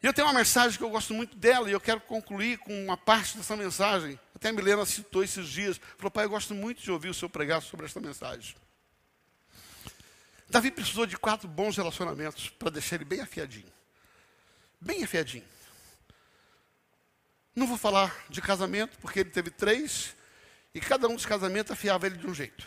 E 0.00 0.06
eu 0.06 0.12
tenho 0.12 0.26
uma 0.26 0.34
mensagem 0.34 0.76
que 0.76 0.84
eu 0.84 0.90
gosto 0.90 1.14
muito 1.14 1.36
dela 1.36 1.68
e 1.68 1.72
eu 1.72 1.80
quero 1.80 2.00
concluir 2.00 2.58
com 2.58 2.84
uma 2.84 2.96
parte 2.96 3.36
dessa 3.36 3.56
mensagem. 3.56 4.18
Até 4.34 4.48
a 4.48 4.52
Milena 4.52 4.84
citou 4.84 5.22
esses 5.22 5.48
dias. 5.48 5.80
Falou, 5.96 6.10
pai, 6.10 6.24
eu 6.24 6.30
gosto 6.30 6.54
muito 6.54 6.82
de 6.82 6.90
ouvir 6.90 7.08
o 7.08 7.14
senhor 7.14 7.28
pregar 7.28 7.62
sobre 7.62 7.86
esta 7.86 8.00
mensagem. 8.00 8.54
Davi 10.48 10.70
precisou 10.70 11.06
de 11.06 11.16
quatro 11.16 11.48
bons 11.48 11.76
relacionamentos 11.76 12.48
para 12.48 12.70
deixar 12.70 12.96
ele 12.96 13.04
bem 13.04 13.20
afiadinho. 13.20 13.72
Bem 14.80 15.02
afiadinho. 15.04 15.44
Não 17.54 17.66
vou 17.66 17.76
falar 17.76 18.14
de 18.30 18.40
casamento, 18.40 18.98
porque 18.98 19.20
ele 19.20 19.30
teve 19.30 19.50
três, 19.50 20.16
e 20.74 20.80
cada 20.80 21.06
um 21.06 21.14
dos 21.14 21.26
casamentos 21.26 21.70
afiava 21.70 22.06
ele 22.06 22.16
de 22.16 22.26
um 22.26 22.34
jeito. 22.34 22.66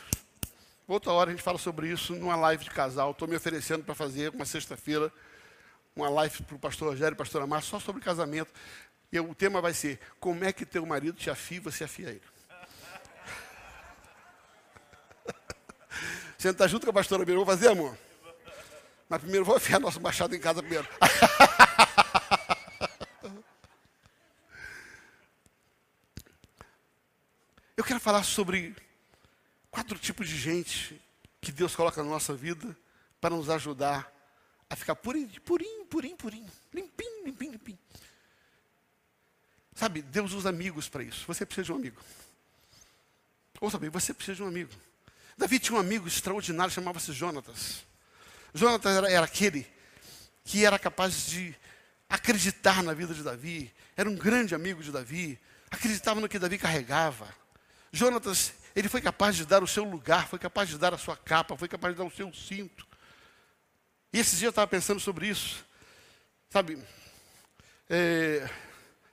Outra 0.87 1.11
hora 1.11 1.31
a 1.31 1.33
gente 1.33 1.41
fala 1.41 1.57
sobre 1.57 1.87
isso 1.89 2.13
numa 2.13 2.35
live 2.35 2.63
de 2.63 2.69
casal. 2.69 3.09
Estou 3.09 3.27
me 3.27 3.35
oferecendo 3.35 3.83
para 3.83 3.95
fazer 3.95 4.29
uma 4.29 4.45
sexta-feira, 4.45 5.11
uma 5.95 6.07
live 6.09 6.43
para 6.43 6.55
o 6.55 6.59
pastor 6.59 6.89
Rogério 6.89 7.15
e 7.15 7.17
pastor 7.17 7.41
Amar, 7.41 7.63
só 7.63 7.79
sobre 7.79 7.99
casamento. 7.99 8.53
E 9.11 9.19
o 9.19 9.33
tema 9.33 9.59
vai 9.59 9.73
ser: 9.73 9.99
Como 10.19 10.43
é 10.43 10.53
que 10.53 10.63
teu 10.63 10.85
marido 10.85 11.17
te 11.17 11.31
afia 11.31 11.57
e 11.57 11.61
você 11.61 11.83
afia 11.83 12.09
ele? 12.09 12.21
Está 16.37 16.67
junto 16.67 16.85
com 16.85 16.91
a 16.91 16.93
pastora 16.93 17.25
Bira, 17.25 17.37
vou 17.37 17.45
fazer, 17.45 17.69
amor? 17.69 17.97
Mas 19.09 19.21
primeiro 19.21 19.43
vou 19.45 19.55
afiar 19.55 19.79
nosso 19.79 19.99
machado 19.99 20.35
em 20.35 20.39
casa 20.39 20.61
primeiro. 20.61 20.87
Eu 27.77 27.83
quero 27.83 27.99
falar 27.99 28.23
sobre 28.23 28.73
quatro 29.69 29.99
tipos 29.99 30.29
de 30.29 30.37
gente 30.37 31.01
que 31.41 31.51
Deus 31.51 31.75
coloca 31.75 32.01
na 32.01 32.09
nossa 32.09 32.33
vida 32.33 32.75
para 33.19 33.35
nos 33.35 33.49
ajudar 33.49 34.09
a 34.69 34.75
ficar 34.77 34.95
purinho, 34.95 35.29
purinho, 35.41 35.85
purinho, 35.85 36.15
purinho, 36.15 36.51
limpinho, 36.73 37.25
limpinho, 37.25 37.51
limpinho. 37.51 37.79
Sabe, 39.75 40.01
Deus 40.01 40.31
usa 40.31 40.47
amigos 40.47 40.87
para 40.87 41.03
isso. 41.03 41.25
Você 41.27 41.45
precisa 41.45 41.65
de 41.65 41.71
um 41.73 41.75
amigo. 41.75 42.01
Ouça 43.59 43.77
bem, 43.77 43.89
você 43.89 44.13
precisa 44.13 44.37
de 44.37 44.43
um 44.43 44.47
amigo. 44.47 44.71
Davi 45.37 45.59
tinha 45.59 45.75
um 45.75 45.79
amigo 45.79 46.07
extraordinário, 46.07 46.73
chamava-se 46.73 47.11
Jonatas. 47.11 47.83
Jonatas 48.53 48.95
era, 48.95 49.11
era 49.11 49.25
aquele 49.25 49.67
que 50.45 50.65
era 50.65 50.79
capaz 50.79 51.25
de 51.25 51.53
acreditar 52.07 52.81
na 52.81 52.93
vida 52.93 53.13
de 53.13 53.21
Davi, 53.21 53.73
era 53.97 54.09
um 54.09 54.15
grande 54.15 54.55
amigo 54.55 54.81
de 54.81 54.93
Davi, 54.93 55.37
acreditava 55.69 56.21
no 56.21 56.29
que 56.29 56.39
Davi 56.39 56.57
carregava. 56.57 57.27
Jonatas, 57.95 58.53
ele 58.75 58.89
foi 58.89 59.01
capaz 59.01 59.35
de 59.35 59.45
dar 59.45 59.63
o 59.63 59.67
seu 59.67 59.83
lugar, 59.83 60.27
foi 60.27 60.37
capaz 60.37 60.69
de 60.69 60.77
dar 60.77 60.93
a 60.93 60.97
sua 60.97 61.15
capa, 61.15 61.57
foi 61.57 61.67
capaz 61.67 61.93
de 61.93 61.97
dar 61.97 62.05
o 62.05 62.11
seu 62.11 62.33
cinto. 62.33 62.85
E 64.11 64.19
esses 64.19 64.37
dias 64.39 64.43
eu 64.43 64.49
estava 64.49 64.67
pensando 64.67 64.99
sobre 64.99 65.27
isso. 65.27 65.65
Sabe? 66.49 66.77
É... 67.89 68.49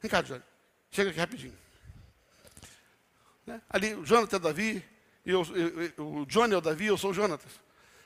Vem 0.00 0.10
cá, 0.10 0.20
Johnny. 0.20 0.42
Chega 0.90 1.10
aqui 1.10 1.18
rapidinho. 1.18 1.56
Né? 3.46 3.60
Ali, 3.70 3.94
o 3.94 4.04
Jonatas 4.04 4.34
é 4.34 4.38
Davi, 4.38 4.84
eu, 5.24 5.42
eu, 5.54 5.82
eu, 5.96 6.14
o 6.14 6.26
Johnny 6.26 6.54
é 6.54 6.56
o 6.56 6.60
Davi, 6.60 6.86
eu 6.86 6.98
sou 6.98 7.10
o 7.10 7.14
Jonatas. 7.14 7.52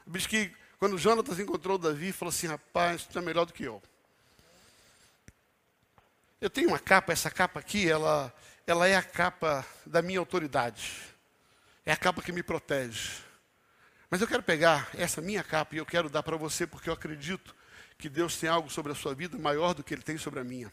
Diz 0.06 0.26
que 0.26 0.54
quando 0.78 0.94
o 0.94 1.42
encontrou 1.42 1.76
o 1.76 1.78
Davi, 1.78 2.12
falou 2.12 2.30
assim: 2.30 2.46
rapaz, 2.46 3.06
tu 3.06 3.18
é 3.18 3.22
melhor 3.22 3.46
do 3.46 3.52
que 3.52 3.64
eu. 3.64 3.82
Eu 6.38 6.50
tenho 6.50 6.68
uma 6.68 6.78
capa, 6.78 7.12
essa 7.12 7.30
capa 7.30 7.58
aqui, 7.58 7.88
ela, 7.88 8.32
ela 8.66 8.88
é 8.88 8.96
a 8.96 9.02
capa 9.02 9.64
da 9.86 10.02
minha 10.02 10.18
autoridade. 10.18 10.92
É 11.84 11.92
a 11.92 11.96
capa 11.96 12.20
que 12.20 12.32
me 12.32 12.42
protege. 12.42 13.22
Mas 14.10 14.20
eu 14.20 14.26
quero 14.26 14.42
pegar 14.42 14.90
essa 14.94 15.20
minha 15.20 15.44
capa 15.44 15.74
e 15.74 15.78
eu 15.78 15.86
quero 15.86 16.10
dar 16.10 16.22
para 16.22 16.36
você 16.36 16.66
porque 16.66 16.90
eu 16.90 16.94
acredito 16.94 17.54
que 17.96 18.08
Deus 18.08 18.36
tem 18.36 18.50
algo 18.50 18.68
sobre 18.68 18.90
a 18.90 18.94
sua 18.94 19.14
vida 19.14 19.38
maior 19.38 19.72
do 19.72 19.84
que 19.84 19.94
Ele 19.94 20.02
tem 20.02 20.18
sobre 20.18 20.40
a 20.40 20.44
minha. 20.44 20.72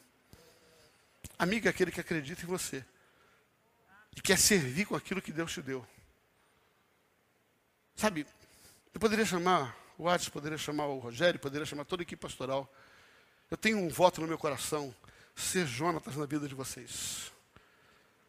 Amigo 1.38 1.68
é 1.68 1.70
aquele 1.70 1.92
que 1.92 2.02
acredita 2.02 2.42
em 2.42 2.48
você 2.48 2.84
e 4.16 4.22
quer 4.22 4.38
servir 4.38 4.86
com 4.86 4.96
aquilo 4.96 5.22
que 5.22 5.32
Deus 5.32 5.54
te 5.54 5.62
deu. 5.62 5.86
Sabe, 7.96 8.26
eu 8.92 9.00
poderia 9.00 9.26
chamar 9.26 9.76
o 9.98 10.10
Adson, 10.10 10.32
poderia 10.32 10.58
chamar 10.58 10.88
o 10.88 10.98
Rogério, 10.98 11.40
poderia 11.40 11.66
chamar 11.66 11.86
toda 11.86 12.02
a 12.02 12.06
equipe 12.06 12.22
pastoral. 12.22 12.72
Eu 13.52 13.58
tenho 13.58 13.78
um 13.78 13.90
voto 13.90 14.20
no 14.20 14.28
meu 14.28 14.38
coração, 14.38 14.94
ser 15.36 15.68
Jonatas 15.68 16.16
na 16.16 16.26
vida 16.26 16.48
de 16.48 16.56
vocês 16.56 17.33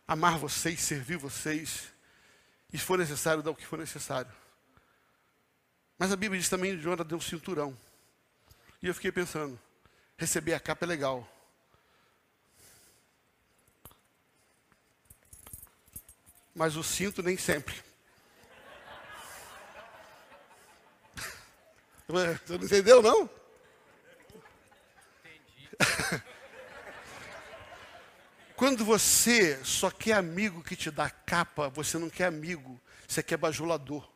amar 0.07 0.38
vocês, 0.38 0.80
servir 0.80 1.16
vocês, 1.16 1.92
e 2.72 2.78
se 2.78 2.84
for 2.84 2.98
necessário, 2.98 3.42
dar 3.42 3.50
o 3.50 3.55
que 3.55 3.66
for 3.66 3.78
necessário. 3.78 4.32
Mas 5.98 6.12
a 6.12 6.16
Bíblia 6.16 6.40
diz 6.40 6.48
também 6.48 6.76
que 6.76 6.82
Jonas 6.82 7.07
deu 7.07 7.18
um 7.18 7.20
cinturão. 7.20 7.76
E 8.82 8.86
eu 8.86 8.94
fiquei 8.94 9.12
pensando, 9.12 9.59
receber 10.16 10.55
a 10.55 10.61
capa 10.61 10.84
é 10.84 10.88
legal. 10.88 11.28
Mas 16.55 16.76
o 16.76 16.84
cinto 16.84 17.22
nem 17.22 17.36
sempre. 17.36 17.74
Você 22.07 22.59
não 22.59 22.64
entendeu, 22.64 23.02
não? 23.02 23.30
Entendi. 25.24 26.24
Quando 28.57 28.84
você 28.84 29.62
só 29.64 29.90
quer 29.90 30.12
amigo 30.12 30.62
que 30.62 30.76
te 30.76 30.90
dá 30.90 31.11
capa, 31.11 31.68
você 31.68 31.98
não 31.98 32.09
quer 32.09 32.26
amigo, 32.26 32.80
você 33.07 33.22
quer 33.22 33.36
bajulador. 33.36 34.09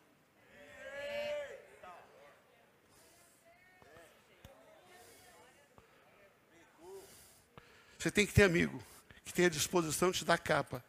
Você 7.98 8.12
tem 8.12 8.24
que 8.24 8.32
ter 8.32 8.44
amigo 8.44 8.80
que 9.24 9.32
tenha 9.32 9.50
disposição 9.50 10.12
de 10.12 10.18
te 10.18 10.24
dar 10.24 10.38
capa, 10.38 10.84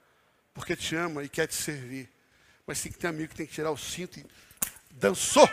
porque 0.53 0.75
te 0.75 0.95
ama 0.95 1.23
e 1.23 1.29
quer 1.29 1.47
te 1.47 1.55
servir. 1.55 2.07
Mas 2.67 2.81
tem 2.81 2.91
que 2.91 2.99
ter 2.99 3.07
amigo 3.07 3.29
que 3.29 3.35
tem 3.35 3.47
que 3.47 3.53
tirar 3.53 3.71
o 3.71 3.77
cinto 3.77 4.19
e 4.19 4.25
dançou. 4.91 5.49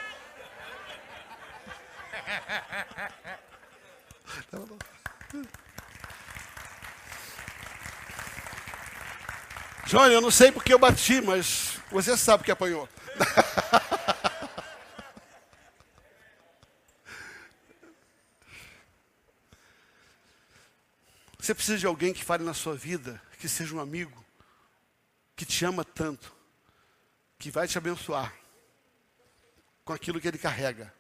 Johnny, 9.87 10.15
eu 10.15 10.21
não 10.21 10.33
sei 10.33 10.51
porque 10.51 10.75
eu 10.75 10.81
bati, 10.81 11.21
mas 11.21 11.79
você 11.93 12.17
sabe 12.17 12.43
que 12.43 12.51
apanhou. 12.51 12.89
Você 21.39 21.55
precisa 21.55 21.79
de 21.79 21.87
alguém 21.87 22.13
que 22.13 22.25
fale 22.25 22.43
na 22.43 22.53
sua 22.53 22.75
vida, 22.75 23.23
que 23.39 23.49
seja 23.49 23.73
um 23.73 23.79
amigo, 23.79 24.25
que 25.37 25.47
te 25.47 25.65
ama 25.65 25.85
tanto, 25.85 26.35
que 27.39 27.53
vai 27.53 27.69
te 27.69 27.79
abençoar 27.79 28.35
com 29.85 29.93
aquilo 29.93 30.21
que 30.21 30.27
ele 30.27 30.39
carrega, 30.39 30.93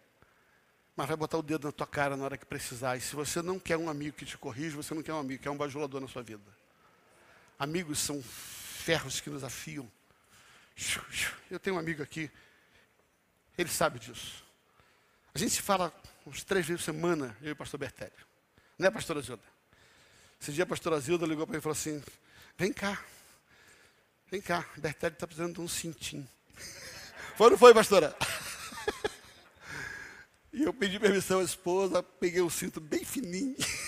mas 0.94 1.08
vai 1.08 1.16
botar 1.16 1.38
o 1.38 1.42
dedo 1.42 1.66
na 1.66 1.72
tua 1.72 1.88
cara 1.88 2.16
na 2.16 2.24
hora 2.24 2.38
que 2.38 2.46
precisar. 2.46 2.96
E 2.96 3.00
se 3.00 3.16
você 3.16 3.42
não 3.42 3.58
quer 3.58 3.76
um 3.76 3.90
amigo 3.90 4.16
que 4.16 4.24
te 4.24 4.38
corrija, 4.38 4.76
você 4.76 4.94
não 4.94 5.02
quer 5.02 5.14
um 5.14 5.18
amigo, 5.18 5.42
quer 5.42 5.50
um 5.50 5.56
bajulador 5.56 6.00
na 6.00 6.06
sua 6.06 6.22
vida. 6.22 6.44
Amigos 7.58 7.98
são 7.98 8.22
ferros 8.86 9.20
que 9.20 9.28
nos 9.28 9.42
afiam. 9.42 9.90
Eu 11.50 11.58
tenho 11.58 11.74
um 11.74 11.78
amigo 11.80 12.04
aqui, 12.04 12.30
ele 13.58 13.68
sabe 13.68 13.98
disso. 13.98 14.44
A 15.34 15.38
gente 15.38 15.50
se 15.54 15.60
fala 15.60 15.92
uns 16.24 16.44
três 16.44 16.64
vezes 16.64 16.84
por 16.84 16.92
semana, 16.92 17.36
eu 17.42 17.48
e 17.48 17.52
o 17.52 17.56
pastor 17.56 17.80
Bertelli. 17.80 18.12
Não 18.78 18.86
é, 18.86 18.90
pastora 18.92 19.20
Zilda? 19.20 19.42
Esse 20.40 20.52
dia 20.52 20.62
a 20.62 20.66
pastora 20.66 21.00
Zilda 21.00 21.26
ligou 21.26 21.44
para 21.48 21.54
mim 21.54 21.58
e 21.58 21.62
falou 21.62 21.72
assim: 21.72 22.00
vem 22.56 22.72
cá, 22.72 23.02
vem 24.30 24.40
cá, 24.40 24.64
Bertelli 24.76 25.14
está 25.14 25.26
precisando 25.26 25.54
de 25.54 25.60
um 25.62 25.66
cintinho. 25.66 26.28
Foi 27.36 27.46
ou 27.46 27.50
não 27.50 27.58
foi, 27.58 27.74
pastora? 27.74 28.16
E 30.52 30.62
eu 30.62 30.72
pedi 30.72 30.98
permissão 30.98 31.40
à 31.40 31.42
esposa, 31.42 32.02
peguei 32.02 32.40
um 32.40 32.48
cinto 32.48 32.80
bem 32.80 33.04
fininho. 33.04 33.56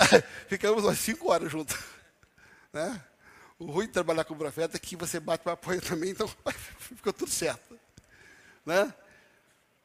Ficamos 0.48 0.84
umas 0.84 0.98
cinco 0.98 1.30
horas 1.30 1.50
juntos. 1.50 1.76
Né? 2.72 3.04
O 3.58 3.64
ruim 3.66 3.88
de 3.88 3.92
trabalhar 3.92 4.22
com 4.22 4.32
o 4.32 4.38
profeta 4.38 4.76
é 4.76 4.80
que 4.80 4.94
você 4.94 5.18
bate 5.18 5.42
para 5.42 5.54
apoio 5.54 5.82
também, 5.82 6.10
então 6.10 6.32
ficou 6.78 7.12
tudo 7.12 7.28
certo. 7.28 7.76
né? 8.64 8.94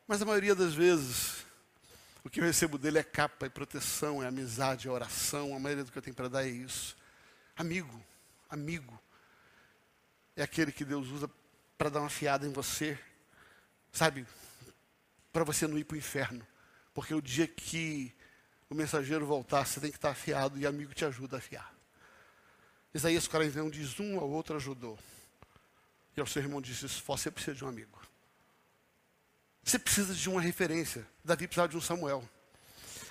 Mas 0.07 0.21
a 0.21 0.25
maioria 0.25 0.53
das 0.53 0.75
vezes, 0.75 1.43
o 2.23 2.29
que 2.29 2.39
eu 2.39 2.43
recebo 2.43 2.77
dele 2.77 2.99
é 2.99 3.03
capa, 3.03 3.47
é 3.47 3.49
proteção, 3.49 4.21
é 4.21 4.27
amizade, 4.27 4.87
é 4.87 4.91
oração. 4.91 5.55
A 5.55 5.59
maioria 5.59 5.83
do 5.83 5.91
que 5.91 5.97
eu 5.97 6.01
tenho 6.01 6.15
para 6.15 6.29
dar 6.29 6.45
é 6.45 6.49
isso. 6.49 6.95
Amigo, 7.55 7.99
amigo. 8.47 9.01
É 10.35 10.43
aquele 10.43 10.71
que 10.71 10.85
Deus 10.85 11.07
usa 11.07 11.27
para 11.75 11.89
dar 11.89 12.01
uma 12.01 12.09
fiada 12.09 12.45
em 12.45 12.53
você, 12.53 12.99
sabe? 13.91 14.27
Para 15.33 15.43
você 15.43 15.65
não 15.65 15.77
ir 15.77 15.85
para 15.85 15.95
o 15.95 15.97
inferno. 15.97 16.45
Porque 16.93 17.15
o 17.15 17.21
dia 17.21 17.47
que 17.47 18.14
o 18.69 18.75
mensageiro 18.75 19.25
voltar, 19.25 19.65
você 19.65 19.79
tem 19.79 19.91
que 19.91 19.97
estar 19.97 20.09
afiado 20.09 20.57
e 20.57 20.65
amigo 20.65 20.93
te 20.93 21.05
ajuda 21.05 21.37
a 21.37 21.39
afiar. 21.39 21.73
Isaías 22.93 23.27
41 23.27 23.69
diz: 23.69 23.99
Um 23.99 24.19
ao 24.19 24.29
outro 24.29 24.55
ajudou. 24.55 24.97
E 26.15 26.19
ao 26.19 26.25
seu 26.25 26.41
irmão 26.41 26.61
disse: 26.61 26.87
Você 27.05 27.29
precisa 27.29 27.55
de 27.55 27.65
um 27.65 27.67
amigo. 27.67 27.99
Você 29.63 29.77
precisa 29.77 30.13
de 30.13 30.29
uma 30.29 30.41
referência. 30.41 31.05
Davi 31.23 31.47
precisava 31.47 31.67
de 31.67 31.77
um 31.77 31.81
Samuel. 31.81 32.27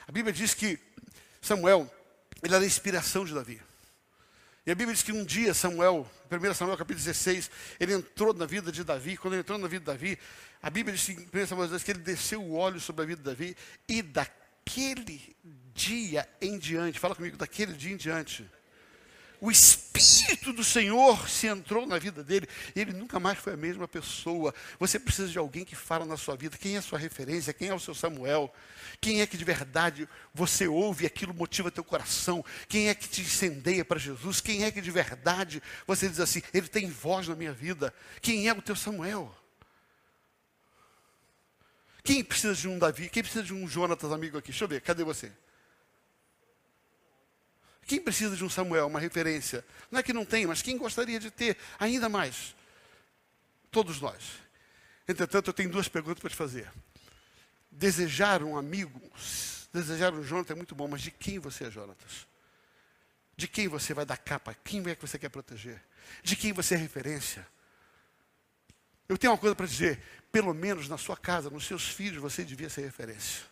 A 0.06 0.12
Bíblia 0.12 0.32
diz 0.32 0.54
que 0.54 0.78
Samuel, 1.40 1.92
ele 2.42 2.54
era 2.54 2.62
a 2.62 2.66
inspiração 2.66 3.24
de 3.24 3.34
Davi. 3.34 3.60
E 4.66 4.70
a 4.70 4.74
Bíblia 4.74 4.94
diz 4.94 5.02
que 5.02 5.12
um 5.12 5.24
dia 5.24 5.52
Samuel, 5.52 6.10
1 6.30 6.54
Samuel 6.54 6.78
capítulo 6.78 7.04
16, 7.04 7.50
ele 7.78 7.92
entrou 7.92 8.32
na 8.32 8.46
vida 8.46 8.72
de 8.72 8.82
Davi. 8.82 9.16
Quando 9.16 9.34
ele 9.34 9.40
entrou 9.40 9.58
na 9.58 9.68
vida 9.68 9.80
de 9.80 9.86
Davi, 9.86 10.18
a 10.62 10.70
Bíblia 10.70 10.96
diz 10.96 11.06
em 11.10 11.28
1 11.32 11.46
Samuel 11.46 11.80
que 11.80 11.90
ele 11.90 12.00
desceu 12.00 12.42
o 12.42 12.54
óleo 12.54 12.80
sobre 12.80 13.02
a 13.02 13.06
vida 13.06 13.18
de 13.18 13.24
Davi. 13.24 13.56
E 13.86 14.00
daquele 14.64 15.36
dia 15.74 16.26
em 16.40 16.58
diante, 16.58 16.98
fala 16.98 17.14
comigo, 17.14 17.36
daquele 17.36 17.74
dia 17.74 17.92
em 17.92 17.96
diante, 17.96 18.48
o 19.40 19.50
Espírito 19.50 20.54
do 20.54 20.64
Senhor 20.64 21.28
se 21.28 21.46
entrou 21.46 21.86
na 21.86 21.98
vida 21.98 22.24
dele, 22.24 22.48
e 22.74 22.80
ele 22.80 22.92
nunca 22.92 23.20
mais 23.20 23.38
foi 23.38 23.52
a 23.52 23.56
mesma 23.58 23.86
pessoa. 23.86 24.54
Você 24.78 24.98
precisa 24.98 25.28
de 25.28 25.36
alguém 25.36 25.66
que 25.66 25.76
fala 25.76 26.06
na 26.06 26.16
sua 26.16 26.34
vida, 26.34 26.56
quem 26.56 26.76
é 26.76 26.78
a 26.78 26.82
sua 26.82 26.98
referência, 26.98 27.52
quem 27.52 27.68
é 27.68 27.74
o 27.74 27.78
seu 27.78 27.94
Samuel, 27.94 28.50
quem 29.02 29.20
é 29.20 29.26
que 29.26 29.36
de 29.36 29.44
verdade 29.44 30.08
você 30.32 30.66
ouve 30.66 31.04
e 31.04 31.06
aquilo 31.06 31.34
motiva 31.34 31.70
teu 31.70 31.84
coração, 31.84 32.42
quem 32.68 32.88
é 32.88 32.94
que 32.94 33.06
te 33.06 33.20
incendeia 33.20 33.84
para 33.84 33.98
Jesus, 33.98 34.40
quem 34.40 34.64
é 34.64 34.70
que 34.70 34.80
de 34.80 34.90
verdade 34.90 35.62
você 35.86 36.08
diz 36.08 36.20
assim, 36.20 36.40
ele 36.54 36.68
tem 36.68 36.88
voz 36.88 37.28
na 37.28 37.36
minha 37.36 37.52
vida, 37.52 37.92
quem 38.22 38.48
é 38.48 38.52
o 38.52 38.62
teu 38.62 38.74
Samuel? 38.74 39.43
Quem 42.04 42.22
precisa 42.22 42.54
de 42.54 42.68
um 42.68 42.78
Davi? 42.78 43.08
Quem 43.08 43.22
precisa 43.22 43.42
de 43.42 43.54
um 43.54 43.66
Jonatas, 43.66 44.12
amigo 44.12 44.36
aqui? 44.36 44.50
Deixa 44.50 44.64
eu 44.64 44.68
ver, 44.68 44.82
cadê 44.82 45.02
você? 45.02 45.32
Quem 47.86 47.98
precisa 47.98 48.36
de 48.36 48.44
um 48.44 48.48
Samuel, 48.48 48.86
uma 48.86 49.00
referência? 49.00 49.64
Não 49.90 49.98
é 49.98 50.02
que 50.02 50.12
não 50.12 50.24
tem, 50.24 50.46
mas 50.46 50.60
quem 50.60 50.76
gostaria 50.76 51.18
de 51.18 51.30
ter 51.30 51.56
ainda 51.78 52.06
mais? 52.10 52.54
Todos 53.70 54.02
nós. 54.02 54.22
Entretanto, 55.08 55.48
eu 55.48 55.54
tenho 55.54 55.70
duas 55.70 55.88
perguntas 55.88 56.20
para 56.20 56.28
te 56.28 56.36
fazer. 56.36 56.70
Desejar 57.70 58.42
um 58.42 58.56
amigo, 58.56 59.00
desejar 59.72 60.12
um 60.12 60.22
Jonathan 60.22 60.52
é 60.52 60.56
muito 60.56 60.74
bom, 60.74 60.86
mas 60.86 61.00
de 61.00 61.10
quem 61.10 61.38
você 61.38 61.64
é, 61.64 61.70
Jonatas? 61.70 62.26
De 63.34 63.48
quem 63.48 63.66
você 63.66 63.94
vai 63.94 64.04
dar 64.04 64.18
capa? 64.18 64.54
Quem 64.62 64.86
é 64.88 64.94
que 64.94 65.00
você 65.00 65.18
quer 65.18 65.30
proteger? 65.30 65.82
De 66.22 66.36
quem 66.36 66.52
você 66.52 66.74
é 66.74 66.78
referência? 66.78 67.46
Eu 69.08 69.18
tenho 69.18 69.32
uma 69.32 69.38
coisa 69.38 69.54
para 69.54 69.66
dizer, 69.66 70.00
pelo 70.32 70.54
menos 70.54 70.88
na 70.88 70.96
sua 70.96 71.16
casa, 71.16 71.50
nos 71.50 71.66
seus 71.66 71.88
filhos, 71.88 72.20
você 72.20 72.44
devia 72.44 72.68
ser 72.68 72.82
referência. 72.82 73.42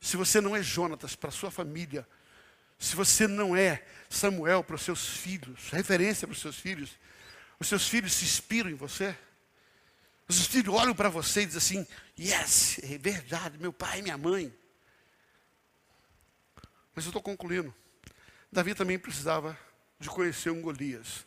Se 0.00 0.16
você 0.16 0.40
não 0.40 0.54
é 0.54 0.62
Jonatas 0.62 1.14
para 1.14 1.30
sua 1.30 1.50
família, 1.50 2.06
se 2.78 2.94
você 2.94 3.26
não 3.26 3.56
é 3.56 3.84
Samuel 4.08 4.62
para 4.62 4.76
os 4.76 4.82
seus 4.82 5.06
filhos, 5.06 5.70
referência 5.70 6.26
para 6.26 6.34
os 6.34 6.40
seus 6.40 6.56
filhos, 6.56 6.98
os 7.58 7.68
seus 7.68 7.88
filhos 7.88 8.12
se 8.12 8.24
inspiram 8.24 8.68
em 8.68 8.74
você. 8.74 9.16
Os 10.28 10.36
seus 10.36 10.48
filhos 10.48 10.74
olham 10.74 10.94
para 10.94 11.08
você 11.08 11.42
e 11.42 11.46
dizem 11.46 11.82
assim: 11.82 11.86
Yes, 12.18 12.78
é 12.82 12.98
verdade, 12.98 13.58
meu 13.58 13.72
pai 13.72 14.00
e 14.00 14.02
minha 14.02 14.18
mãe. 14.18 14.52
Mas 16.94 17.04
eu 17.04 17.10
estou 17.10 17.22
concluindo. 17.22 17.74
Davi 18.50 18.74
também 18.74 18.98
precisava 18.98 19.58
de 19.98 20.08
conhecer 20.08 20.50
um 20.50 20.60
Golias. 20.60 21.26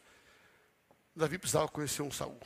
Davi 1.16 1.38
precisava 1.38 1.68
conhecer 1.68 2.02
um 2.02 2.12
Saul. 2.12 2.40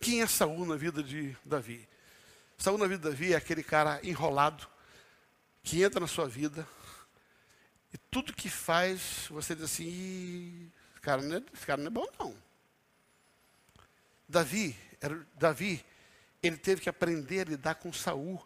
Quem 0.00 0.22
é 0.22 0.26
Saul 0.26 0.64
na 0.64 0.76
vida 0.76 1.02
de 1.02 1.36
Davi? 1.44 1.86
Saul 2.56 2.78
na 2.78 2.86
vida 2.86 3.02
de 3.02 3.10
Davi 3.10 3.34
é 3.34 3.36
aquele 3.36 3.62
cara 3.62 4.00
enrolado 4.02 4.66
que 5.62 5.82
entra 5.82 6.00
na 6.00 6.06
sua 6.06 6.26
vida, 6.26 6.66
e 7.92 7.98
tudo 8.10 8.32
que 8.32 8.48
faz, 8.48 9.26
você 9.28 9.54
diz 9.54 9.64
assim, 9.64 10.70
esse 10.92 11.00
cara 11.00 11.20
não 11.22 11.36
é, 11.36 11.42
esse 11.52 11.66
cara 11.66 11.80
não 11.80 11.88
é 11.88 11.90
bom 11.90 12.06
não. 12.18 12.36
Davi, 14.28 14.76
era, 15.00 15.26
Davi, 15.34 15.84
ele 16.42 16.56
teve 16.56 16.80
que 16.80 16.88
aprender 16.88 17.40
a 17.40 17.50
lidar 17.50 17.74
com 17.74 17.92
Saul 17.92 18.42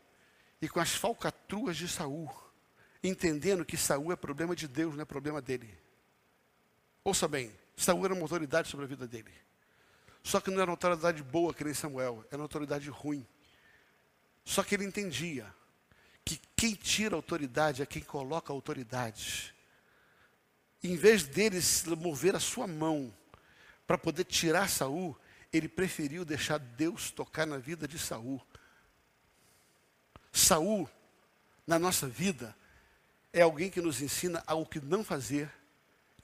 e 0.61 0.69
com 0.69 0.81
as 0.81 0.95
falcatruas 0.95 1.77
de 1.77 1.87
Saul, 1.87 2.29
entendendo 3.03 3.65
que 3.65 3.77
Saul 3.77 4.13
é 4.13 4.17
problema 4.17 4.57
de 4.57 4.67
Deus, 4.67 4.95
não 4.95 5.03
é 5.03 5.05
problema 5.05 5.41
dele. 5.43 5.73
Ouça 7.05 7.29
bem, 7.29 7.55
Saul 7.77 8.05
era 8.05 8.15
uma 8.15 8.23
autoridade 8.23 8.69
sobre 8.69 8.87
a 8.87 8.89
vida 8.89 9.07
dele. 9.07 9.33
Só 10.25 10.41
que 10.41 10.51
não 10.51 10.61
era 10.61 10.71
uma 10.71 10.73
autoridade 10.73 11.23
boa 11.23 11.53
que 11.53 11.63
nem 11.63 11.75
Samuel, 11.75 12.25
era 12.31 12.39
uma 12.39 12.45
autoridade 12.45 12.89
ruim. 12.89 13.25
Só 14.43 14.65
que 14.65 14.75
ele 14.75 14.85
entendia 14.85 15.55
que 16.25 16.41
quem 16.57 16.75
tira 16.75 17.15
autoridade 17.15 17.83
é 17.83 17.87
quem 17.87 18.03
coloca 18.03 18.51
autoridade. 18.51 19.55
Em 20.83 20.97
vez 20.97 21.25
deles 21.25 21.85
mover 21.85 22.35
a 22.35 22.41
sua 22.41 22.67
mão 22.67 23.15
para 23.87 23.99
poder 23.99 24.25
tirar 24.25 24.69
Saul, 24.71 25.17
ele 25.53 25.69
preferiu 25.69 26.25
deixar 26.25 26.59
Deus 26.59 27.11
tocar 27.11 27.47
na 27.47 27.59
vida 27.59 27.87
de 27.87 27.99
Saul. 27.99 28.41
Saul, 30.33 30.89
na 31.67 31.79
nossa 31.79 32.09
vida, 32.09 32.57
é 33.31 33.43
alguém 33.43 33.71
que 33.71 33.81
nos 33.81 34.01
ensina 34.01 34.43
ao 34.47 34.65
que 34.65 34.81
não 34.81 35.05
fazer 35.05 35.51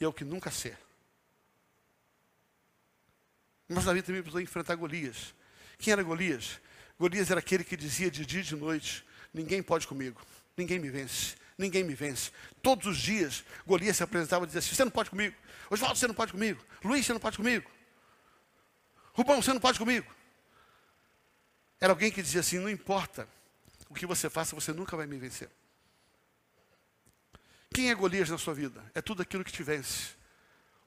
e 0.01 0.05
ao 0.05 0.13
que 0.13 0.25
nunca 0.25 0.51
ser. 0.51 0.79
Mas 3.73 3.85
Davi 3.85 4.03
também 4.03 4.21
precisou 4.21 4.41
enfrentar 4.41 4.75
Golias. 4.75 5.33
Quem 5.79 5.93
era 5.93 6.03
Golias? 6.03 6.61
Golias 6.99 7.31
era 7.31 7.39
aquele 7.39 7.63
que 7.63 7.77
dizia 7.77 8.11
de 8.11 8.27
dia 8.27 8.41
e 8.41 8.43
de 8.43 8.57
noite: 8.57 9.07
Ninguém 9.33 9.63
pode 9.63 9.87
comigo, 9.87 10.21
ninguém 10.57 10.81
me 10.81 10.91
vence, 10.91 11.37
ninguém 11.57 11.85
me 11.85 11.95
vence. 11.95 12.33
Todos 12.61 12.89
os 12.89 12.99
dias, 12.99 13.45
Golias 13.65 13.97
se 13.97 14.03
apresentava 14.03 14.45
e 14.45 14.47
dizia 14.49 14.59
assim: 14.59 14.75
Você 14.75 14.85
não 14.85 14.91
pode 14.91 15.09
comigo, 15.09 15.37
Oswaldo, 15.71 15.97
você 15.97 16.09
não 16.09 16.15
pode 16.15 16.33
comigo, 16.33 16.61
Luiz, 16.83 17.07
você 17.07 17.13
não 17.13 17.21
pode 17.21 17.37
comigo, 17.37 17.71
Rubão, 19.13 19.41
você 19.41 19.53
não 19.53 19.61
pode 19.61 19.79
comigo. 19.79 20.13
Era 21.81 21.93
alguém 21.93 22.11
que 22.11 22.21
dizia 22.21 22.41
assim: 22.41 22.59
Não 22.59 22.69
importa 22.69 23.29
o 23.89 23.95
que 23.95 24.05
você 24.05 24.29
faça, 24.29 24.57
você 24.57 24.73
nunca 24.73 24.97
vai 24.97 25.07
me 25.07 25.17
vencer. 25.17 25.49
Quem 27.73 27.89
é 27.89 27.95
Golias 27.95 28.29
na 28.29 28.37
sua 28.37 28.53
vida? 28.53 28.85
É 28.97 29.01
tudo 29.01 29.23
aquilo 29.23 29.45
que 29.45 29.53
te 29.53 29.63
vence. 29.63 30.09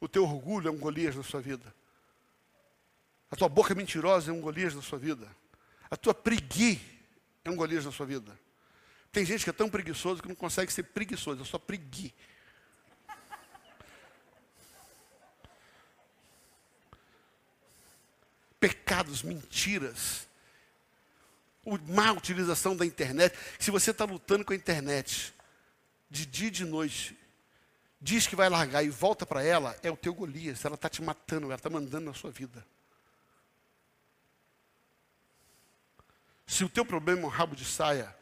O 0.02 0.08
teu 0.10 0.26
orgulho 0.26 0.68
é 0.68 0.72
um 0.72 0.78
Golias 0.78 1.16
na 1.16 1.24
sua 1.24 1.40
vida. 1.40 1.74
A 3.34 3.36
tua 3.36 3.50
boca 3.50 3.74
mentirosa 3.74 4.30
é 4.30 4.32
um 4.32 4.40
Golias 4.40 4.76
na 4.76 4.82
sua 4.84 5.00
vida. 5.00 5.28
A 5.90 5.98
tua 5.98 6.14
preguiça 6.14 6.80
é 7.44 7.50
um 7.50 7.56
Golias 7.56 7.84
na 7.84 7.92
sua 7.92 8.06
vida? 8.06 8.40
Tem 9.12 9.26
gente 9.26 9.44
que 9.44 9.50
é 9.50 9.54
tão 9.54 9.72
preguiçoso 9.72 10.22
que 10.22 10.28
não 10.28 10.36
consegue 10.36 10.72
ser 10.72 10.84
preguiçoso, 10.84 11.42
é 11.42 11.46
só 11.46 11.58
pregui. 11.58 12.14
Pecados, 18.60 19.24
mentiras, 19.24 20.28
má 21.88 22.12
utilização 22.12 22.76
da 22.76 22.86
internet. 22.86 23.36
Se 23.58 23.72
você 23.72 23.90
está 23.90 24.06
lutando 24.06 24.46
com 24.46 24.54
a 24.54 24.56
internet 24.56 25.34
de 26.08 26.28
dia 26.28 26.50
e 26.50 26.52
de 26.52 26.66
noite, 26.66 27.18
diz 28.00 28.28
que 28.28 28.36
vai 28.36 28.48
largar 28.48 28.84
e 28.84 28.92
volta 28.92 29.26
para 29.26 29.42
ela, 29.42 29.76
é 29.82 29.90
o 29.90 29.98
teu 29.98 30.14
Golias. 30.14 30.64
Ela 30.64 30.76
está 30.76 30.88
te 30.88 31.02
matando, 31.02 31.48
ela 31.48 31.56
está 31.56 31.68
mandando 31.68 32.06
na 32.06 32.14
sua 32.14 32.30
vida. 32.30 32.64
Se 36.46 36.64
o 36.64 36.70
teu 36.70 36.86
problema 36.86 37.22
é 37.22 37.26
um 37.26 37.30
rabo 37.30 37.56
de 37.56 37.66
saia, 37.66 38.16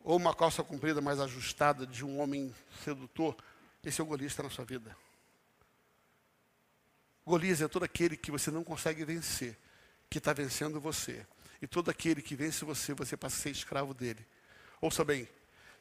ou 0.00 0.16
uma 0.16 0.34
calça 0.34 0.62
comprida 0.62 1.00
mais 1.00 1.20
ajustada 1.20 1.86
de 1.86 2.04
um 2.04 2.20
homem 2.20 2.54
sedutor, 2.84 3.36
esse 3.84 4.00
é 4.00 4.04
o 4.04 4.06
Golias 4.06 4.36
na 4.36 4.50
sua 4.50 4.64
vida. 4.64 4.96
Golias 7.24 7.60
é 7.60 7.68
todo 7.68 7.84
aquele 7.84 8.16
que 8.16 8.30
você 8.30 8.50
não 8.50 8.62
consegue 8.62 9.04
vencer, 9.04 9.56
que 10.08 10.18
está 10.18 10.32
vencendo 10.32 10.80
você. 10.80 11.26
E 11.60 11.66
todo 11.66 11.90
aquele 11.90 12.22
que 12.22 12.36
vence 12.36 12.64
você, 12.64 12.94
você 12.94 13.16
passa 13.16 13.36
a 13.36 13.40
ser 13.40 13.50
escravo 13.50 13.92
dele. 13.92 14.24
Ouça 14.80 15.04
bem, 15.04 15.28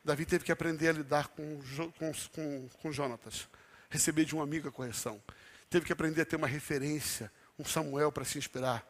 Davi 0.03 0.25
teve 0.25 0.43
que 0.43 0.51
aprender 0.51 0.89
a 0.89 0.93
lidar 0.93 1.27
com, 1.29 1.59
com, 1.97 2.11
com, 2.33 2.69
com 2.81 2.91
Jonatas, 2.91 3.47
receber 3.89 4.25
de 4.25 4.35
um 4.35 4.41
amigo 4.41 4.67
a 4.67 4.71
correção. 4.71 5.21
Teve 5.69 5.85
que 5.85 5.93
aprender 5.93 6.21
a 6.21 6.25
ter 6.25 6.35
uma 6.35 6.47
referência, 6.47 7.31
um 7.57 7.65
Samuel 7.65 8.11
para 8.11 8.23
se 8.23 8.37
inspirar. 8.37 8.87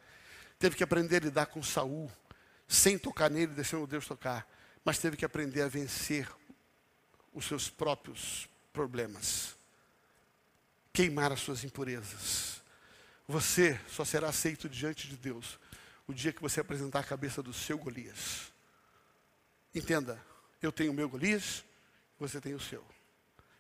Teve 0.60 0.76
que 0.76 0.84
aprender 0.84 1.18
a 1.18 1.20
lidar 1.26 1.46
com 1.48 1.64
Saul, 1.64 2.12
sem 2.68 2.98
tocar 2.98 3.30
nele, 3.30 3.54
deixando 3.54 3.88
Deus 3.88 4.08
tocar, 4.08 4.48
mas 4.84 5.00
teve 5.00 5.18
que 5.18 5.26
aprender 5.26 5.62
a 5.62 5.68
vencer 5.68 6.30
os 7.34 7.46
seus 7.46 7.70
próprios 7.70 8.48
problemas, 8.72 9.56
queimar 10.94 11.32
as 11.32 11.42
suas 11.42 11.64
impurezas. 11.64 12.62
Você 13.28 13.80
só 13.90 14.06
será 14.06 14.30
aceito 14.30 14.70
diante 14.70 15.08
de 15.08 15.18
Deus 15.18 15.60
o 16.08 16.14
dia 16.14 16.32
que 16.32 16.42
você 16.42 16.60
apresentar 16.60 17.00
a 17.00 17.04
cabeça 17.04 17.42
do 17.42 17.52
seu 17.52 17.78
Golias. 17.78 18.54
Entenda, 19.74 20.24
eu 20.62 20.72
tenho 20.72 20.92
o 20.92 20.96
meu 20.96 21.10
Golias, 21.10 21.64
você 22.20 22.40
tem 22.40 22.54
o 22.54 22.60
seu. 22.60 22.86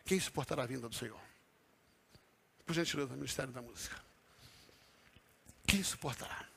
Quem 0.05 0.19
suportará 0.19 0.63
a 0.63 0.67
vinda 0.67 0.87
do 0.87 0.95
Senhor? 0.95 1.19
Por 2.65 2.73
gentileza, 2.73 3.15
Ministério 3.15 3.51
da 3.51 3.61
Música. 3.61 3.99
Quem 5.67 5.83
suportará? 5.83 6.47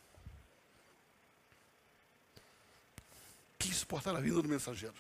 Quem 3.59 3.73
suportará 3.73 4.19
a 4.19 4.21
vinda 4.21 4.41
do 4.41 4.49
mensageiro? 4.49 4.95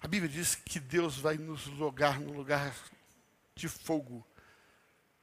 A 0.00 0.06
Bíblia 0.06 0.30
diz 0.30 0.54
que 0.54 0.78
Deus 0.78 1.16
vai 1.16 1.38
nos 1.38 1.62
jogar 1.62 2.20
no 2.20 2.32
lugar 2.32 2.76
de 3.54 3.68
fogo 3.68 4.24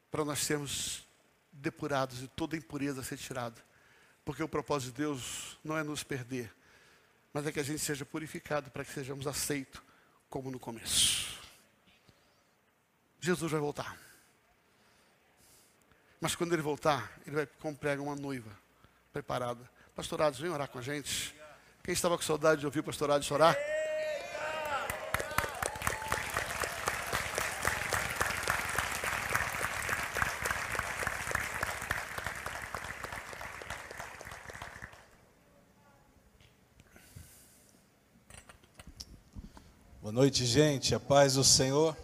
para 0.10 0.26
nós 0.26 0.40
sermos 0.40 1.08
depurados 1.52 2.24
e 2.24 2.28
toda 2.30 2.58
impureza 2.58 3.04
ser 3.04 3.18
tirada. 3.18 3.64
Porque 4.26 4.42
o 4.42 4.50
propósito 4.50 4.92
de 4.92 5.04
Deus 5.04 5.60
não 5.64 5.78
é 5.78 5.84
nos 5.84 6.04
perder, 6.04 6.52
mas 7.32 7.46
é 7.46 7.52
que 7.52 7.60
a 7.60 7.64
gente 7.64 7.80
seja 7.80 8.04
purificado 8.04 8.72
para 8.72 8.84
que 8.84 8.92
sejamos 8.92 9.28
aceitos 9.28 9.82
como 10.28 10.50
no 10.50 10.60
começo. 10.60 11.40
Jesus 13.20 13.52
vai 13.52 13.62
voltar. 13.62 13.96
Mas 16.20 16.36
quando 16.36 16.54
ele 16.54 16.62
voltar, 16.62 17.20
ele 17.26 17.36
vai 17.36 17.46
comprar 17.46 18.00
uma 18.00 18.16
noiva 18.16 18.61
preparada. 19.12 19.70
Pastorados, 19.96 20.40
vem 20.40 20.50
orar 20.50 20.68
com 20.70 20.80
a 20.80 20.82
gente. 20.82 21.36
Quem 21.84 21.94
estava 21.94 22.18
com 22.18 22.24
saudade 22.24 22.62
de 22.62 22.66
ouvir 22.66 22.80
o 22.80 22.84
pastorado 22.84 23.24
chorar? 23.24 23.56
Boa 40.02 40.14
noite, 40.14 40.46
gente. 40.46 40.96
A 40.96 41.00
paz 41.00 41.34
do 41.34 41.44
Senhor. 41.44 41.96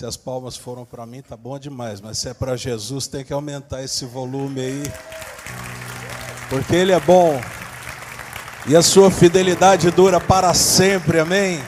Se 0.00 0.06
as 0.06 0.16
palmas 0.16 0.56
foram 0.56 0.86
para 0.86 1.04
mim, 1.04 1.20
tá 1.20 1.36
bom 1.36 1.58
demais, 1.58 2.00
mas 2.00 2.16
se 2.16 2.30
é 2.30 2.32
para 2.32 2.56
Jesus, 2.56 3.06
tem 3.06 3.22
que 3.22 3.34
aumentar 3.34 3.82
esse 3.82 4.06
volume 4.06 4.58
aí. 4.58 4.82
Porque 6.48 6.74
ele 6.74 6.90
é 6.90 6.98
bom. 6.98 7.38
E 8.66 8.74
a 8.74 8.80
sua 8.80 9.10
fidelidade 9.10 9.90
dura 9.90 10.18
para 10.18 10.54
sempre. 10.54 11.20
Amém. 11.20 11.60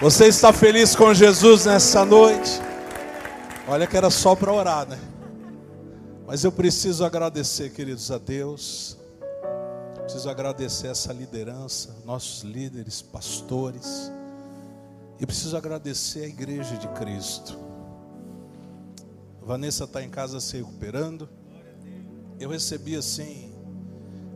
Você 0.00 0.26
está 0.26 0.52
feliz 0.52 0.96
com 0.96 1.14
Jesus 1.14 1.66
nessa 1.66 2.04
noite? 2.04 2.60
Olha 3.68 3.86
que 3.86 3.96
era 3.96 4.10
só 4.10 4.34
para 4.34 4.52
orar, 4.52 4.88
né? 4.88 4.98
Mas 6.26 6.42
eu 6.42 6.50
preciso 6.50 7.04
agradecer, 7.04 7.70
queridos, 7.70 8.10
a 8.10 8.18
Deus 8.18 8.98
Preciso 10.02 10.28
agradecer 10.28 10.88
essa 10.88 11.12
liderança, 11.12 11.94
nossos 12.04 12.42
líderes, 12.42 13.00
pastores. 13.00 14.10
E 15.20 15.26
preciso 15.26 15.54
agradecer 15.54 16.24
a 16.24 16.26
igreja 16.26 16.78
de 16.78 16.88
Cristo. 16.88 17.58
Vanessa 19.42 19.84
está 19.84 20.02
em 20.02 20.08
casa 20.08 20.40
se 20.40 20.56
recuperando. 20.56 21.28
Eu 22.38 22.48
recebi 22.48 22.96
assim 22.96 23.52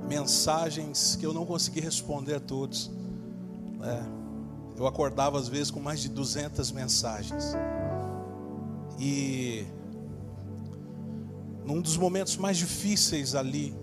mensagens 0.07 1.17
que 1.17 1.25
eu 1.25 1.33
não 1.33 1.47
consegui 1.47 1.81
responder 1.81 2.35
a 2.35 2.41
todos. 2.41 2.91
É, 3.83 4.03
eu 4.77 4.87
acordava 4.87 5.39
às 5.39 5.49
vezes 5.49 5.71
com 5.71 5.81
mais 5.81 6.01
de 6.01 6.11
200 6.11 6.71
mensagens. 6.73 7.55
E 8.99 9.65
num 11.65 11.81
dos 11.81 11.97
momentos 11.97 12.37
mais 12.37 12.59
difíceis 12.59 13.35
ali, 13.35 13.75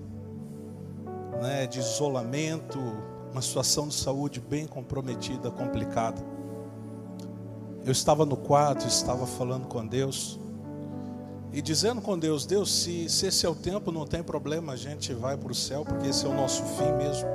né, 1.42 1.66
de 1.66 1.80
isolamento, 1.80 2.78
uma 3.32 3.42
situação 3.42 3.88
de 3.88 3.96
saúde 3.96 4.40
bem 4.40 4.68
comprometida, 4.68 5.50
complicada. 5.50 6.22
Eu 7.84 7.92
estava 7.92 8.26
no 8.26 8.38
quarto, 8.38 8.86
estava 8.88 9.26
falando 9.26 9.68
com 9.68 9.86
Deus 9.86 10.40
e 11.52 11.62
dizendo 11.62 12.02
com 12.02 12.18
Deus: 12.18 12.46
Deus, 12.46 12.72
se, 12.72 13.10
se 13.10 13.26
esse 13.26 13.46
é 13.46 13.50
o 13.50 13.56
tempo, 13.56 13.92
não 13.92 14.06
tem 14.06 14.24
problema, 14.24 14.74
a 14.74 14.76
gente 14.76 15.14
vai 15.14 15.36
para 15.36 15.52
o 15.52 15.56
céu, 15.56 15.84
porque 15.84 16.08
esse 16.08 16.26
é 16.26 16.30
o 16.30 16.34
nosso 16.34 16.64
fim 16.64 16.92
mesmo. 16.98 17.28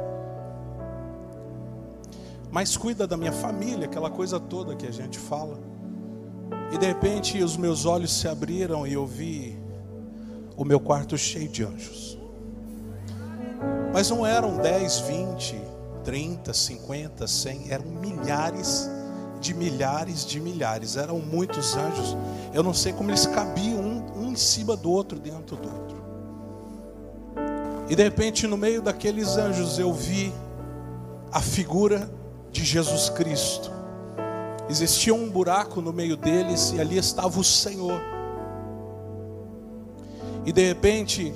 Mas 2.50 2.76
cuida 2.76 3.06
da 3.06 3.16
minha 3.16 3.32
família, 3.32 3.86
aquela 3.86 4.08
coisa 4.08 4.40
toda 4.40 4.76
que 4.76 4.86
a 4.86 4.90
gente 4.90 5.18
fala. 5.18 5.58
E 6.72 6.78
de 6.78 6.86
repente 6.86 7.42
os 7.42 7.56
meus 7.56 7.84
olhos 7.84 8.12
se 8.12 8.28
abriram 8.28 8.86
e 8.86 8.92
eu 8.92 9.06
vi 9.06 9.58
o 10.56 10.64
meu 10.64 10.80
quarto 10.80 11.18
cheio 11.18 11.48
de 11.48 11.64
anjos. 11.64 12.16
Mas 13.92 14.10
não 14.10 14.24
eram 14.24 14.56
10, 14.58 15.00
20, 15.00 15.60
30, 16.04 16.54
50, 16.54 17.26
100, 17.26 17.72
eram 17.72 17.86
milhares 17.86 18.88
de 19.40 19.54
milhares 19.54 20.24
de 20.24 20.40
milhares, 20.40 20.96
eram 20.96 21.18
muitos 21.18 21.76
anjos. 21.76 22.16
Eu 22.52 22.62
não 22.62 22.74
sei 22.74 22.92
como 22.92 23.10
eles 23.10 23.26
cabiam 23.26 23.80
um, 23.80 24.22
um 24.22 24.32
em 24.32 24.36
cima 24.36 24.76
do 24.76 24.90
outro, 24.90 25.18
dentro 25.18 25.56
do 25.56 25.68
outro. 25.68 25.96
E 27.88 27.94
de 27.94 28.02
repente, 28.02 28.46
no 28.46 28.56
meio 28.56 28.82
daqueles 28.82 29.36
anjos, 29.36 29.78
eu 29.78 29.92
vi 29.92 30.32
a 31.30 31.40
figura 31.40 32.10
de 32.50 32.64
Jesus 32.64 33.10
Cristo. 33.10 33.70
Existia 34.68 35.14
um 35.14 35.28
buraco 35.30 35.80
no 35.80 35.92
meio 35.92 36.16
deles 36.16 36.72
e 36.72 36.80
ali 36.80 36.98
estava 36.98 37.38
o 37.38 37.44
Senhor. 37.44 38.00
E 40.44 40.52
de 40.52 40.66
repente, 40.66 41.32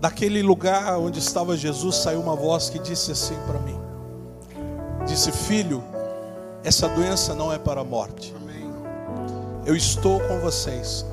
daquele 0.00 0.42
lugar 0.42 0.98
onde 0.98 1.18
estava 1.18 1.56
Jesus, 1.56 1.96
saiu 1.96 2.20
uma 2.20 2.36
voz 2.36 2.68
que 2.70 2.78
disse 2.78 3.10
assim 3.10 3.36
para 3.46 3.58
mim: 3.60 3.78
Disse, 5.06 5.32
filho, 5.32 5.82
essa 6.64 6.88
doença 6.88 7.34
não 7.34 7.52
é 7.52 7.58
para 7.58 7.80
a 7.80 7.84
morte. 7.84 8.34
Eu 9.64 9.76
estou 9.76 10.20
com 10.20 10.40
vocês. 10.40 11.04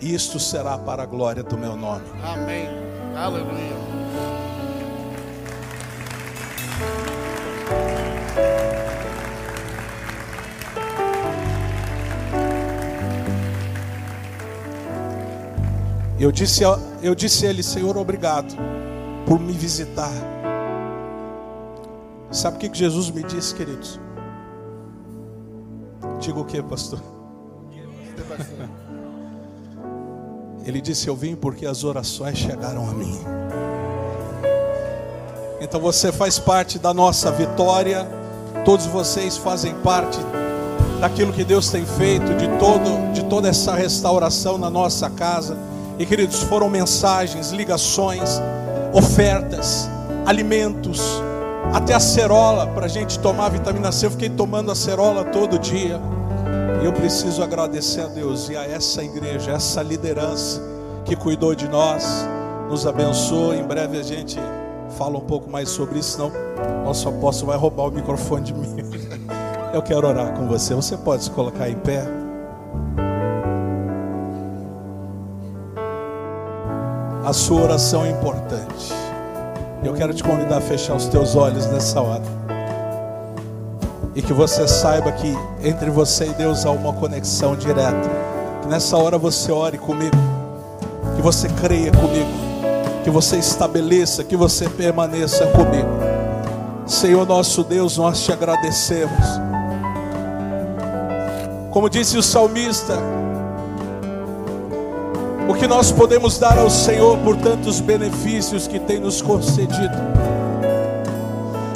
E 0.00 0.14
isto 0.14 0.38
será 0.38 0.78
para 0.78 1.02
a 1.02 1.06
glória 1.06 1.42
do 1.42 1.56
meu 1.56 1.76
nome. 1.76 2.04
Amém. 2.22 2.68
Aleluia. 3.16 3.76
Eu 16.20 16.32
disse, 16.32 16.62
eu 17.02 17.14
disse 17.14 17.46
a 17.46 17.50
ele, 17.50 17.62
Senhor, 17.62 17.96
obrigado 17.96 18.54
por 19.26 19.38
me 19.38 19.52
visitar. 19.52 20.12
Sabe 22.30 22.56
o 22.56 22.60
que 22.60 22.76
Jesus 22.76 23.10
me 23.10 23.22
disse, 23.22 23.54
queridos? 23.54 24.00
Diga 26.20 26.40
o 26.40 26.44
que, 26.44 26.62
pastor? 26.62 27.00
Ele 30.64 30.80
disse: 30.80 31.08
Eu 31.08 31.16
vim 31.16 31.34
porque 31.34 31.64
as 31.64 31.84
orações 31.84 32.36
chegaram 32.36 32.88
a 32.88 32.92
mim. 32.92 33.18
Então 35.60 35.80
você 35.80 36.12
faz 36.12 36.38
parte 36.38 36.78
da 36.78 36.92
nossa 36.92 37.30
vitória. 37.30 38.06
Todos 38.64 38.86
vocês 38.86 39.36
fazem 39.36 39.74
parte 39.76 40.18
daquilo 41.00 41.32
que 41.32 41.44
Deus 41.44 41.70
tem 41.70 41.86
feito, 41.86 42.34
de 42.34 42.48
todo, 42.58 43.12
de 43.12 43.24
toda 43.24 43.48
essa 43.48 43.74
restauração 43.74 44.58
na 44.58 44.68
nossa 44.68 45.08
casa. 45.08 45.56
E 45.98 46.04
queridos, 46.04 46.42
foram 46.42 46.68
mensagens, 46.68 47.50
ligações, 47.50 48.40
ofertas, 48.92 49.88
alimentos, 50.26 51.00
até 51.72 51.94
a 51.94 52.00
cerola 52.00 52.66
para 52.66 52.86
a 52.86 52.88
gente 52.88 53.18
tomar 53.18 53.48
vitamina 53.50 53.92
C. 53.92 54.06
Eu 54.06 54.10
fiquei 54.10 54.28
tomando 54.28 54.70
a 54.70 54.74
cerola 54.74 55.24
todo 55.24 55.58
dia. 55.58 56.00
E 56.80 56.84
eu 56.84 56.92
preciso 56.92 57.42
agradecer 57.42 58.02
a 58.02 58.06
Deus 58.06 58.48
e 58.48 58.56
a 58.56 58.64
essa 58.64 59.02
igreja, 59.02 59.50
essa 59.52 59.82
liderança 59.82 60.62
que 61.04 61.16
cuidou 61.16 61.54
de 61.54 61.68
nós, 61.68 62.26
nos 62.68 62.86
abençoou. 62.86 63.52
Em 63.54 63.64
breve 63.64 63.98
a 63.98 64.02
gente 64.02 64.38
fala 64.96 65.18
um 65.18 65.22
pouco 65.22 65.50
mais 65.50 65.68
sobre 65.68 65.98
isso, 65.98 66.12
senão 66.12 66.32
nosso 66.84 67.08
apóstolo 67.08 67.50
vai 67.50 67.58
roubar 67.58 67.88
o 67.88 67.90
microfone 67.90 68.44
de 68.44 68.54
mim. 68.54 68.76
Eu 69.74 69.82
quero 69.82 70.06
orar 70.06 70.32
com 70.34 70.46
você. 70.46 70.74
Você 70.74 70.96
pode 70.96 71.24
se 71.24 71.30
colocar 71.30 71.68
em 71.68 71.76
pé. 71.76 72.04
A 77.24 77.32
sua 77.32 77.62
oração 77.62 78.06
é 78.06 78.10
importante. 78.10 79.07
Eu 79.82 79.94
quero 79.94 80.12
te 80.12 80.24
convidar 80.24 80.58
a 80.58 80.60
fechar 80.60 80.94
os 80.94 81.06
teus 81.06 81.36
olhos 81.36 81.66
nessa 81.66 82.00
hora. 82.00 82.22
E 84.14 84.20
que 84.20 84.32
você 84.32 84.66
saiba 84.66 85.12
que 85.12 85.32
entre 85.62 85.88
você 85.88 86.26
e 86.26 86.34
Deus 86.34 86.66
há 86.66 86.70
uma 86.72 86.92
conexão 86.92 87.54
direta. 87.54 88.10
Que 88.62 88.68
nessa 88.68 88.96
hora 88.96 89.16
você 89.16 89.52
ore 89.52 89.78
comigo. 89.78 90.16
Que 91.14 91.22
você 91.22 91.48
creia 91.60 91.92
comigo. 91.92 92.28
Que 93.04 93.10
você 93.10 93.36
estabeleça, 93.36 94.24
que 94.24 94.36
você 94.36 94.68
permaneça 94.68 95.46
comigo. 95.46 95.88
Senhor 96.84 97.26
nosso 97.26 97.62
Deus, 97.62 97.96
nós 97.96 98.24
te 98.24 98.32
agradecemos. 98.32 99.24
Como 101.70 101.88
disse 101.88 102.18
o 102.18 102.22
salmista, 102.22 102.98
o 105.48 105.54
que 105.54 105.66
nós 105.66 105.90
podemos 105.90 106.38
dar 106.38 106.58
ao 106.58 106.68
Senhor 106.68 107.16
por 107.18 107.34
tantos 107.36 107.80
benefícios 107.80 108.68
que 108.68 108.78
tem 108.78 109.00
nos 109.00 109.22
concedido. 109.22 109.96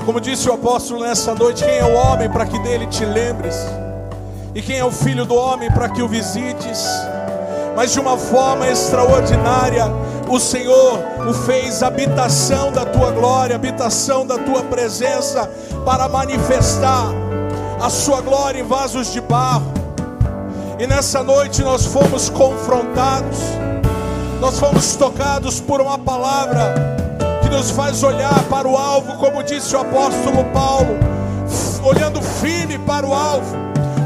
Como 0.05 0.21
disse 0.21 0.49
o 0.51 0.53
apóstolo 0.53 1.01
nessa 1.01 1.35
noite, 1.35 1.65
quem 1.65 1.79
é 1.79 1.85
o 1.85 1.95
homem 1.95 2.29
para 2.29 2.45
que 2.45 2.59
dele 2.59 2.87
te 2.87 3.05
lembres? 3.05 3.57
E 4.55 4.61
quem 4.61 4.79
é 4.79 4.85
o 4.85 4.91
filho 4.91 5.25
do 5.25 5.35
homem 5.35 5.71
para 5.71 5.89
que 5.89 6.03
o 6.03 6.09
visites? 6.09 6.85
Mas 7.75 7.93
de 7.93 7.99
uma 8.01 8.19
forma 8.19 8.69
extraordinária, 8.69 9.87
o 10.29 10.39
Senhor 10.39 10.99
o 11.27 11.33
fez 11.33 11.83
habitação 11.83 12.71
da 12.73 12.85
tua 12.85 13.11
glória, 13.11 13.57
habitação 13.57 14.27
da 14.27 14.37
tua 14.37 14.63
presença, 14.65 15.51
para 15.85 16.09
manifestar 16.09 17.07
a 17.81 17.89
sua 17.89 18.21
glória 18.21 18.61
em 18.61 18.65
vasos 18.65 19.13
de 19.13 19.21
barro. 19.21 19.82
E 20.83 20.87
nessa 20.89 21.23
noite 21.23 21.63
nós 21.63 21.87
fomos 21.87 22.29
confrontados, 22.29 23.39
nós 24.41 24.59
fomos 24.59 24.97
tocados 24.97 25.61
por 25.61 25.81
uma 25.81 25.97
palavra 25.97 26.75
que 27.41 27.49
nos 27.49 27.71
faz 27.71 28.03
olhar 28.03 28.43
para 28.51 28.67
o 28.67 28.77
alvo, 28.77 29.13
como 29.19 29.45
disse 29.45 29.77
o 29.77 29.81
apóstolo 29.81 30.45
Paulo, 30.47 30.99
olhando 31.85 32.21
firme 32.21 32.81
para 32.81 33.07
o 33.07 33.15
alvo, 33.15 33.57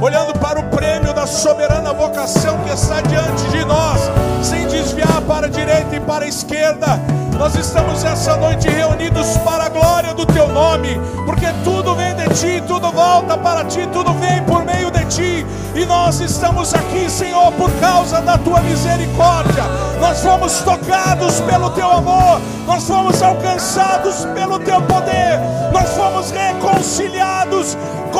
olhando 0.02 0.38
para 0.38 0.60
o 0.60 0.64
prêmio 0.64 1.14
da 1.14 1.26
soberana 1.26 1.94
vocação 1.94 2.58
que 2.64 2.74
está 2.74 3.00
diante 3.00 3.48
de 3.48 3.64
nós, 3.64 3.98
sem 4.42 4.68
desviar 4.68 5.22
para 5.22 5.46
a 5.46 5.48
direita 5.48 5.96
e 5.96 6.00
para 6.00 6.26
a 6.26 6.28
esquerda. 6.28 7.00
Nós 7.38 7.54
estamos 7.54 8.04
essa 8.04 8.36
noite 8.36 8.68
reunidos 8.68 9.38
para 9.38 9.64
a 9.64 9.68
glória 9.70 10.12
do 10.12 10.26
teu 10.26 10.48
nome, 10.48 11.00
porque 11.24 11.46
tudo 11.64 11.94
vem 11.94 12.14
de 12.16 12.28
ti, 12.34 12.62
tudo 12.68 12.92
volta 12.92 13.38
para 13.38 13.64
ti, 13.64 13.88
tudo 13.94 14.12
vem 14.12 14.42
por 14.42 14.65
ti. 15.06 15.46
E 15.74 15.84
nós 15.84 16.20
estamos 16.20 16.74
aqui, 16.74 17.10
Senhor, 17.10 17.52
por 17.52 17.70
causa 17.80 18.20
da 18.20 18.38
tua 18.38 18.60
misericórdia. 18.60 19.64
Nós 20.00 20.20
fomos 20.20 20.60
tocados 20.60 21.40
pelo 21.40 21.70
teu 21.70 21.90
amor, 21.90 22.40
nós 22.66 22.86
fomos 22.86 23.22
alcançados 23.22 24.24
pelo 24.34 24.58
teu 24.58 24.80
poder, 24.82 25.40
nós 25.72 25.88
fomos 25.90 26.30
reconciliados 26.30 27.76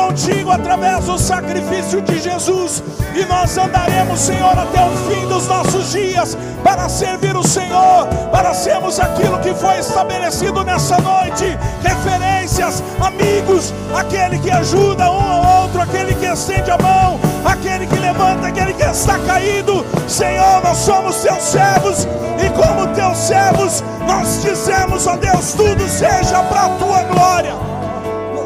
contigo 0.07 0.51
através 0.51 1.03
do 1.05 1.17
sacrifício 1.17 2.01
de 2.01 2.19
Jesus. 2.19 2.81
E 3.13 3.25
nós 3.25 3.57
andaremos, 3.57 4.19
Senhor, 4.19 4.57
até 4.57 4.81
o 4.81 4.91
fim 5.09 5.27
dos 5.27 5.47
nossos 5.47 5.91
dias 5.91 6.37
para 6.63 6.87
servir 6.87 7.35
o 7.35 7.45
Senhor, 7.45 8.07
para 8.31 8.53
sermos 8.53 8.99
aquilo 8.99 9.37
que 9.39 9.53
foi 9.53 9.77
estabelecido 9.79 10.63
nessa 10.63 10.97
noite 10.99 11.57
referências, 11.83 12.81
amigos, 13.01 13.73
aquele 13.93 14.39
que 14.39 14.49
ajuda 14.49 15.11
um 15.11 15.19
ao 15.19 15.63
outro, 15.63 15.81
aquele 15.81 16.13
que 16.15 16.25
estende 16.25 16.71
a 16.71 16.77
mão, 16.77 17.19
aquele 17.43 17.85
que 17.85 17.99
levanta, 17.99 18.47
aquele 18.47 18.73
que 18.73 18.83
está 18.83 19.19
caído. 19.19 19.85
Senhor, 20.07 20.61
nós 20.63 20.77
somos 20.77 21.17
teus 21.17 21.43
servos 21.43 22.07
e, 22.39 22.49
como 22.51 22.87
teus 22.95 23.17
servos, 23.17 23.83
nós 24.05 24.41
dizemos, 24.41 25.05
ó 25.05 25.17
Deus, 25.17 25.53
tudo 25.53 25.87
seja 25.89 26.41
para 26.43 26.65
a 26.65 26.69
tua 26.77 27.03
glória. 27.03 27.55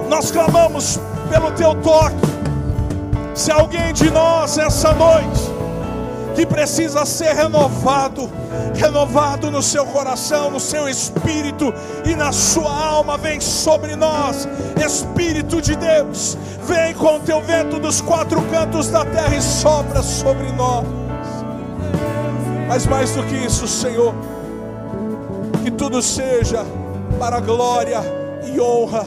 Nós 0.09 0.31
clamamos 0.31 0.99
pelo 1.31 1.49
teu 1.51 1.73
toque. 1.75 2.15
Se 3.33 3.49
alguém 3.49 3.93
de 3.93 4.11
nós 4.11 4.57
essa 4.57 4.93
noite 4.93 5.49
que 6.35 6.45
precisa 6.45 7.05
ser 7.05 7.33
renovado, 7.33 8.29
renovado 8.75 9.49
no 9.49 9.61
seu 9.61 9.85
coração, 9.85 10.51
no 10.51 10.59
seu 10.59 10.89
espírito 10.89 11.73
e 12.05 12.15
na 12.15 12.33
sua 12.33 12.71
alma, 12.71 13.17
vem 13.17 13.39
sobre 13.39 13.95
nós, 13.95 14.47
Espírito 14.85 15.61
de 15.61 15.75
Deus, 15.75 16.37
vem 16.63 16.93
com 16.93 17.15
o 17.15 17.19
teu 17.21 17.41
vento 17.41 17.79
dos 17.79 18.01
quatro 18.01 18.41
cantos 18.43 18.89
da 18.89 19.05
terra 19.05 19.35
e 19.35 19.41
sopra 19.41 20.01
sobre 20.01 20.51
nós. 20.51 20.85
Mas 22.67 22.85
mais 22.85 23.11
do 23.11 23.23
que 23.23 23.35
isso, 23.35 23.67
Senhor, 23.67 24.13
que 25.63 25.71
tudo 25.71 26.01
seja 26.01 26.65
para 27.19 27.39
glória 27.39 28.01
e 28.45 28.59
honra 28.59 29.03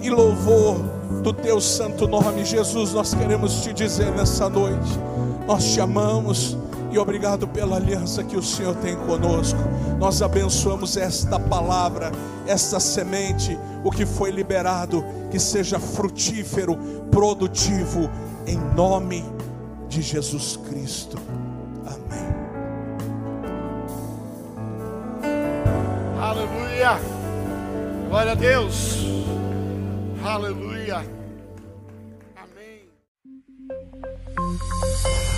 e 0.00 0.10
louvor 0.10 0.95
do 1.26 1.32
teu 1.32 1.60
santo 1.60 2.06
nome, 2.06 2.44
Jesus. 2.44 2.92
Nós 2.92 3.12
queremos 3.12 3.60
te 3.60 3.72
dizer 3.72 4.12
nessa 4.12 4.48
noite, 4.48 4.96
nós 5.44 5.72
te 5.72 5.80
amamos 5.80 6.56
e 6.92 6.98
obrigado 6.98 7.48
pela 7.48 7.74
aliança 7.74 8.22
que 8.22 8.36
o 8.36 8.42
Senhor 8.42 8.76
tem 8.76 8.94
conosco. 8.94 9.58
Nós 9.98 10.22
abençoamos 10.22 10.96
esta 10.96 11.40
palavra, 11.40 12.12
esta 12.46 12.78
semente, 12.78 13.58
o 13.82 13.90
que 13.90 14.06
foi 14.06 14.30
liberado, 14.30 15.04
que 15.28 15.40
seja 15.40 15.80
frutífero, 15.80 16.76
produtivo, 17.10 18.08
em 18.46 18.56
nome 18.76 19.24
de 19.88 20.02
Jesus 20.02 20.56
Cristo. 20.68 21.18
Amém. 21.84 22.24
Aleluia. 26.20 27.00
Glória 28.08 28.30
a 28.30 28.36
Deus. 28.36 29.04
Aleluia. 30.24 31.15
Amém. 34.58 35.35